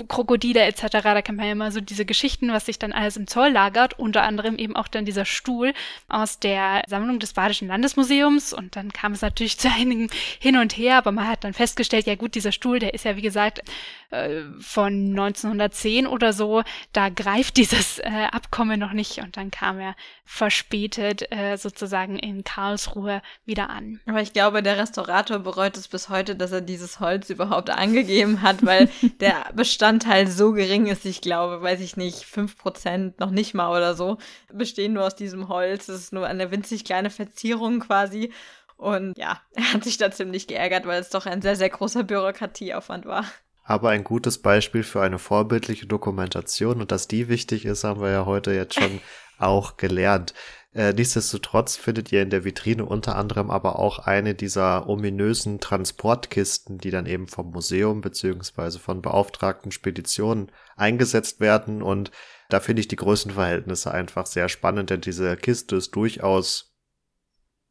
Krokodile 0.08 0.62
etc. 0.62 0.86
Da 0.90 1.22
kennt 1.22 1.38
man 1.38 1.46
ja 1.46 1.52
immer 1.52 1.70
so 1.70 1.80
diese 1.80 2.04
Geschichten, 2.04 2.52
was 2.52 2.66
sich 2.66 2.78
dann 2.78 2.92
alles 2.92 3.16
im 3.16 3.26
Zoll 3.26 3.50
lagert. 3.50 3.98
Unter 3.98 4.22
anderem 4.22 4.56
eben 4.56 4.76
auch 4.76 4.88
dann 4.88 5.04
dieser 5.04 5.24
Stuhl 5.24 5.72
aus 6.08 6.40
der 6.40 6.82
Sammlung 6.88 7.20
des 7.20 7.32
Badischen 7.32 7.68
Landesmuseums. 7.68 8.52
Und 8.52 8.76
dann 8.76 8.92
kam 8.92 9.12
es 9.12 9.22
natürlich 9.22 9.58
zu 9.60 9.68
einigen 9.70 10.10
hin 10.40 10.56
und 10.56 10.76
her, 10.76 10.98
aber 10.98 11.12
man 11.12 11.28
hat 11.28 11.44
dann 11.44 11.54
festgestellt, 11.54 12.06
ja 12.06 12.16
gut, 12.16 12.34
dieser 12.34 12.52
Stuhl, 12.52 12.80
der 12.80 12.94
ist 12.94 13.04
ja 13.04 13.16
wie 13.16 13.22
gesagt 13.22 13.62
äh, 14.10 14.42
von 14.58 15.10
1910 15.10 16.06
oder 16.06 16.32
so, 16.32 16.62
da 16.92 17.08
greift 17.08 17.56
dieses 17.56 17.98
äh, 18.00 18.26
Abkommen 18.32 18.80
noch 18.80 18.92
nicht 18.92 19.18
und 19.18 19.36
dann 19.36 19.50
kam 19.50 19.78
er 19.78 19.94
verspätet 20.24 21.30
äh, 21.30 21.56
sozusagen 21.56 22.18
in 22.18 22.44
Karlsruhe 22.44 23.22
wieder 23.44 23.69
an. 23.70 24.00
Aber 24.06 24.20
ich 24.20 24.32
glaube, 24.32 24.62
der 24.62 24.78
Restaurator 24.78 25.38
bereut 25.38 25.76
es 25.76 25.88
bis 25.88 26.08
heute, 26.08 26.36
dass 26.36 26.52
er 26.52 26.60
dieses 26.60 27.00
Holz 27.00 27.30
überhaupt 27.30 27.70
angegeben 27.70 28.42
hat, 28.42 28.64
weil 28.64 28.88
der 29.20 29.46
Bestandteil 29.54 30.26
so 30.26 30.52
gering 30.52 30.86
ist, 30.86 31.06
ich 31.06 31.20
glaube, 31.20 31.62
weiß 31.62 31.80
ich 31.80 31.96
nicht, 31.96 32.24
fünf 32.24 32.58
Prozent, 32.58 33.20
noch 33.20 33.30
nicht 33.30 33.54
mal 33.54 33.70
oder 33.70 33.94
so, 33.94 34.18
bestehen 34.52 34.92
nur 34.92 35.04
aus 35.04 35.16
diesem 35.16 35.48
Holz. 35.48 35.88
Es 35.88 36.00
ist 36.00 36.12
nur 36.12 36.26
eine 36.26 36.50
winzig 36.50 36.84
kleine 36.84 37.10
Verzierung 37.10 37.80
quasi. 37.80 38.32
Und 38.76 39.16
ja, 39.18 39.40
er 39.54 39.72
hat 39.72 39.84
sich 39.84 39.96
da 39.96 40.10
ziemlich 40.10 40.46
geärgert, 40.46 40.86
weil 40.86 41.00
es 41.00 41.10
doch 41.10 41.26
ein 41.26 41.42
sehr, 41.42 41.56
sehr 41.56 41.70
großer 41.70 42.04
Bürokratieaufwand 42.04 43.06
war 43.06 43.24
aber 43.70 43.90
ein 43.90 44.02
gutes 44.02 44.38
Beispiel 44.38 44.82
für 44.82 45.00
eine 45.00 45.20
vorbildliche 45.20 45.86
Dokumentation 45.86 46.80
und 46.80 46.90
dass 46.90 47.06
die 47.06 47.28
wichtig 47.28 47.64
ist, 47.64 47.84
haben 47.84 48.00
wir 48.00 48.10
ja 48.10 48.26
heute 48.26 48.50
jetzt 48.50 48.74
schon 48.74 49.00
auch 49.38 49.76
gelernt. 49.76 50.34
Äh, 50.72 50.92
nichtsdestotrotz 50.92 51.76
findet 51.76 52.12
ihr 52.12 52.22
in 52.22 52.30
der 52.30 52.44
Vitrine 52.44 52.84
unter 52.84 53.16
anderem 53.16 53.50
aber 53.50 53.78
auch 53.80 53.98
eine 53.98 54.34
dieser 54.34 54.88
ominösen 54.88 55.58
Transportkisten, 55.58 56.78
die 56.78 56.90
dann 56.90 57.06
eben 57.06 57.26
vom 57.26 57.50
Museum 57.50 58.00
beziehungsweise 58.00 58.78
von 58.78 59.02
beauftragten 59.02 59.72
Speditionen 59.72 60.52
eingesetzt 60.76 61.40
werden 61.40 61.82
und 61.82 62.12
da 62.48 62.60
finde 62.60 62.80
ich 62.80 62.88
die 62.88 62.96
Größenverhältnisse 62.96 63.90
einfach 63.90 64.26
sehr 64.26 64.48
spannend, 64.48 64.90
denn 64.90 65.00
diese 65.00 65.36
Kiste 65.36 65.76
ist 65.76 65.94
durchaus 65.96 66.70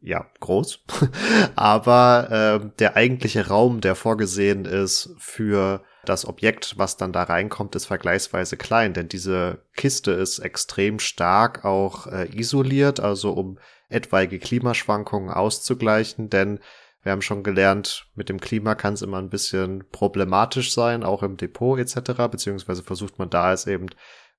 ja, 0.01 0.25
groß. 0.39 0.85
Aber 1.55 2.61
äh, 2.63 2.69
der 2.79 2.95
eigentliche 2.95 3.47
Raum, 3.47 3.81
der 3.81 3.95
vorgesehen 3.95 4.65
ist 4.65 5.13
für 5.17 5.83
das 6.05 6.25
Objekt, 6.25 6.75
was 6.77 6.97
dann 6.97 7.13
da 7.13 7.23
reinkommt, 7.23 7.75
ist 7.75 7.85
vergleichsweise 7.85 8.57
klein, 8.57 8.93
denn 8.93 9.09
diese 9.09 9.63
Kiste 9.75 10.11
ist 10.11 10.39
extrem 10.39 10.99
stark 10.99 11.65
auch 11.65 12.07
äh, 12.07 12.29
isoliert, 12.33 12.99
also 12.99 13.33
um 13.33 13.59
etwaige 13.89 14.39
Klimaschwankungen 14.39 15.29
auszugleichen, 15.29 16.29
denn 16.29 16.59
wir 17.01 17.13
haben 17.13 17.21
schon 17.21 17.43
gelernt, 17.43 18.07
mit 18.15 18.29
dem 18.29 18.41
Klima 18.41 18.75
kann 18.75 18.93
es 18.93 19.01
immer 19.01 19.17
ein 19.17 19.29
bisschen 19.29 19.85
problematisch 19.91 20.73
sein, 20.73 21.03
auch 21.03 21.23
im 21.23 21.37
Depot 21.37 21.79
etc., 21.79 22.29
beziehungsweise 22.29 22.83
versucht 22.83 23.19
man 23.19 23.29
da 23.29 23.53
es 23.53 23.67
eben 23.67 23.87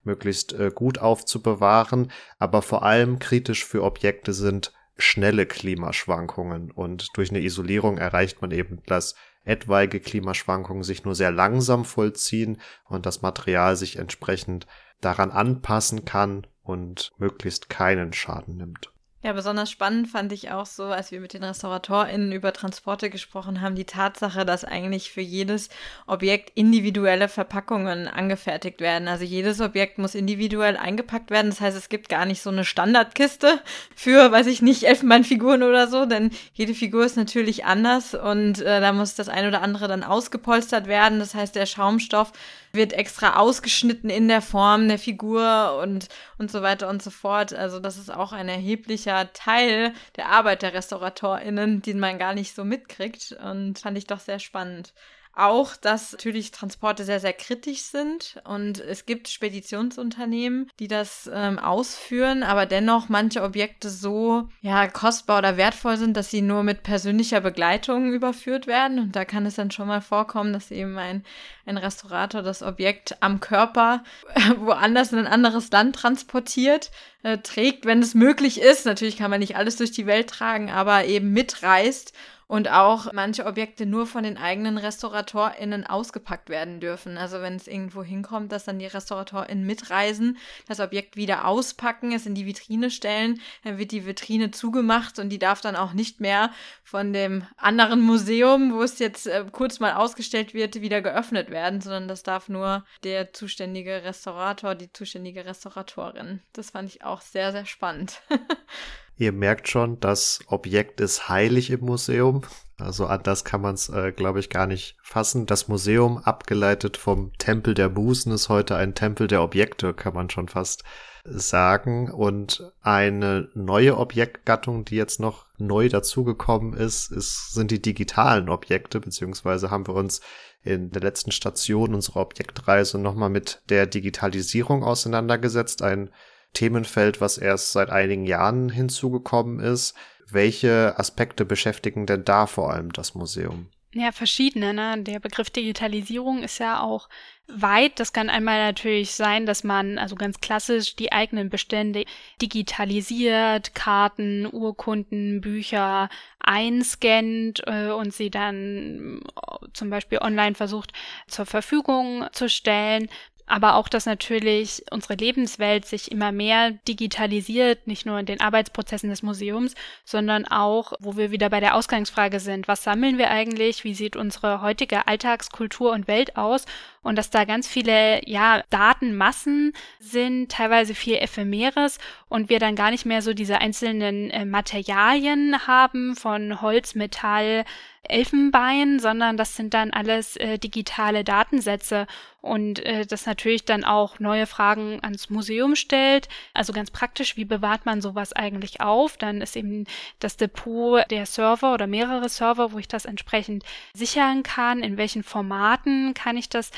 möglichst 0.02 0.52
äh, 0.52 0.70
gut 0.74 0.98
aufzubewahren, 0.98 2.10
aber 2.38 2.62
vor 2.62 2.82
allem 2.82 3.18
kritisch 3.18 3.64
für 3.64 3.82
Objekte 3.82 4.32
sind 4.32 4.72
schnelle 4.96 5.46
Klimaschwankungen 5.46 6.70
und 6.70 7.08
durch 7.16 7.30
eine 7.30 7.40
Isolierung 7.40 7.98
erreicht 7.98 8.42
man 8.42 8.50
eben, 8.50 8.82
dass 8.86 9.14
etwaige 9.50 10.00
Klimaschwankungen 10.00 10.84
sich 10.84 11.04
nur 11.04 11.14
sehr 11.14 11.32
langsam 11.32 11.84
vollziehen 11.84 12.60
und 12.84 13.04
das 13.04 13.20
Material 13.20 13.76
sich 13.76 13.96
entsprechend 13.96 14.66
daran 15.00 15.30
anpassen 15.30 16.04
kann 16.04 16.46
und 16.62 17.12
möglichst 17.18 17.68
keinen 17.68 18.12
Schaden 18.12 18.56
nimmt. 18.56 18.92
Ja, 19.22 19.34
besonders 19.34 19.70
spannend 19.70 20.08
fand 20.08 20.32
ich 20.32 20.50
auch 20.50 20.64
so, 20.64 20.84
als 20.84 21.12
wir 21.12 21.20
mit 21.20 21.34
den 21.34 21.44
RestauratorInnen 21.44 22.32
über 22.32 22.54
Transporte 22.54 23.10
gesprochen 23.10 23.60
haben, 23.60 23.74
die 23.74 23.84
Tatsache, 23.84 24.46
dass 24.46 24.64
eigentlich 24.64 25.10
für 25.10 25.20
jedes 25.20 25.68
Objekt 26.06 26.52
individuelle 26.54 27.28
Verpackungen 27.28 28.08
angefertigt 28.08 28.80
werden. 28.80 29.08
Also 29.08 29.24
jedes 29.24 29.60
Objekt 29.60 29.98
muss 29.98 30.14
individuell 30.14 30.78
eingepackt 30.78 31.30
werden. 31.30 31.50
Das 31.50 31.60
heißt, 31.60 31.76
es 31.76 31.90
gibt 31.90 32.08
gar 32.08 32.24
nicht 32.24 32.40
so 32.40 32.48
eine 32.48 32.64
Standardkiste 32.64 33.60
für, 33.94 34.32
weiß 34.32 34.46
ich 34.46 34.62
nicht, 34.62 34.84
Elfenbeinfiguren 34.84 35.64
oder 35.64 35.86
so, 35.86 36.06
denn 36.06 36.30
jede 36.54 36.72
Figur 36.72 37.04
ist 37.04 37.18
natürlich 37.18 37.66
anders 37.66 38.14
und 38.14 38.62
äh, 38.62 38.80
da 38.80 38.94
muss 38.94 39.16
das 39.16 39.28
ein 39.28 39.46
oder 39.46 39.60
andere 39.60 39.86
dann 39.86 40.02
ausgepolstert 40.02 40.86
werden. 40.86 41.18
Das 41.18 41.34
heißt, 41.34 41.54
der 41.56 41.66
Schaumstoff 41.66 42.32
wird 42.72 42.92
extra 42.92 43.36
ausgeschnitten 43.36 44.10
in 44.10 44.28
der 44.28 44.42
Form 44.42 44.88
der 44.88 44.98
Figur 44.98 45.78
und, 45.82 46.08
und 46.38 46.50
so 46.50 46.62
weiter 46.62 46.88
und 46.88 47.02
so 47.02 47.10
fort. 47.10 47.52
Also 47.52 47.80
das 47.80 47.98
ist 47.98 48.10
auch 48.10 48.32
ein 48.32 48.48
erheblicher 48.48 49.32
Teil 49.32 49.92
der 50.16 50.28
Arbeit 50.28 50.62
der 50.62 50.74
RestauratorInnen, 50.74 51.82
den 51.82 51.98
man 51.98 52.18
gar 52.18 52.34
nicht 52.34 52.54
so 52.54 52.64
mitkriegt 52.64 53.32
und 53.32 53.78
fand 53.78 53.98
ich 53.98 54.06
doch 54.06 54.20
sehr 54.20 54.38
spannend 54.38 54.92
auch, 55.34 55.76
dass 55.76 56.12
natürlich 56.12 56.50
Transporte 56.50 57.04
sehr, 57.04 57.20
sehr 57.20 57.32
kritisch 57.32 57.82
sind 57.82 58.40
und 58.44 58.80
es 58.80 59.06
gibt 59.06 59.28
Speditionsunternehmen, 59.28 60.68
die 60.78 60.88
das 60.88 61.30
ähm, 61.32 61.58
ausführen, 61.58 62.42
aber 62.42 62.66
dennoch 62.66 63.08
manche 63.08 63.42
Objekte 63.42 63.90
so 63.90 64.48
ja 64.60 64.88
kostbar 64.88 65.38
oder 65.38 65.56
wertvoll 65.56 65.96
sind, 65.96 66.16
dass 66.16 66.30
sie 66.30 66.42
nur 66.42 66.62
mit 66.62 66.82
persönlicher 66.82 67.40
Begleitung 67.40 68.12
überführt 68.12 68.66
werden 68.66 68.98
und 68.98 69.16
da 69.16 69.24
kann 69.24 69.46
es 69.46 69.54
dann 69.54 69.70
schon 69.70 69.88
mal 69.88 70.00
vorkommen, 70.00 70.52
dass 70.52 70.70
eben 70.70 70.98
ein, 70.98 71.24
ein 71.64 71.78
Restaurator 71.78 72.42
das 72.42 72.62
Objekt 72.62 73.22
am 73.22 73.40
Körper 73.40 74.02
woanders 74.58 75.12
in 75.12 75.18
ein 75.20 75.26
anderes 75.26 75.70
Land 75.70 75.96
transportiert, 75.96 76.90
äh, 77.22 77.38
trägt, 77.38 77.86
wenn 77.86 78.00
es 78.00 78.14
möglich 78.14 78.60
ist. 78.60 78.86
Natürlich 78.86 79.16
kann 79.16 79.30
man 79.30 79.40
nicht 79.40 79.56
alles 79.56 79.76
durch 79.76 79.92
die 79.92 80.06
Welt 80.06 80.28
tragen, 80.28 80.70
aber 80.70 81.04
eben 81.04 81.32
mitreist 81.32 82.12
und 82.50 82.68
auch 82.68 83.12
manche 83.12 83.46
Objekte 83.46 83.86
nur 83.86 84.08
von 84.08 84.24
den 84.24 84.36
eigenen 84.36 84.76
RestauratorInnen 84.76 85.86
ausgepackt 85.86 86.48
werden 86.48 86.80
dürfen. 86.80 87.16
Also 87.16 87.40
wenn 87.40 87.54
es 87.54 87.68
irgendwo 87.68 88.02
hinkommt, 88.02 88.50
dass 88.50 88.64
dann 88.64 88.80
die 88.80 88.86
RestauratorInnen 88.86 89.64
mitreisen, 89.64 90.36
das 90.66 90.80
Objekt 90.80 91.14
wieder 91.14 91.46
auspacken, 91.46 92.10
es 92.10 92.26
in 92.26 92.34
die 92.34 92.46
Vitrine 92.46 92.90
stellen, 92.90 93.40
dann 93.62 93.78
wird 93.78 93.92
die 93.92 94.04
Vitrine 94.04 94.50
zugemacht 94.50 95.20
und 95.20 95.28
die 95.28 95.38
darf 95.38 95.60
dann 95.60 95.76
auch 95.76 95.92
nicht 95.92 96.20
mehr 96.20 96.50
von 96.82 97.12
dem 97.12 97.46
anderen 97.56 98.00
Museum, 98.00 98.74
wo 98.74 98.82
es 98.82 98.98
jetzt 98.98 99.28
äh, 99.28 99.44
kurz 99.52 99.78
mal 99.78 99.92
ausgestellt 99.92 100.52
wird, 100.52 100.80
wieder 100.80 101.02
geöffnet 101.02 101.50
werden, 101.50 101.80
sondern 101.80 102.08
das 102.08 102.24
darf 102.24 102.48
nur 102.48 102.84
der 103.04 103.32
zuständige 103.32 104.02
Restaurator, 104.02 104.74
die 104.74 104.92
zuständige 104.92 105.46
Restauratorin. 105.46 106.40
Das 106.52 106.70
fand 106.70 106.88
ich 106.88 107.04
auch 107.04 107.20
sehr, 107.20 107.52
sehr 107.52 107.64
spannend. 107.64 108.22
Ihr 109.20 109.32
merkt 109.32 109.68
schon, 109.68 110.00
das 110.00 110.40
Objekt 110.46 110.98
ist 110.98 111.28
heilig 111.28 111.70
im 111.70 111.80
Museum. 111.80 112.40
Also 112.78 113.04
anders 113.04 113.44
kann 113.44 113.60
man 113.60 113.74
es, 113.74 113.90
äh, 113.90 114.12
glaube 114.12 114.40
ich, 114.40 114.48
gar 114.48 114.66
nicht 114.66 114.96
fassen. 115.02 115.44
Das 115.44 115.68
Museum, 115.68 116.16
abgeleitet 116.16 116.96
vom 116.96 117.30
Tempel 117.36 117.74
der 117.74 117.90
Busen, 117.90 118.32
ist 118.32 118.48
heute 118.48 118.76
ein 118.76 118.94
Tempel 118.94 119.26
der 119.26 119.42
Objekte, 119.42 119.92
kann 119.92 120.14
man 120.14 120.30
schon 120.30 120.48
fast 120.48 120.84
sagen. 121.22 122.10
Und 122.10 122.72
eine 122.80 123.50
neue 123.52 123.98
Objektgattung, 123.98 124.86
die 124.86 124.96
jetzt 124.96 125.20
noch 125.20 125.44
neu 125.58 125.90
dazugekommen 125.90 126.72
ist, 126.72 127.12
ist, 127.12 127.52
sind 127.52 127.70
die 127.70 127.82
digitalen 127.82 128.48
Objekte, 128.48 129.00
beziehungsweise 129.00 129.70
haben 129.70 129.86
wir 129.86 129.96
uns 129.96 130.22
in 130.62 130.92
der 130.92 131.02
letzten 131.02 131.30
Station 131.30 131.94
unserer 131.94 132.20
Objektreise 132.20 132.98
nochmal 132.98 133.28
mit 133.28 133.60
der 133.68 133.84
Digitalisierung 133.84 134.82
auseinandergesetzt. 134.82 135.82
Ein 135.82 136.08
Themenfeld, 136.52 137.20
was 137.20 137.38
erst 137.38 137.72
seit 137.72 137.90
einigen 137.90 138.26
Jahren 138.26 138.68
hinzugekommen 138.68 139.60
ist. 139.60 139.94
Welche 140.28 140.98
Aspekte 140.98 141.44
beschäftigen 141.44 142.06
denn 142.06 142.24
da 142.24 142.46
vor 142.46 142.72
allem 142.72 142.92
das 142.92 143.14
Museum? 143.14 143.68
Ja, 143.92 144.12
verschiedene. 144.12 144.72
Ne? 144.72 145.02
Der 145.02 145.18
Begriff 145.18 145.50
Digitalisierung 145.50 146.44
ist 146.44 146.58
ja 146.58 146.80
auch 146.80 147.08
weit. 147.48 147.98
Das 147.98 148.12
kann 148.12 148.30
einmal 148.30 148.64
natürlich 148.64 149.10
sein, 149.10 149.46
dass 149.46 149.64
man 149.64 149.98
also 149.98 150.14
ganz 150.14 150.40
klassisch 150.40 150.94
die 150.94 151.10
eigenen 151.10 151.48
Bestände 151.48 152.04
digitalisiert, 152.40 153.74
Karten, 153.74 154.46
Urkunden, 154.46 155.40
Bücher 155.40 156.08
einscannt 156.38 157.62
äh, 157.66 157.90
und 157.90 158.14
sie 158.14 158.30
dann 158.30 159.22
äh, 159.22 159.66
zum 159.72 159.90
Beispiel 159.90 160.18
online 160.18 160.54
versucht 160.54 160.92
zur 161.26 161.46
Verfügung 161.46 162.26
zu 162.30 162.48
stellen 162.48 163.08
aber 163.50 163.74
auch, 163.74 163.88
dass 163.88 164.06
natürlich 164.06 164.84
unsere 164.90 165.14
Lebenswelt 165.14 165.84
sich 165.84 166.12
immer 166.12 166.30
mehr 166.30 166.70
digitalisiert, 166.86 167.86
nicht 167.86 168.06
nur 168.06 168.18
in 168.18 168.26
den 168.26 168.40
Arbeitsprozessen 168.40 169.10
des 169.10 169.22
Museums, 169.22 169.74
sondern 170.04 170.46
auch, 170.46 170.92
wo 171.00 171.16
wir 171.16 171.32
wieder 171.32 171.50
bei 171.50 171.58
der 171.58 171.74
Ausgangsfrage 171.74 172.38
sind, 172.38 172.68
was 172.68 172.84
sammeln 172.84 173.18
wir 173.18 173.30
eigentlich, 173.30 173.82
wie 173.82 173.94
sieht 173.94 174.14
unsere 174.14 174.62
heutige 174.62 175.08
Alltagskultur 175.08 175.90
und 175.90 176.06
Welt 176.06 176.36
aus? 176.36 176.64
Und 177.02 177.16
dass 177.16 177.30
da 177.30 177.44
ganz 177.44 177.66
viele, 177.66 178.20
ja, 178.28 178.62
Datenmassen 178.70 179.72
sind, 179.98 180.52
teilweise 180.52 180.94
viel 180.94 181.16
Ephemeres 181.16 181.98
und 182.28 182.50
wir 182.50 182.58
dann 182.58 182.76
gar 182.76 182.90
nicht 182.90 183.06
mehr 183.06 183.22
so 183.22 183.34
diese 183.34 183.58
einzelnen 183.58 184.30
äh, 184.30 184.44
Materialien 184.44 185.66
haben 185.66 186.14
von 186.14 186.60
Holz, 186.60 186.94
Metall, 186.94 187.64
Elfenbein, 188.02 188.98
sondern 188.98 189.36
das 189.36 189.56
sind 189.56 189.74
dann 189.74 189.90
alles 189.90 190.36
äh, 190.36 190.58
digitale 190.58 191.22
Datensätze 191.22 192.06
und 192.40 192.84
äh, 192.84 193.04
das 193.06 193.26
natürlich 193.26 193.64
dann 193.64 193.84
auch 193.84 194.18
neue 194.18 194.46
Fragen 194.46 194.98
ans 195.02 195.28
Museum 195.28 195.76
stellt. 195.76 196.28
Also 196.54 196.72
ganz 196.72 196.90
praktisch, 196.90 197.36
wie 197.36 197.44
bewahrt 197.44 197.86
man 197.86 198.00
sowas 198.00 198.32
eigentlich 198.32 198.80
auf? 198.80 199.16
Dann 199.18 199.42
ist 199.42 199.54
eben 199.54 199.84
das 200.18 200.36
Depot 200.36 201.04
der 201.10 201.26
Server 201.26 201.74
oder 201.74 201.86
mehrere 201.86 202.28
Server, 202.28 202.72
wo 202.72 202.78
ich 202.78 202.88
das 202.88 203.04
entsprechend 203.04 203.64
sichern 203.92 204.42
kann. 204.42 204.82
In 204.82 204.96
welchen 204.96 205.22
Formaten 205.22 206.14
kann 206.14 206.36
ich 206.36 206.48
das 206.48 206.70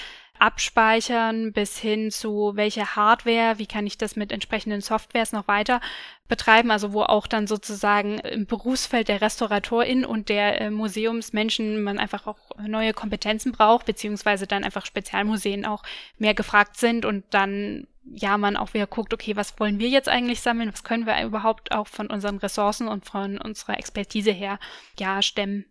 abspeichern 0.43 1.53
bis 1.53 1.79
hin 1.79 2.11
zu 2.11 2.53
welche 2.57 2.97
Hardware, 2.97 3.59
wie 3.59 3.67
kann 3.67 3.87
ich 3.87 3.97
das 3.97 4.17
mit 4.17 4.33
entsprechenden 4.33 4.81
Softwares 4.81 5.31
noch 5.31 5.47
weiter 5.47 5.81
betreiben, 6.27 6.73
also 6.73 6.93
wo 6.93 7.03
auch 7.03 7.29
dann 7.29 7.47
sozusagen 7.47 8.19
im 8.19 8.47
Berufsfeld 8.47 9.07
der 9.07 9.21
Restauratorin 9.21 10.05
und 10.05 10.29
der 10.29 10.61
äh, 10.61 10.71
Museumsmenschen 10.71 11.85
man 11.85 12.01
einfach 12.01 12.27
auch 12.27 12.39
neue 12.67 12.93
Kompetenzen 12.93 13.53
braucht, 13.53 13.87
beziehungsweise 13.87 14.49
dann 14.49 14.65
einfach 14.65 14.85
Spezialmuseen 14.85 15.65
auch 15.65 15.85
mehr 16.19 16.35
gefragt 16.35 16.77
sind 16.77 17.05
und 17.05 17.23
dann 17.31 17.87
ja, 18.05 18.37
man 18.37 18.57
auch 18.57 18.75
wieder 18.75 18.89
guckt, 18.89 19.15
okay, 19.15 19.37
was 19.37 19.61
wollen 19.61 19.79
wir 19.79 19.89
jetzt 19.89 20.09
eigentlich 20.09 20.41
sammeln? 20.41 20.73
Was 20.73 20.83
können 20.83 21.07
wir 21.07 21.23
überhaupt 21.23 21.71
auch 21.71 21.87
von 21.87 22.09
unseren 22.09 22.39
Ressourcen 22.39 22.89
und 22.89 23.05
von 23.07 23.39
unserer 23.39 23.79
Expertise 23.79 24.33
her, 24.33 24.59
ja, 24.99 25.23
stemmen? 25.23 25.67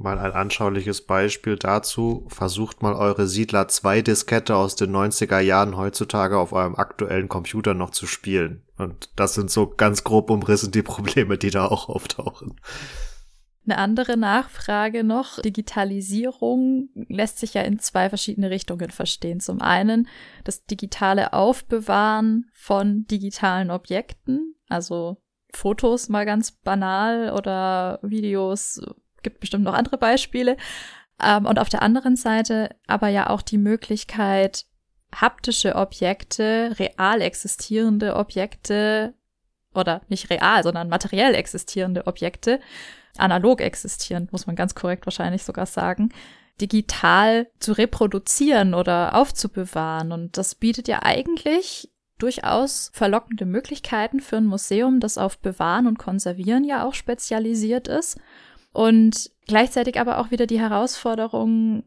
Mal 0.00 0.20
ein 0.20 0.32
anschauliches 0.32 1.02
Beispiel 1.02 1.56
dazu. 1.56 2.24
Versucht 2.28 2.82
mal 2.82 2.94
eure 2.94 3.26
Siedler 3.26 3.66
2 3.66 4.02
Diskette 4.02 4.54
aus 4.54 4.76
den 4.76 4.94
90er 4.94 5.40
Jahren 5.40 5.76
heutzutage 5.76 6.38
auf 6.38 6.52
eurem 6.52 6.76
aktuellen 6.76 7.28
Computer 7.28 7.74
noch 7.74 7.90
zu 7.90 8.06
spielen. 8.06 8.62
Und 8.76 9.10
das 9.16 9.34
sind 9.34 9.50
so 9.50 9.66
ganz 9.66 10.04
grob 10.04 10.30
umrissen 10.30 10.70
die 10.70 10.82
Probleme, 10.82 11.36
die 11.36 11.50
da 11.50 11.66
auch 11.66 11.88
auftauchen. 11.88 12.60
Eine 13.66 13.78
andere 13.78 14.16
Nachfrage 14.16 15.02
noch. 15.02 15.40
Digitalisierung 15.40 16.90
lässt 16.94 17.40
sich 17.40 17.54
ja 17.54 17.62
in 17.62 17.80
zwei 17.80 18.08
verschiedene 18.08 18.50
Richtungen 18.50 18.90
verstehen. 18.90 19.40
Zum 19.40 19.60
einen 19.60 20.06
das 20.44 20.64
digitale 20.64 21.32
Aufbewahren 21.32 22.46
von 22.54 23.04
digitalen 23.08 23.72
Objekten, 23.72 24.54
also 24.68 25.16
Fotos 25.52 26.08
mal 26.08 26.24
ganz 26.24 26.52
banal 26.52 27.32
oder 27.32 27.98
Videos 28.02 28.80
gibt 29.28 29.40
bestimmt 29.40 29.64
noch 29.64 29.74
andere 29.74 29.98
Beispiele. 29.98 30.56
Ähm, 31.22 31.46
und 31.46 31.58
auf 31.58 31.68
der 31.68 31.82
anderen 31.82 32.16
Seite 32.16 32.70
aber 32.86 33.08
ja 33.08 33.30
auch 33.30 33.42
die 33.42 33.58
Möglichkeit, 33.58 34.64
haptische 35.14 35.74
Objekte, 35.74 36.74
real 36.78 37.20
existierende 37.20 38.16
Objekte 38.16 39.14
oder 39.74 40.02
nicht 40.08 40.30
real, 40.30 40.62
sondern 40.62 40.88
materiell 40.88 41.34
existierende 41.34 42.06
Objekte, 42.06 42.60
analog 43.16 43.60
existierend, 43.60 44.32
muss 44.32 44.46
man 44.46 44.56
ganz 44.56 44.74
korrekt 44.74 45.06
wahrscheinlich 45.06 45.44
sogar 45.44 45.66
sagen, 45.66 46.10
digital 46.60 47.48
zu 47.60 47.72
reproduzieren 47.72 48.74
oder 48.74 49.14
aufzubewahren. 49.14 50.12
Und 50.12 50.36
das 50.36 50.54
bietet 50.54 50.88
ja 50.88 51.00
eigentlich 51.02 51.90
durchaus 52.18 52.90
verlockende 52.92 53.46
Möglichkeiten 53.46 54.20
für 54.20 54.36
ein 54.36 54.46
Museum, 54.46 55.00
das 55.00 55.18
auf 55.18 55.38
Bewahren 55.38 55.86
und 55.86 55.98
Konservieren 55.98 56.64
ja 56.64 56.84
auch 56.84 56.94
spezialisiert 56.94 57.86
ist. 57.88 58.18
Und 58.78 59.32
gleichzeitig 59.48 59.98
aber 59.98 60.18
auch 60.18 60.30
wieder 60.30 60.46
die 60.46 60.60
Herausforderung, 60.60 61.82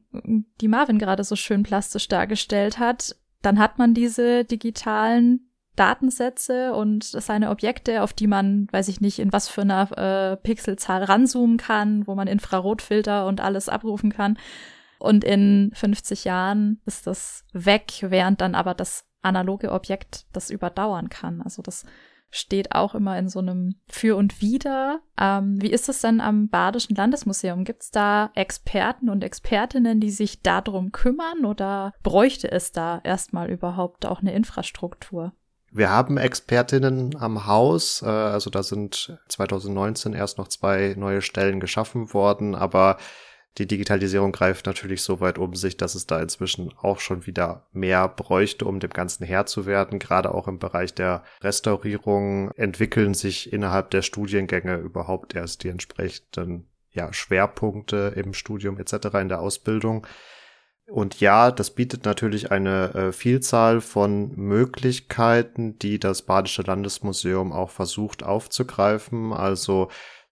die 0.59 0.67
Marvin 0.67 0.99
gerade 0.99 1.23
so 1.23 1.37
schön 1.37 1.63
plastisch 1.63 2.09
dargestellt 2.09 2.79
hat. 2.79 3.15
Dann 3.41 3.59
hat 3.59 3.77
man 3.77 3.93
diese 3.93 4.43
digitalen 4.43 5.49
Datensätze 5.77 6.73
und 6.73 7.05
seine 7.05 7.49
Objekte, 7.49 8.03
auf 8.03 8.11
die 8.11 8.27
man, 8.27 8.67
weiß 8.73 8.89
ich 8.89 8.99
nicht, 8.99 9.19
in 9.19 9.31
was 9.31 9.47
für 9.47 9.61
einer 9.61 10.33
äh, 10.33 10.35
Pixelzahl 10.35 11.05
ranzoomen 11.05 11.55
kann, 11.55 12.07
wo 12.07 12.15
man 12.15 12.27
Infrarotfilter 12.27 13.25
und 13.25 13.39
alles 13.39 13.69
abrufen 13.69 14.11
kann. 14.11 14.37
Und 14.99 15.23
in 15.23 15.71
50 15.73 16.25
Jahren 16.25 16.81
ist 16.85 17.07
das 17.07 17.45
weg, 17.53 17.99
während 18.01 18.41
dann 18.41 18.53
aber 18.53 18.73
das 18.73 19.05
analoge 19.21 19.71
Objekt 19.71 20.25
das 20.33 20.49
überdauern 20.49 21.07
kann. 21.07 21.41
Also 21.41 21.61
das 21.61 21.85
steht 22.31 22.73
auch 22.73 22.95
immer 22.95 23.19
in 23.19 23.29
so 23.29 23.39
einem 23.39 23.75
Für 23.87 24.15
und 24.15 24.41
Wider. 24.41 25.01
Ähm, 25.19 25.61
wie 25.61 25.69
ist 25.69 25.89
es 25.89 26.01
denn 26.01 26.21
am 26.21 26.47
Badischen 26.47 26.95
Landesmuseum? 26.95 27.65
Gibt 27.65 27.83
es 27.83 27.91
da 27.91 28.31
Experten 28.33 29.09
und 29.09 29.23
Expertinnen, 29.23 29.99
die 29.99 30.11
sich 30.11 30.41
darum 30.41 30.91
kümmern 30.91 31.45
oder 31.45 31.93
bräuchte 32.01 32.49
es 32.49 32.71
da 32.71 33.01
erstmal 33.03 33.51
überhaupt 33.51 34.05
auch 34.05 34.21
eine 34.21 34.33
Infrastruktur? 34.33 35.33
Wir 35.73 35.89
haben 35.89 36.17
Expertinnen 36.17 37.15
am 37.17 37.45
Haus, 37.47 38.01
äh, 38.01 38.07
also 38.07 38.49
da 38.49 38.63
sind 38.63 39.17
2019 39.29 40.13
erst 40.13 40.37
noch 40.37 40.47
zwei 40.47 40.95
neue 40.97 41.21
Stellen 41.21 41.59
geschaffen 41.59 42.13
worden, 42.13 42.55
aber 42.55 42.97
Die 43.57 43.67
Digitalisierung 43.67 44.31
greift 44.31 44.65
natürlich 44.65 45.01
so 45.01 45.19
weit 45.19 45.37
um 45.37 45.55
sich, 45.55 45.75
dass 45.75 45.95
es 45.95 46.07
da 46.07 46.21
inzwischen 46.21 46.73
auch 46.77 46.99
schon 46.99 47.25
wieder 47.25 47.67
mehr 47.73 48.07
bräuchte, 48.07 48.65
um 48.65 48.79
dem 48.79 48.91
Ganzen 48.91 49.25
Herr 49.25 49.45
zu 49.45 49.65
werden. 49.65 49.99
Gerade 49.99 50.33
auch 50.33 50.47
im 50.47 50.57
Bereich 50.57 50.93
der 50.93 51.23
Restaurierung 51.41 52.51
entwickeln 52.51 53.13
sich 53.13 53.51
innerhalb 53.51 53.89
der 53.91 54.03
Studiengänge 54.03 54.77
überhaupt 54.77 55.35
erst 55.35 55.63
die 55.63 55.69
entsprechenden 55.69 56.69
ja, 56.91 57.11
Schwerpunkte 57.11 58.13
im 58.15 58.33
Studium 58.33 58.77
etc. 58.77 59.07
in 59.19 59.29
der 59.29 59.41
Ausbildung. 59.41 60.07
Und 60.87 61.19
ja, 61.21 61.51
das 61.51 61.71
bietet 61.71 62.03
natürlich 62.03 62.51
eine 62.51 62.93
äh, 62.93 63.11
Vielzahl 63.13 63.79
von 63.79 64.35
Möglichkeiten, 64.35 65.79
die 65.79 65.99
das 65.99 66.21
Badische 66.23 66.63
Landesmuseum 66.63 67.53
auch 67.53 67.69
versucht 67.69 68.23
aufzugreifen. 68.23 69.31
Also 69.31 69.89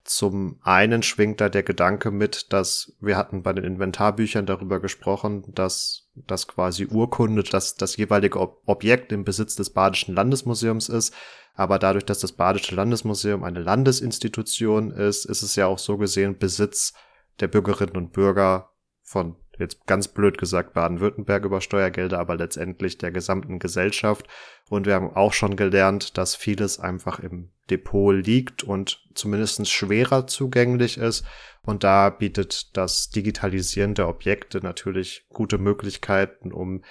zum 0.10 0.60
einen 0.64 1.04
schwingt 1.04 1.40
da 1.40 1.50
der 1.50 1.62
Gedanke 1.62 2.10
mit, 2.10 2.52
dass 2.52 2.96
wir 3.00 3.16
hatten 3.16 3.44
bei 3.44 3.54
den 3.54 3.64
Inventarbüchern 3.64 4.48
darüber 4.48 4.80
gesprochen, 4.80 5.44
dass 5.54 6.10
das 6.16 6.48
quasi 6.48 6.88
Urkunde, 6.88 7.44
dass 7.44 7.76
das 7.76 7.96
jeweilige 7.96 8.40
Ob 8.40 8.64
Objekt 8.66 9.12
im 9.12 9.24
Besitz 9.24 9.56
des 9.56 9.70
Badischen 9.70 10.16
Landesmuseums 10.16 10.90
ist. 10.90 11.14
Aber 11.54 11.78
dadurch, 11.78 12.06
dass 12.06 12.18
das 12.18 12.32
Badische 12.32 12.74
Landesmuseum 12.74 13.44
eine 13.44 13.60
Landesinstitution 13.60 14.90
ist, 14.90 15.26
ist 15.26 15.44
es 15.44 15.56
ja 15.56 15.68
auch 15.68 15.78
so 15.78 15.98
gesehen 15.98 16.40
Besitz 16.40 16.94
der 17.40 17.48
Bürgerinnen 17.48 17.96
und 17.96 18.12
Bürger 18.12 18.72
von 19.04 19.36
jetzt 19.60 19.86
ganz 19.86 20.08
blöd 20.08 20.38
gesagt 20.38 20.74
Baden-Württemberg 20.74 21.46
über 21.46 21.62
Steuergelder, 21.62 22.20
aber 22.20 22.36
letztendlich 22.36 22.98
der 22.98 23.12
gesamten 23.12 23.60
Gesellschaft. 23.60 24.28
Und 24.70 24.86
wir 24.86 24.96
haben 24.96 25.16
auch 25.16 25.34
schon 25.34 25.56
gelernt, 25.56 26.18
dass 26.18 26.36
vieles 26.36 26.80
einfach 26.80 27.20
im 27.20 27.50
Depot 27.70 28.14
liegt 28.14 28.64
und 28.64 29.04
zumindest 29.14 29.70
schwerer 29.70 30.28
zugänglich 30.28 30.98
ist. 30.98 31.26
Und 31.64 31.84
da 31.84 32.10
bietet 32.10 32.76
das 32.78 33.10
Digitalisieren 33.10 33.94
der 33.94 34.08
Objekte 34.08 34.60
natürlich 34.60 35.28
gute 35.30 35.58
Möglichkeiten, 35.58 36.52
um 36.52 36.84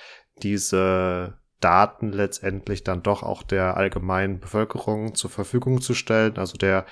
diese 0.43 1.39
Daten 1.61 2.12
letztendlich 2.12 2.85
dann 2.85 3.03
doch 3.03 3.23
auch 3.23 3.43
der 3.43 3.77
allgemeinen 3.77 4.39
Bevölkerung 4.39 5.14
zur 5.14 5.31
Verfügung 5.31 5.81
zu 5.81 5.95
stellen. 5.95 6.37
Also 6.37 6.57
der 6.57 6.87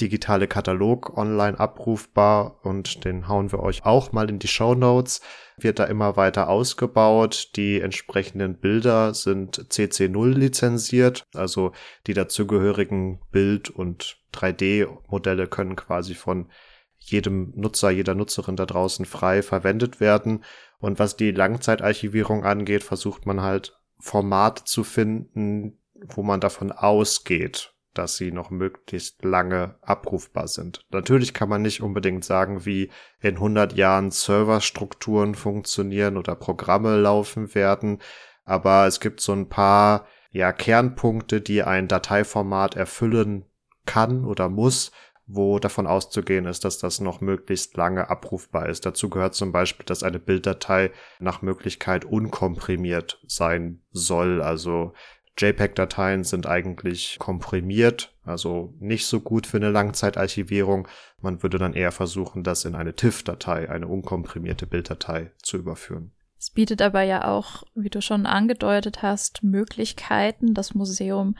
digitale 0.00 0.48
Katalog 0.48 1.16
online 1.16 1.58
abrufbar 1.58 2.64
und 2.64 3.04
den 3.04 3.28
hauen 3.28 3.52
wir 3.52 3.60
euch 3.60 3.84
auch 3.84 4.12
mal 4.12 4.28
in 4.30 4.38
die 4.38 4.48
Show 4.48 4.74
Notes. 4.74 5.20
Wird 5.58 5.78
da 5.78 5.84
immer 5.84 6.16
weiter 6.16 6.48
ausgebaut. 6.48 7.50
Die 7.56 7.80
entsprechenden 7.80 8.58
Bilder 8.58 9.14
sind 9.14 9.58
CC0 9.70 10.34
lizenziert, 10.34 11.24
also 11.34 11.72
die 12.06 12.14
dazugehörigen 12.14 13.20
Bild- 13.30 13.70
und 13.70 14.18
3D-Modelle 14.32 15.46
können 15.46 15.76
quasi 15.76 16.14
von 16.14 16.50
jedem 16.96 17.52
Nutzer, 17.56 17.90
jeder 17.90 18.14
Nutzerin 18.14 18.56
da 18.56 18.66
draußen 18.66 19.04
frei 19.04 19.42
verwendet 19.42 20.00
werden. 20.00 20.44
Und 20.78 20.98
was 20.98 21.16
die 21.16 21.30
Langzeitarchivierung 21.30 22.44
angeht, 22.44 22.82
versucht 22.82 23.26
man 23.26 23.42
halt 23.42 23.78
Formate 23.98 24.64
zu 24.64 24.84
finden, 24.84 25.78
wo 25.94 26.22
man 26.22 26.40
davon 26.40 26.72
ausgeht, 26.72 27.74
dass 27.94 28.16
sie 28.16 28.32
noch 28.32 28.50
möglichst 28.50 29.24
lange 29.24 29.76
abrufbar 29.82 30.48
sind. 30.48 30.84
Natürlich 30.90 31.34
kann 31.34 31.48
man 31.48 31.62
nicht 31.62 31.82
unbedingt 31.82 32.24
sagen, 32.24 32.64
wie 32.64 32.90
in 33.20 33.36
100 33.36 33.72
Jahren 33.74 34.10
Serverstrukturen 34.10 35.34
funktionieren 35.34 36.16
oder 36.16 36.34
Programme 36.36 36.96
laufen 36.96 37.54
werden, 37.54 37.98
aber 38.44 38.86
es 38.86 39.00
gibt 39.00 39.20
so 39.20 39.32
ein 39.32 39.48
paar 39.48 40.06
ja 40.30 40.52
Kernpunkte, 40.52 41.40
die 41.40 41.62
ein 41.62 41.88
Dateiformat 41.88 42.76
erfüllen 42.76 43.44
kann 43.86 44.24
oder 44.24 44.48
muss, 44.48 44.92
wo 45.26 45.58
davon 45.58 45.86
auszugehen 45.86 46.46
ist, 46.46 46.64
dass 46.64 46.78
das 46.78 47.00
noch 47.00 47.20
möglichst 47.20 47.76
lange 47.76 48.10
abrufbar 48.10 48.68
ist. 48.68 48.84
Dazu 48.84 49.08
gehört 49.08 49.34
zum 49.34 49.52
Beispiel, 49.52 49.86
dass 49.86 50.02
eine 50.02 50.18
Bilddatei 50.18 50.90
nach 51.18 51.42
Möglichkeit 51.42 52.04
unkomprimiert 52.04 53.22
sein 53.26 53.80
soll. 53.92 54.42
Also 54.42 54.92
JPEG-Dateien 55.40 56.24
sind 56.24 56.46
eigentlich 56.46 57.16
komprimiert, 57.18 58.14
also 58.24 58.74
nicht 58.78 59.06
so 59.06 59.20
gut 59.20 59.46
für 59.46 59.56
eine 59.56 59.70
Langzeitarchivierung. 59.70 60.86
Man 61.20 61.42
würde 61.42 61.58
dann 61.58 61.72
eher 61.72 61.92
versuchen, 61.92 62.42
das 62.42 62.64
in 62.64 62.74
eine 62.74 62.94
TIFF-Datei, 62.94 63.70
eine 63.70 63.88
unkomprimierte 63.88 64.66
Bilddatei 64.66 65.32
zu 65.42 65.56
überführen. 65.56 66.12
Es 66.38 66.50
bietet 66.50 66.80
aber 66.80 67.02
ja 67.02 67.28
auch, 67.28 67.64
wie 67.74 67.90
du 67.90 68.00
schon 68.00 68.26
angedeutet 68.26 69.02
hast, 69.02 69.42
Möglichkeiten, 69.42 70.54
das 70.54 70.74
Museum 70.74 71.36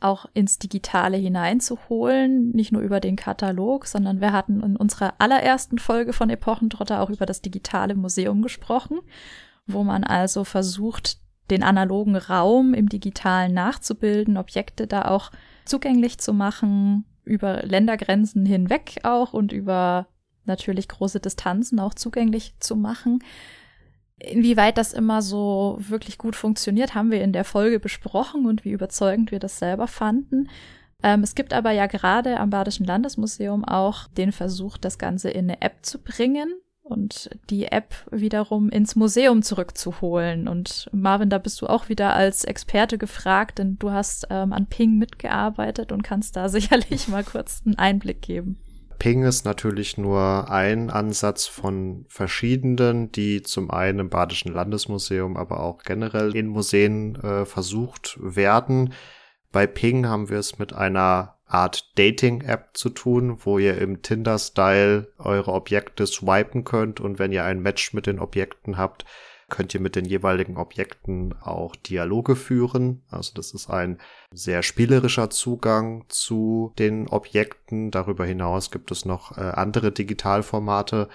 auch 0.00 0.26
ins 0.34 0.58
Digitale 0.58 1.16
hineinzuholen, 1.16 2.50
nicht 2.50 2.72
nur 2.72 2.82
über 2.82 2.98
den 2.98 3.16
Katalog, 3.16 3.86
sondern 3.86 4.20
wir 4.20 4.32
hatten 4.32 4.60
in 4.60 4.76
unserer 4.76 5.14
allerersten 5.18 5.78
Folge 5.78 6.12
von 6.12 6.28
Epochentrotter 6.28 7.00
auch 7.00 7.10
über 7.10 7.26
das 7.26 7.40
digitale 7.40 7.94
Museum 7.94 8.42
gesprochen, 8.42 8.98
wo 9.66 9.84
man 9.84 10.02
also 10.02 10.42
versucht, 10.42 11.18
den 11.50 11.62
analogen 11.62 12.16
Raum 12.16 12.74
im 12.74 12.88
digitalen 12.88 13.52
nachzubilden, 13.52 14.36
Objekte 14.36 14.86
da 14.86 15.06
auch 15.06 15.30
zugänglich 15.64 16.18
zu 16.18 16.32
machen, 16.32 17.04
über 17.24 17.62
Ländergrenzen 17.62 18.46
hinweg 18.46 19.00
auch 19.04 19.32
und 19.32 19.52
über 19.52 20.06
natürlich 20.44 20.88
große 20.88 21.20
Distanzen 21.20 21.78
auch 21.78 21.94
zugänglich 21.94 22.54
zu 22.58 22.74
machen. 22.74 23.22
Inwieweit 24.18 24.78
das 24.78 24.92
immer 24.92 25.22
so 25.22 25.76
wirklich 25.80 26.18
gut 26.18 26.36
funktioniert, 26.36 26.94
haben 26.94 27.10
wir 27.10 27.22
in 27.22 27.32
der 27.32 27.44
Folge 27.44 27.80
besprochen 27.80 28.46
und 28.46 28.64
wie 28.64 28.72
überzeugend 28.72 29.30
wir 29.30 29.38
das 29.38 29.58
selber 29.58 29.88
fanden. 29.88 30.48
Ähm, 31.02 31.22
es 31.22 31.34
gibt 31.34 31.52
aber 31.52 31.72
ja 31.72 31.86
gerade 31.86 32.38
am 32.38 32.50
Badischen 32.50 32.86
Landesmuseum 32.86 33.64
auch 33.64 34.08
den 34.08 34.32
Versuch, 34.32 34.78
das 34.78 34.98
Ganze 34.98 35.30
in 35.30 35.50
eine 35.50 35.60
App 35.60 35.84
zu 35.84 36.00
bringen 36.00 36.54
und 36.92 37.30
die 37.50 37.66
App 37.66 37.94
wiederum 38.10 38.68
ins 38.70 38.94
Museum 38.94 39.42
zurückzuholen. 39.42 40.46
Und 40.46 40.88
Marvin, 40.92 41.30
da 41.30 41.38
bist 41.38 41.60
du 41.60 41.66
auch 41.66 41.88
wieder 41.88 42.14
als 42.14 42.44
Experte 42.44 42.98
gefragt, 42.98 43.58
denn 43.58 43.78
du 43.78 43.90
hast 43.90 44.26
ähm, 44.30 44.52
an 44.52 44.66
Ping 44.66 44.98
mitgearbeitet 44.98 45.90
und 45.90 46.02
kannst 46.02 46.36
da 46.36 46.48
sicherlich 46.50 47.08
mal 47.08 47.24
kurz 47.24 47.62
einen 47.66 47.78
Einblick 47.78 48.22
geben. 48.22 48.58
Ping 48.98 49.24
ist 49.24 49.44
natürlich 49.44 49.98
nur 49.98 50.48
ein 50.48 50.88
Ansatz 50.88 51.46
von 51.46 52.04
verschiedenen, 52.08 53.10
die 53.10 53.42
zum 53.42 53.72
einen 53.72 53.98
im 53.98 54.10
Badischen 54.10 54.52
Landesmuseum, 54.52 55.36
aber 55.36 55.58
auch 55.58 55.82
generell 55.82 56.36
in 56.36 56.46
Museen 56.46 57.16
äh, 57.16 57.44
versucht 57.44 58.16
werden. 58.22 58.92
Bei 59.50 59.66
Ping 59.66 60.06
haben 60.06 60.30
wir 60.30 60.38
es 60.38 60.60
mit 60.60 60.72
einer 60.72 61.38
Art 61.52 61.98
Dating-App 61.98 62.70
zu 62.72 62.88
tun, 62.88 63.38
wo 63.44 63.58
ihr 63.58 63.76
im 63.78 64.00
Tinder-Style 64.00 65.12
eure 65.18 65.52
Objekte 65.52 66.06
swipen 66.06 66.64
könnt 66.64 67.00
und 67.00 67.18
wenn 67.18 67.30
ihr 67.30 67.44
ein 67.44 67.60
Match 67.60 67.92
mit 67.92 68.06
den 68.06 68.18
Objekten 68.18 68.78
habt, 68.78 69.04
könnt 69.50 69.74
ihr 69.74 69.80
mit 69.80 69.94
den 69.94 70.06
jeweiligen 70.06 70.56
Objekten 70.56 71.34
auch 71.42 71.76
Dialoge 71.76 72.36
führen. 72.36 73.02
Also 73.10 73.34
das 73.34 73.52
ist 73.52 73.68
ein 73.68 73.98
sehr 74.30 74.62
spielerischer 74.62 75.28
Zugang 75.28 76.06
zu 76.08 76.72
den 76.78 77.06
Objekten. 77.08 77.90
Darüber 77.90 78.24
hinaus 78.24 78.70
gibt 78.70 78.90
es 78.90 79.04
noch 79.04 79.36
äh, 79.36 79.42
andere 79.42 79.92
Digitalformate 79.92 81.10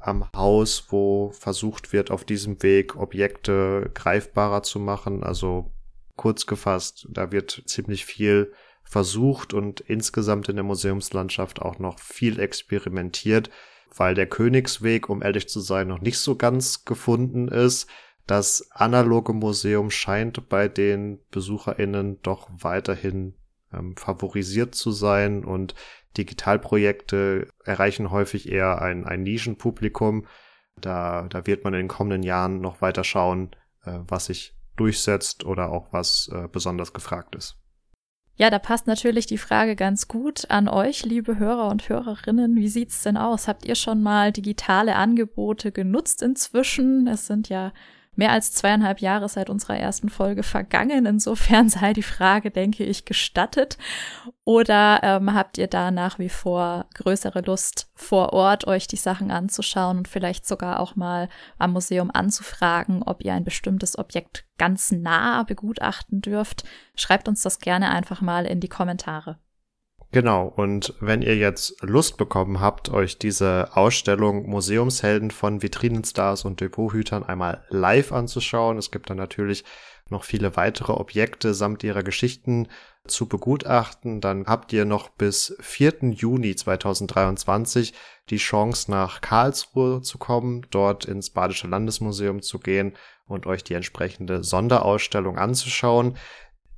am 0.00 0.30
Haus, 0.32 0.86
wo 0.90 1.32
versucht 1.32 1.92
wird, 1.92 2.12
auf 2.12 2.24
diesem 2.24 2.62
Weg 2.62 2.94
Objekte 2.94 3.90
greifbarer 3.94 4.62
zu 4.62 4.78
machen. 4.78 5.24
Also 5.24 5.72
kurz 6.14 6.46
gefasst, 6.46 7.08
da 7.10 7.32
wird 7.32 7.64
ziemlich 7.66 8.04
viel 8.04 8.52
versucht 8.84 9.54
und 9.54 9.80
insgesamt 9.80 10.48
in 10.48 10.56
der 10.56 10.64
Museumslandschaft 10.64 11.62
auch 11.62 11.78
noch 11.78 11.98
viel 11.98 12.38
experimentiert, 12.38 13.50
weil 13.96 14.14
der 14.14 14.26
Königsweg, 14.26 15.08
um 15.08 15.22
ehrlich 15.22 15.48
zu 15.48 15.60
sein, 15.60 15.88
noch 15.88 16.00
nicht 16.00 16.18
so 16.18 16.36
ganz 16.36 16.84
gefunden 16.84 17.48
ist. 17.48 17.88
Das 18.26 18.70
analoge 18.70 19.32
Museum 19.32 19.90
scheint 19.90 20.48
bei 20.48 20.68
den 20.68 21.18
BesucherInnen 21.30 22.20
doch 22.22 22.48
weiterhin 22.52 23.34
ähm, 23.72 23.96
favorisiert 23.96 24.74
zu 24.74 24.92
sein 24.92 25.44
und 25.44 25.74
Digitalprojekte 26.16 27.48
erreichen 27.64 28.10
häufig 28.10 28.50
eher 28.50 28.82
ein, 28.82 29.04
ein 29.06 29.22
Nischenpublikum. 29.22 30.26
Da, 30.80 31.26
da 31.28 31.46
wird 31.46 31.64
man 31.64 31.74
in 31.74 31.80
den 31.80 31.88
kommenden 31.88 32.22
Jahren 32.22 32.60
noch 32.60 32.80
weiter 32.80 33.04
schauen, 33.04 33.50
äh, 33.84 33.98
was 34.06 34.26
sich 34.26 34.54
durchsetzt 34.76 35.44
oder 35.44 35.70
auch 35.70 35.92
was 35.92 36.30
äh, 36.32 36.48
besonders 36.48 36.92
gefragt 36.92 37.34
ist. 37.34 37.61
Ja, 38.42 38.50
da 38.50 38.58
passt 38.58 38.88
natürlich 38.88 39.26
die 39.26 39.38
Frage 39.38 39.76
ganz 39.76 40.08
gut 40.08 40.50
an 40.50 40.66
euch, 40.66 41.04
liebe 41.04 41.38
Hörer 41.38 41.68
und 41.68 41.88
Hörerinnen. 41.88 42.56
Wie 42.56 42.66
sieht's 42.66 43.04
denn 43.04 43.16
aus? 43.16 43.46
Habt 43.46 43.64
ihr 43.64 43.76
schon 43.76 44.02
mal 44.02 44.32
digitale 44.32 44.96
Angebote 44.96 45.70
genutzt 45.70 46.22
inzwischen? 46.22 47.06
Es 47.06 47.28
sind 47.28 47.48
ja 47.48 47.72
mehr 48.14 48.30
als 48.30 48.52
zweieinhalb 48.52 49.00
Jahre 49.00 49.28
seit 49.28 49.48
unserer 49.48 49.76
ersten 49.76 50.08
Folge 50.08 50.42
vergangen. 50.42 51.06
Insofern 51.06 51.68
sei 51.68 51.92
die 51.92 52.02
Frage, 52.02 52.50
denke 52.50 52.84
ich, 52.84 53.04
gestattet. 53.04 53.78
Oder 54.44 55.00
ähm, 55.02 55.34
habt 55.34 55.58
ihr 55.58 55.66
da 55.66 55.90
nach 55.90 56.18
wie 56.18 56.28
vor 56.28 56.86
größere 56.94 57.40
Lust, 57.40 57.90
vor 57.94 58.32
Ort 58.32 58.66
euch 58.66 58.86
die 58.86 58.96
Sachen 58.96 59.30
anzuschauen 59.30 59.98
und 59.98 60.08
vielleicht 60.08 60.46
sogar 60.46 60.80
auch 60.80 60.96
mal 60.96 61.28
am 61.58 61.72
Museum 61.72 62.10
anzufragen, 62.12 63.02
ob 63.02 63.24
ihr 63.24 63.34
ein 63.34 63.44
bestimmtes 63.44 63.98
Objekt 63.98 64.44
ganz 64.58 64.92
nah 64.92 65.42
begutachten 65.44 66.20
dürft? 66.20 66.64
Schreibt 66.94 67.28
uns 67.28 67.42
das 67.42 67.60
gerne 67.60 67.90
einfach 67.90 68.20
mal 68.20 68.44
in 68.46 68.60
die 68.60 68.68
Kommentare. 68.68 69.38
Genau, 70.12 70.44
und 70.44 70.92
wenn 71.00 71.22
ihr 71.22 71.36
jetzt 71.36 71.80
Lust 71.80 72.18
bekommen 72.18 72.60
habt, 72.60 72.90
euch 72.90 73.16
diese 73.16 73.70
Ausstellung 73.74 74.46
Museumshelden 74.46 75.30
von 75.30 75.62
Vitrinenstars 75.62 76.44
und 76.44 76.60
Depothütern 76.60 77.22
einmal 77.22 77.64
live 77.70 78.12
anzuschauen, 78.12 78.76
es 78.76 78.90
gibt 78.90 79.08
dann 79.08 79.16
natürlich 79.16 79.64
noch 80.10 80.24
viele 80.24 80.54
weitere 80.54 80.92
Objekte 80.92 81.54
samt 81.54 81.82
ihrer 81.82 82.02
Geschichten 82.02 82.68
zu 83.06 83.26
begutachten, 83.26 84.20
dann 84.20 84.44
habt 84.46 84.74
ihr 84.74 84.84
noch 84.84 85.08
bis 85.08 85.56
4. 85.60 86.10
Juni 86.10 86.54
2023 86.54 87.94
die 88.28 88.36
Chance 88.36 88.90
nach 88.90 89.22
Karlsruhe 89.22 90.02
zu 90.02 90.18
kommen, 90.18 90.66
dort 90.70 91.06
ins 91.06 91.30
Badische 91.30 91.68
Landesmuseum 91.68 92.42
zu 92.42 92.58
gehen 92.58 92.92
und 93.26 93.46
euch 93.46 93.64
die 93.64 93.74
entsprechende 93.74 94.44
Sonderausstellung 94.44 95.38
anzuschauen. 95.38 96.18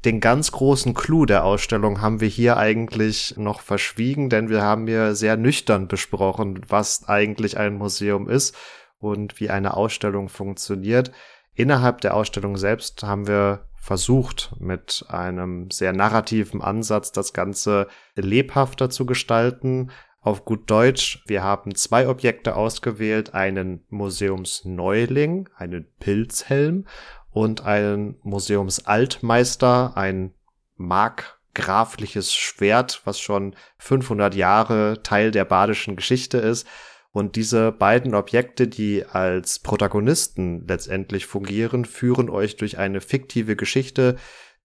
Den 0.05 0.21
ganz 0.21 0.53
großen 0.53 0.93
Clou 0.93 1.25
der 1.25 1.45
Ausstellung 1.45 2.03
haben 2.03 2.21
wir 2.21 2.29
hier 2.29 2.59
eigentlich 2.59 3.37
noch 3.39 3.61
verschwiegen, 3.61 4.29
denn 4.29 4.51
wir 4.51 4.61
haben 4.61 4.87
hier 4.87 5.15
sehr 5.15 5.39
nüchtern 5.39 5.89
besprochen, 5.89 6.61
was 6.69 7.09
eigentlich 7.09 7.57
ein 7.57 7.77
Museum 7.77 8.29
ist 8.29 8.55
und 8.99 9.41
wie 9.41 9.49
eine 9.49 9.75
Ausstellung 9.75 10.29
funktioniert. 10.29 11.11
Innerhalb 11.55 12.03
der 12.03 12.15
Ausstellung 12.15 12.59
selbst 12.59 13.03
haben 13.03 13.27
wir 13.27 13.67
versucht, 13.77 14.55
mit 14.59 15.07
einem 15.09 15.71
sehr 15.71 15.95
narrativen 15.95 16.61
Ansatz 16.61 17.11
das 17.13 17.33
Ganze 17.33 17.87
lebhafter 18.15 18.91
zu 18.91 19.07
gestalten. 19.07 19.91
Auf 20.21 20.45
gut 20.45 20.71
Deutsch, 20.71 21.23
wir 21.27 21.43
haben 21.43 21.75
zwei 21.75 22.09
Objekte 22.09 22.57
ausgewählt, 22.57 23.35
einen 23.35 23.85
Museumsneuling, 23.89 25.49
einen 25.57 25.87
Pilzhelm 25.99 26.87
und 27.35 27.65
einen 27.67 28.17
Museumsaltmeister, 28.23 29.97
ein 29.97 30.33
markgrafliches 30.77 32.33
Schwert, 32.33 33.03
was 33.05 33.19
schon 33.19 33.57
500 33.79 34.37
Jahre 34.37 35.03
Teil 35.03 35.33
der 35.33 35.45
badischen 35.45 35.97
Geschichte 35.97 36.39
ist. 36.39 36.65
Und 37.11 37.35
diese 37.35 37.73
beiden 37.73 38.15
Objekte, 38.15 38.69
die 38.69 39.05
als 39.05 39.59
Protagonisten 39.59 40.65
letztendlich 40.69 41.27
fungieren, 41.27 41.85
führen 41.85 42.31
euch 42.31 42.57
durch 42.57 42.79
eine 42.79 43.01
fiktive 43.01 43.57
Geschichte, 43.57 44.17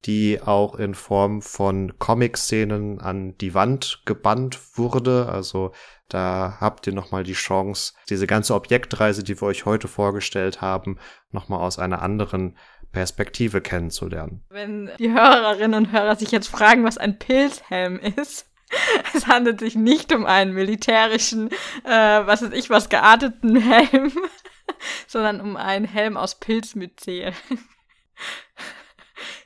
die 0.05 0.41
auch 0.41 0.75
in 0.75 0.95
Form 0.95 1.41
von 1.41 1.97
Comic-Szenen 1.99 3.01
an 3.01 3.37
die 3.37 3.53
Wand 3.53 4.03
gebannt 4.05 4.77
wurde. 4.77 5.27
Also 5.29 5.71
da 6.07 6.57
habt 6.59 6.87
ihr 6.87 6.93
nochmal 6.93 7.23
die 7.23 7.33
Chance, 7.33 7.93
diese 8.09 8.25
ganze 8.25 8.55
Objektreise, 8.55 9.23
die 9.23 9.39
wir 9.39 9.47
euch 9.47 9.65
heute 9.65 9.87
vorgestellt 9.87 10.61
haben, 10.61 10.97
nochmal 11.31 11.59
aus 11.59 11.79
einer 11.79 12.01
anderen 12.01 12.57
Perspektive 12.91 13.61
kennenzulernen. 13.61 14.43
Wenn 14.49 14.89
die 14.97 15.11
Hörerinnen 15.11 15.75
und 15.75 15.91
Hörer 15.91 16.15
sich 16.15 16.31
jetzt 16.31 16.47
fragen, 16.47 16.83
was 16.83 16.97
ein 16.97 17.19
Pilzhelm 17.19 17.99
ist, 17.99 18.47
es 19.13 19.27
handelt 19.27 19.59
sich 19.59 19.75
nicht 19.75 20.13
um 20.13 20.25
einen 20.25 20.53
militärischen, 20.53 21.49
äh, 21.83 22.25
was 22.25 22.41
weiß 22.41 22.53
ich, 22.53 22.69
was 22.69 22.89
gearteten 22.89 23.55
Helm, 23.55 24.11
sondern 25.07 25.41
um 25.41 25.57
einen 25.57 25.85
Helm 25.85 26.17
aus 26.17 26.39
Pilzmyzel. 26.39 27.33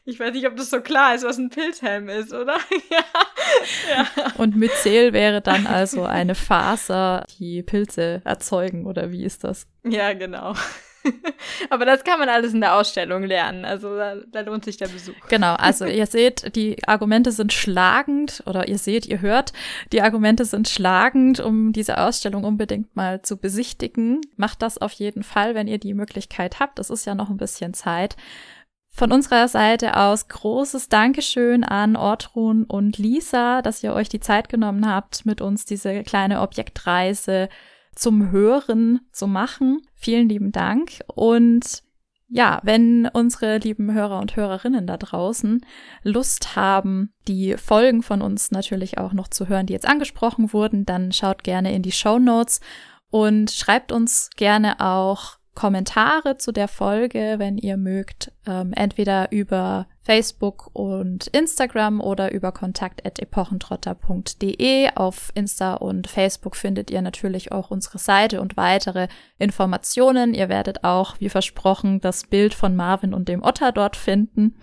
Ich 0.06 0.20
weiß 0.20 0.34
nicht, 0.34 0.46
ob 0.48 0.58
das 0.58 0.70
so 0.70 0.82
klar 0.82 1.16
ist, 1.16 1.24
was 1.24 1.38
ein 1.38 1.50
Pilzhelm 1.50 2.10
ist, 2.10 2.34
oder? 2.34 2.58
ja. 2.92 4.06
ja. 4.18 4.34
Und 4.38 4.56
Myzel 4.58 5.14
wäre 5.14 5.42
dann 5.42 5.66
also 5.66 6.04
eine 6.04 6.36
Faser, 6.36 7.26
die 7.40 7.64
Pilze 7.64 8.22
erzeugen, 8.26 8.86
oder 8.86 9.12
wie 9.12 9.24
ist 9.24 9.46
das? 9.46 9.66
Ja, 9.84 10.14
genau. 10.14 10.56
Aber 11.70 11.86
das 11.86 12.04
kann 12.04 12.20
man 12.20 12.30
alles 12.30 12.54
in 12.54 12.62
der 12.62 12.76
Ausstellung 12.76 13.24
lernen. 13.24 13.66
Also 13.66 13.96
da, 13.96 14.16
da, 14.32 14.42
lohnt 14.42 14.66
sich 14.66 14.78
der 14.78 14.88
Besuch. 14.88 15.14
Genau, 15.30 15.54
also 15.56 15.86
ihr 15.86 16.06
seht, 16.06 16.56
die 16.56 16.86
Argumente 16.88 17.32
sind 17.32 17.54
schlagend 17.54 18.44
oder 18.46 18.68
ihr 18.68 18.78
seht, 18.78 19.06
ihr 19.06 19.22
hört, 19.22 19.54
die 19.92 20.02
Argumente 20.02 20.46
sind 20.46 20.68
schlagend, 20.68 21.40
um 21.40 21.74
diese 21.74 21.98
Ausstellung 21.98 22.44
unbedingt 22.44 22.96
mal 22.96 23.22
zu 23.22 23.38
besichtigen. 23.38 24.22
Macht 24.36 24.62
das 24.62 24.78
auf 24.78 24.94
jeden 24.94 25.24
Fall, 25.24 25.56
wenn 25.56 25.68
ihr 25.68 25.78
die 25.78 25.94
Möglichkeit 25.94 26.60
habt. 26.60 26.80
Es 26.80 26.90
ist 26.90 27.06
ja 27.06 27.16
noch 27.16 27.30
ein 27.30 27.38
bisschen 27.38 27.74
Zeit. 27.74 28.16
Von 28.96 29.12
unserer 29.12 29.48
Seite 29.48 29.98
aus 29.98 30.28
großes 30.28 30.88
Dankeschön 30.88 31.64
an 31.64 31.96
Ortrun 31.96 32.64
und 32.64 33.00
Lisa, 33.00 33.64
dass 33.64 33.84
ihr 33.84 33.92
euch 33.94 34.08
die 34.08 34.20
Zeit 34.20 34.50
genommen 34.50 34.88
habt, 34.88 35.26
mit 35.26 35.42
uns 35.42 35.66
diese 35.66 36.04
kleine 36.04 36.42
Objektreise 36.42 37.50
zum 37.96 38.30
Hören 38.30 39.02
zu 39.12 39.26
machen. 39.26 39.82
Vielen 39.96 40.30
lieben 40.30 40.52
Dank. 40.52 41.00
Und 41.08 41.82
ja, 42.30 42.60
wenn 42.62 43.08
unsere 43.12 43.58
lieben 43.58 43.92
Hörer 43.94 44.20
und 44.20 44.36
Hörerinnen 44.36 44.86
da 44.86 44.98
draußen 44.98 45.66
Lust 46.04 46.56
haben, 46.56 47.14
die 47.28 47.58
Folgen 47.58 48.04
von 48.04 48.22
uns 48.22 48.52
natürlich 48.52 49.00
auch 49.00 49.14
noch 49.14 49.28
zu 49.28 49.48
hören, 49.48 49.66
die 49.66 49.74
jetzt 49.74 49.88
angesprochen 49.88 50.54
wurden, 50.54 50.86
dann 50.86 51.12
schaut 51.12 51.44
gerne 51.44 51.74
in 51.74 51.82
die 51.82 51.92
Show 51.92 52.20
Notes 52.20 52.60
und 53.10 53.50
schreibt 53.50 53.92
uns 53.92 54.30
gerne 54.36 54.80
auch 54.80 55.38
Kommentare 55.56 56.38
zu 56.38 56.52
der 56.52 56.68
Folge, 56.68 57.36
wenn 57.38 57.58
ihr 57.58 57.78
mögt, 57.78 58.32
ähm, 58.48 58.74
entweder 58.74 59.32
über 59.32 59.88
Facebook 60.02 60.72
und 60.74 61.28
Instagram 61.28 62.02
oder 62.02 62.34
über 62.34 62.52
kontakt.epochentrotter.de. 62.52 64.90
Auf 64.96 65.32
Insta 65.36 65.76
und 65.76 66.08
Facebook 66.08 66.56
findet 66.56 66.90
ihr 66.92 67.02
natürlich 67.02 67.52
auch 67.52 67.72
unsere 67.72 67.98
Seite 68.00 68.42
und 68.42 68.58
weitere 68.58 69.08
Informationen. 69.38 70.34
Ihr 70.34 70.50
werdet 70.50 70.84
auch, 70.84 71.16
wie 71.20 71.30
versprochen, 71.30 72.02
das 72.02 72.26
Bild 72.26 72.54
von 72.54 72.76
Marvin 72.76 73.14
und 73.14 73.30
dem 73.30 73.44
Otter 73.44 73.72
dort 73.72 73.96
finden. 73.96 74.58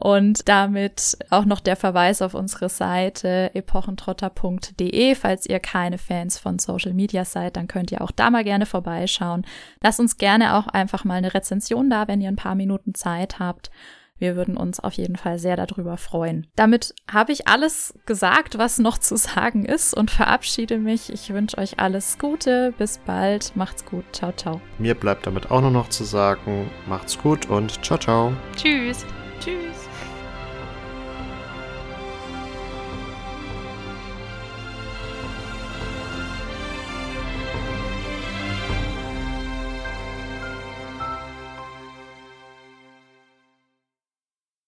Und 0.00 0.48
damit 0.48 1.18
auch 1.28 1.44
noch 1.44 1.60
der 1.60 1.76
Verweis 1.76 2.22
auf 2.22 2.32
unsere 2.32 2.70
Seite 2.70 3.54
epochentrotter.de. 3.54 5.14
Falls 5.14 5.44
ihr 5.44 5.60
keine 5.60 5.98
Fans 5.98 6.38
von 6.38 6.58
Social 6.58 6.94
Media 6.94 7.26
seid, 7.26 7.56
dann 7.56 7.68
könnt 7.68 7.92
ihr 7.92 8.00
auch 8.00 8.10
da 8.10 8.30
mal 8.30 8.42
gerne 8.42 8.64
vorbeischauen. 8.64 9.44
Lasst 9.82 10.00
uns 10.00 10.16
gerne 10.16 10.56
auch 10.56 10.68
einfach 10.68 11.04
mal 11.04 11.16
eine 11.16 11.34
Rezension 11.34 11.90
da, 11.90 12.08
wenn 12.08 12.22
ihr 12.22 12.28
ein 12.28 12.36
paar 12.36 12.54
Minuten 12.54 12.94
Zeit 12.94 13.38
habt. 13.38 13.70
Wir 14.20 14.36
würden 14.36 14.56
uns 14.56 14.80
auf 14.80 14.92
jeden 14.94 15.16
Fall 15.16 15.38
sehr 15.38 15.56
darüber 15.56 15.96
freuen. 15.96 16.46
Damit 16.54 16.94
habe 17.10 17.32
ich 17.32 17.48
alles 17.48 17.94
gesagt, 18.04 18.58
was 18.58 18.78
noch 18.78 18.98
zu 18.98 19.16
sagen 19.16 19.64
ist 19.64 19.94
und 19.94 20.10
verabschiede 20.10 20.78
mich. 20.78 21.10
Ich 21.12 21.32
wünsche 21.32 21.58
euch 21.58 21.80
alles 21.80 22.18
Gute. 22.18 22.72
Bis 22.76 22.98
bald. 22.98 23.56
Macht's 23.56 23.84
gut. 23.84 24.04
Ciao, 24.12 24.32
ciao. 24.32 24.60
Mir 24.78 24.94
bleibt 24.94 25.26
damit 25.26 25.50
auch 25.50 25.62
nur 25.62 25.70
noch 25.70 25.88
zu 25.88 26.04
sagen, 26.04 26.70
macht's 26.86 27.18
gut 27.18 27.48
und 27.50 27.82
ciao, 27.84 27.98
ciao. 27.98 28.32
Tschüss. 28.56 29.06
Tschüss. 29.40 29.79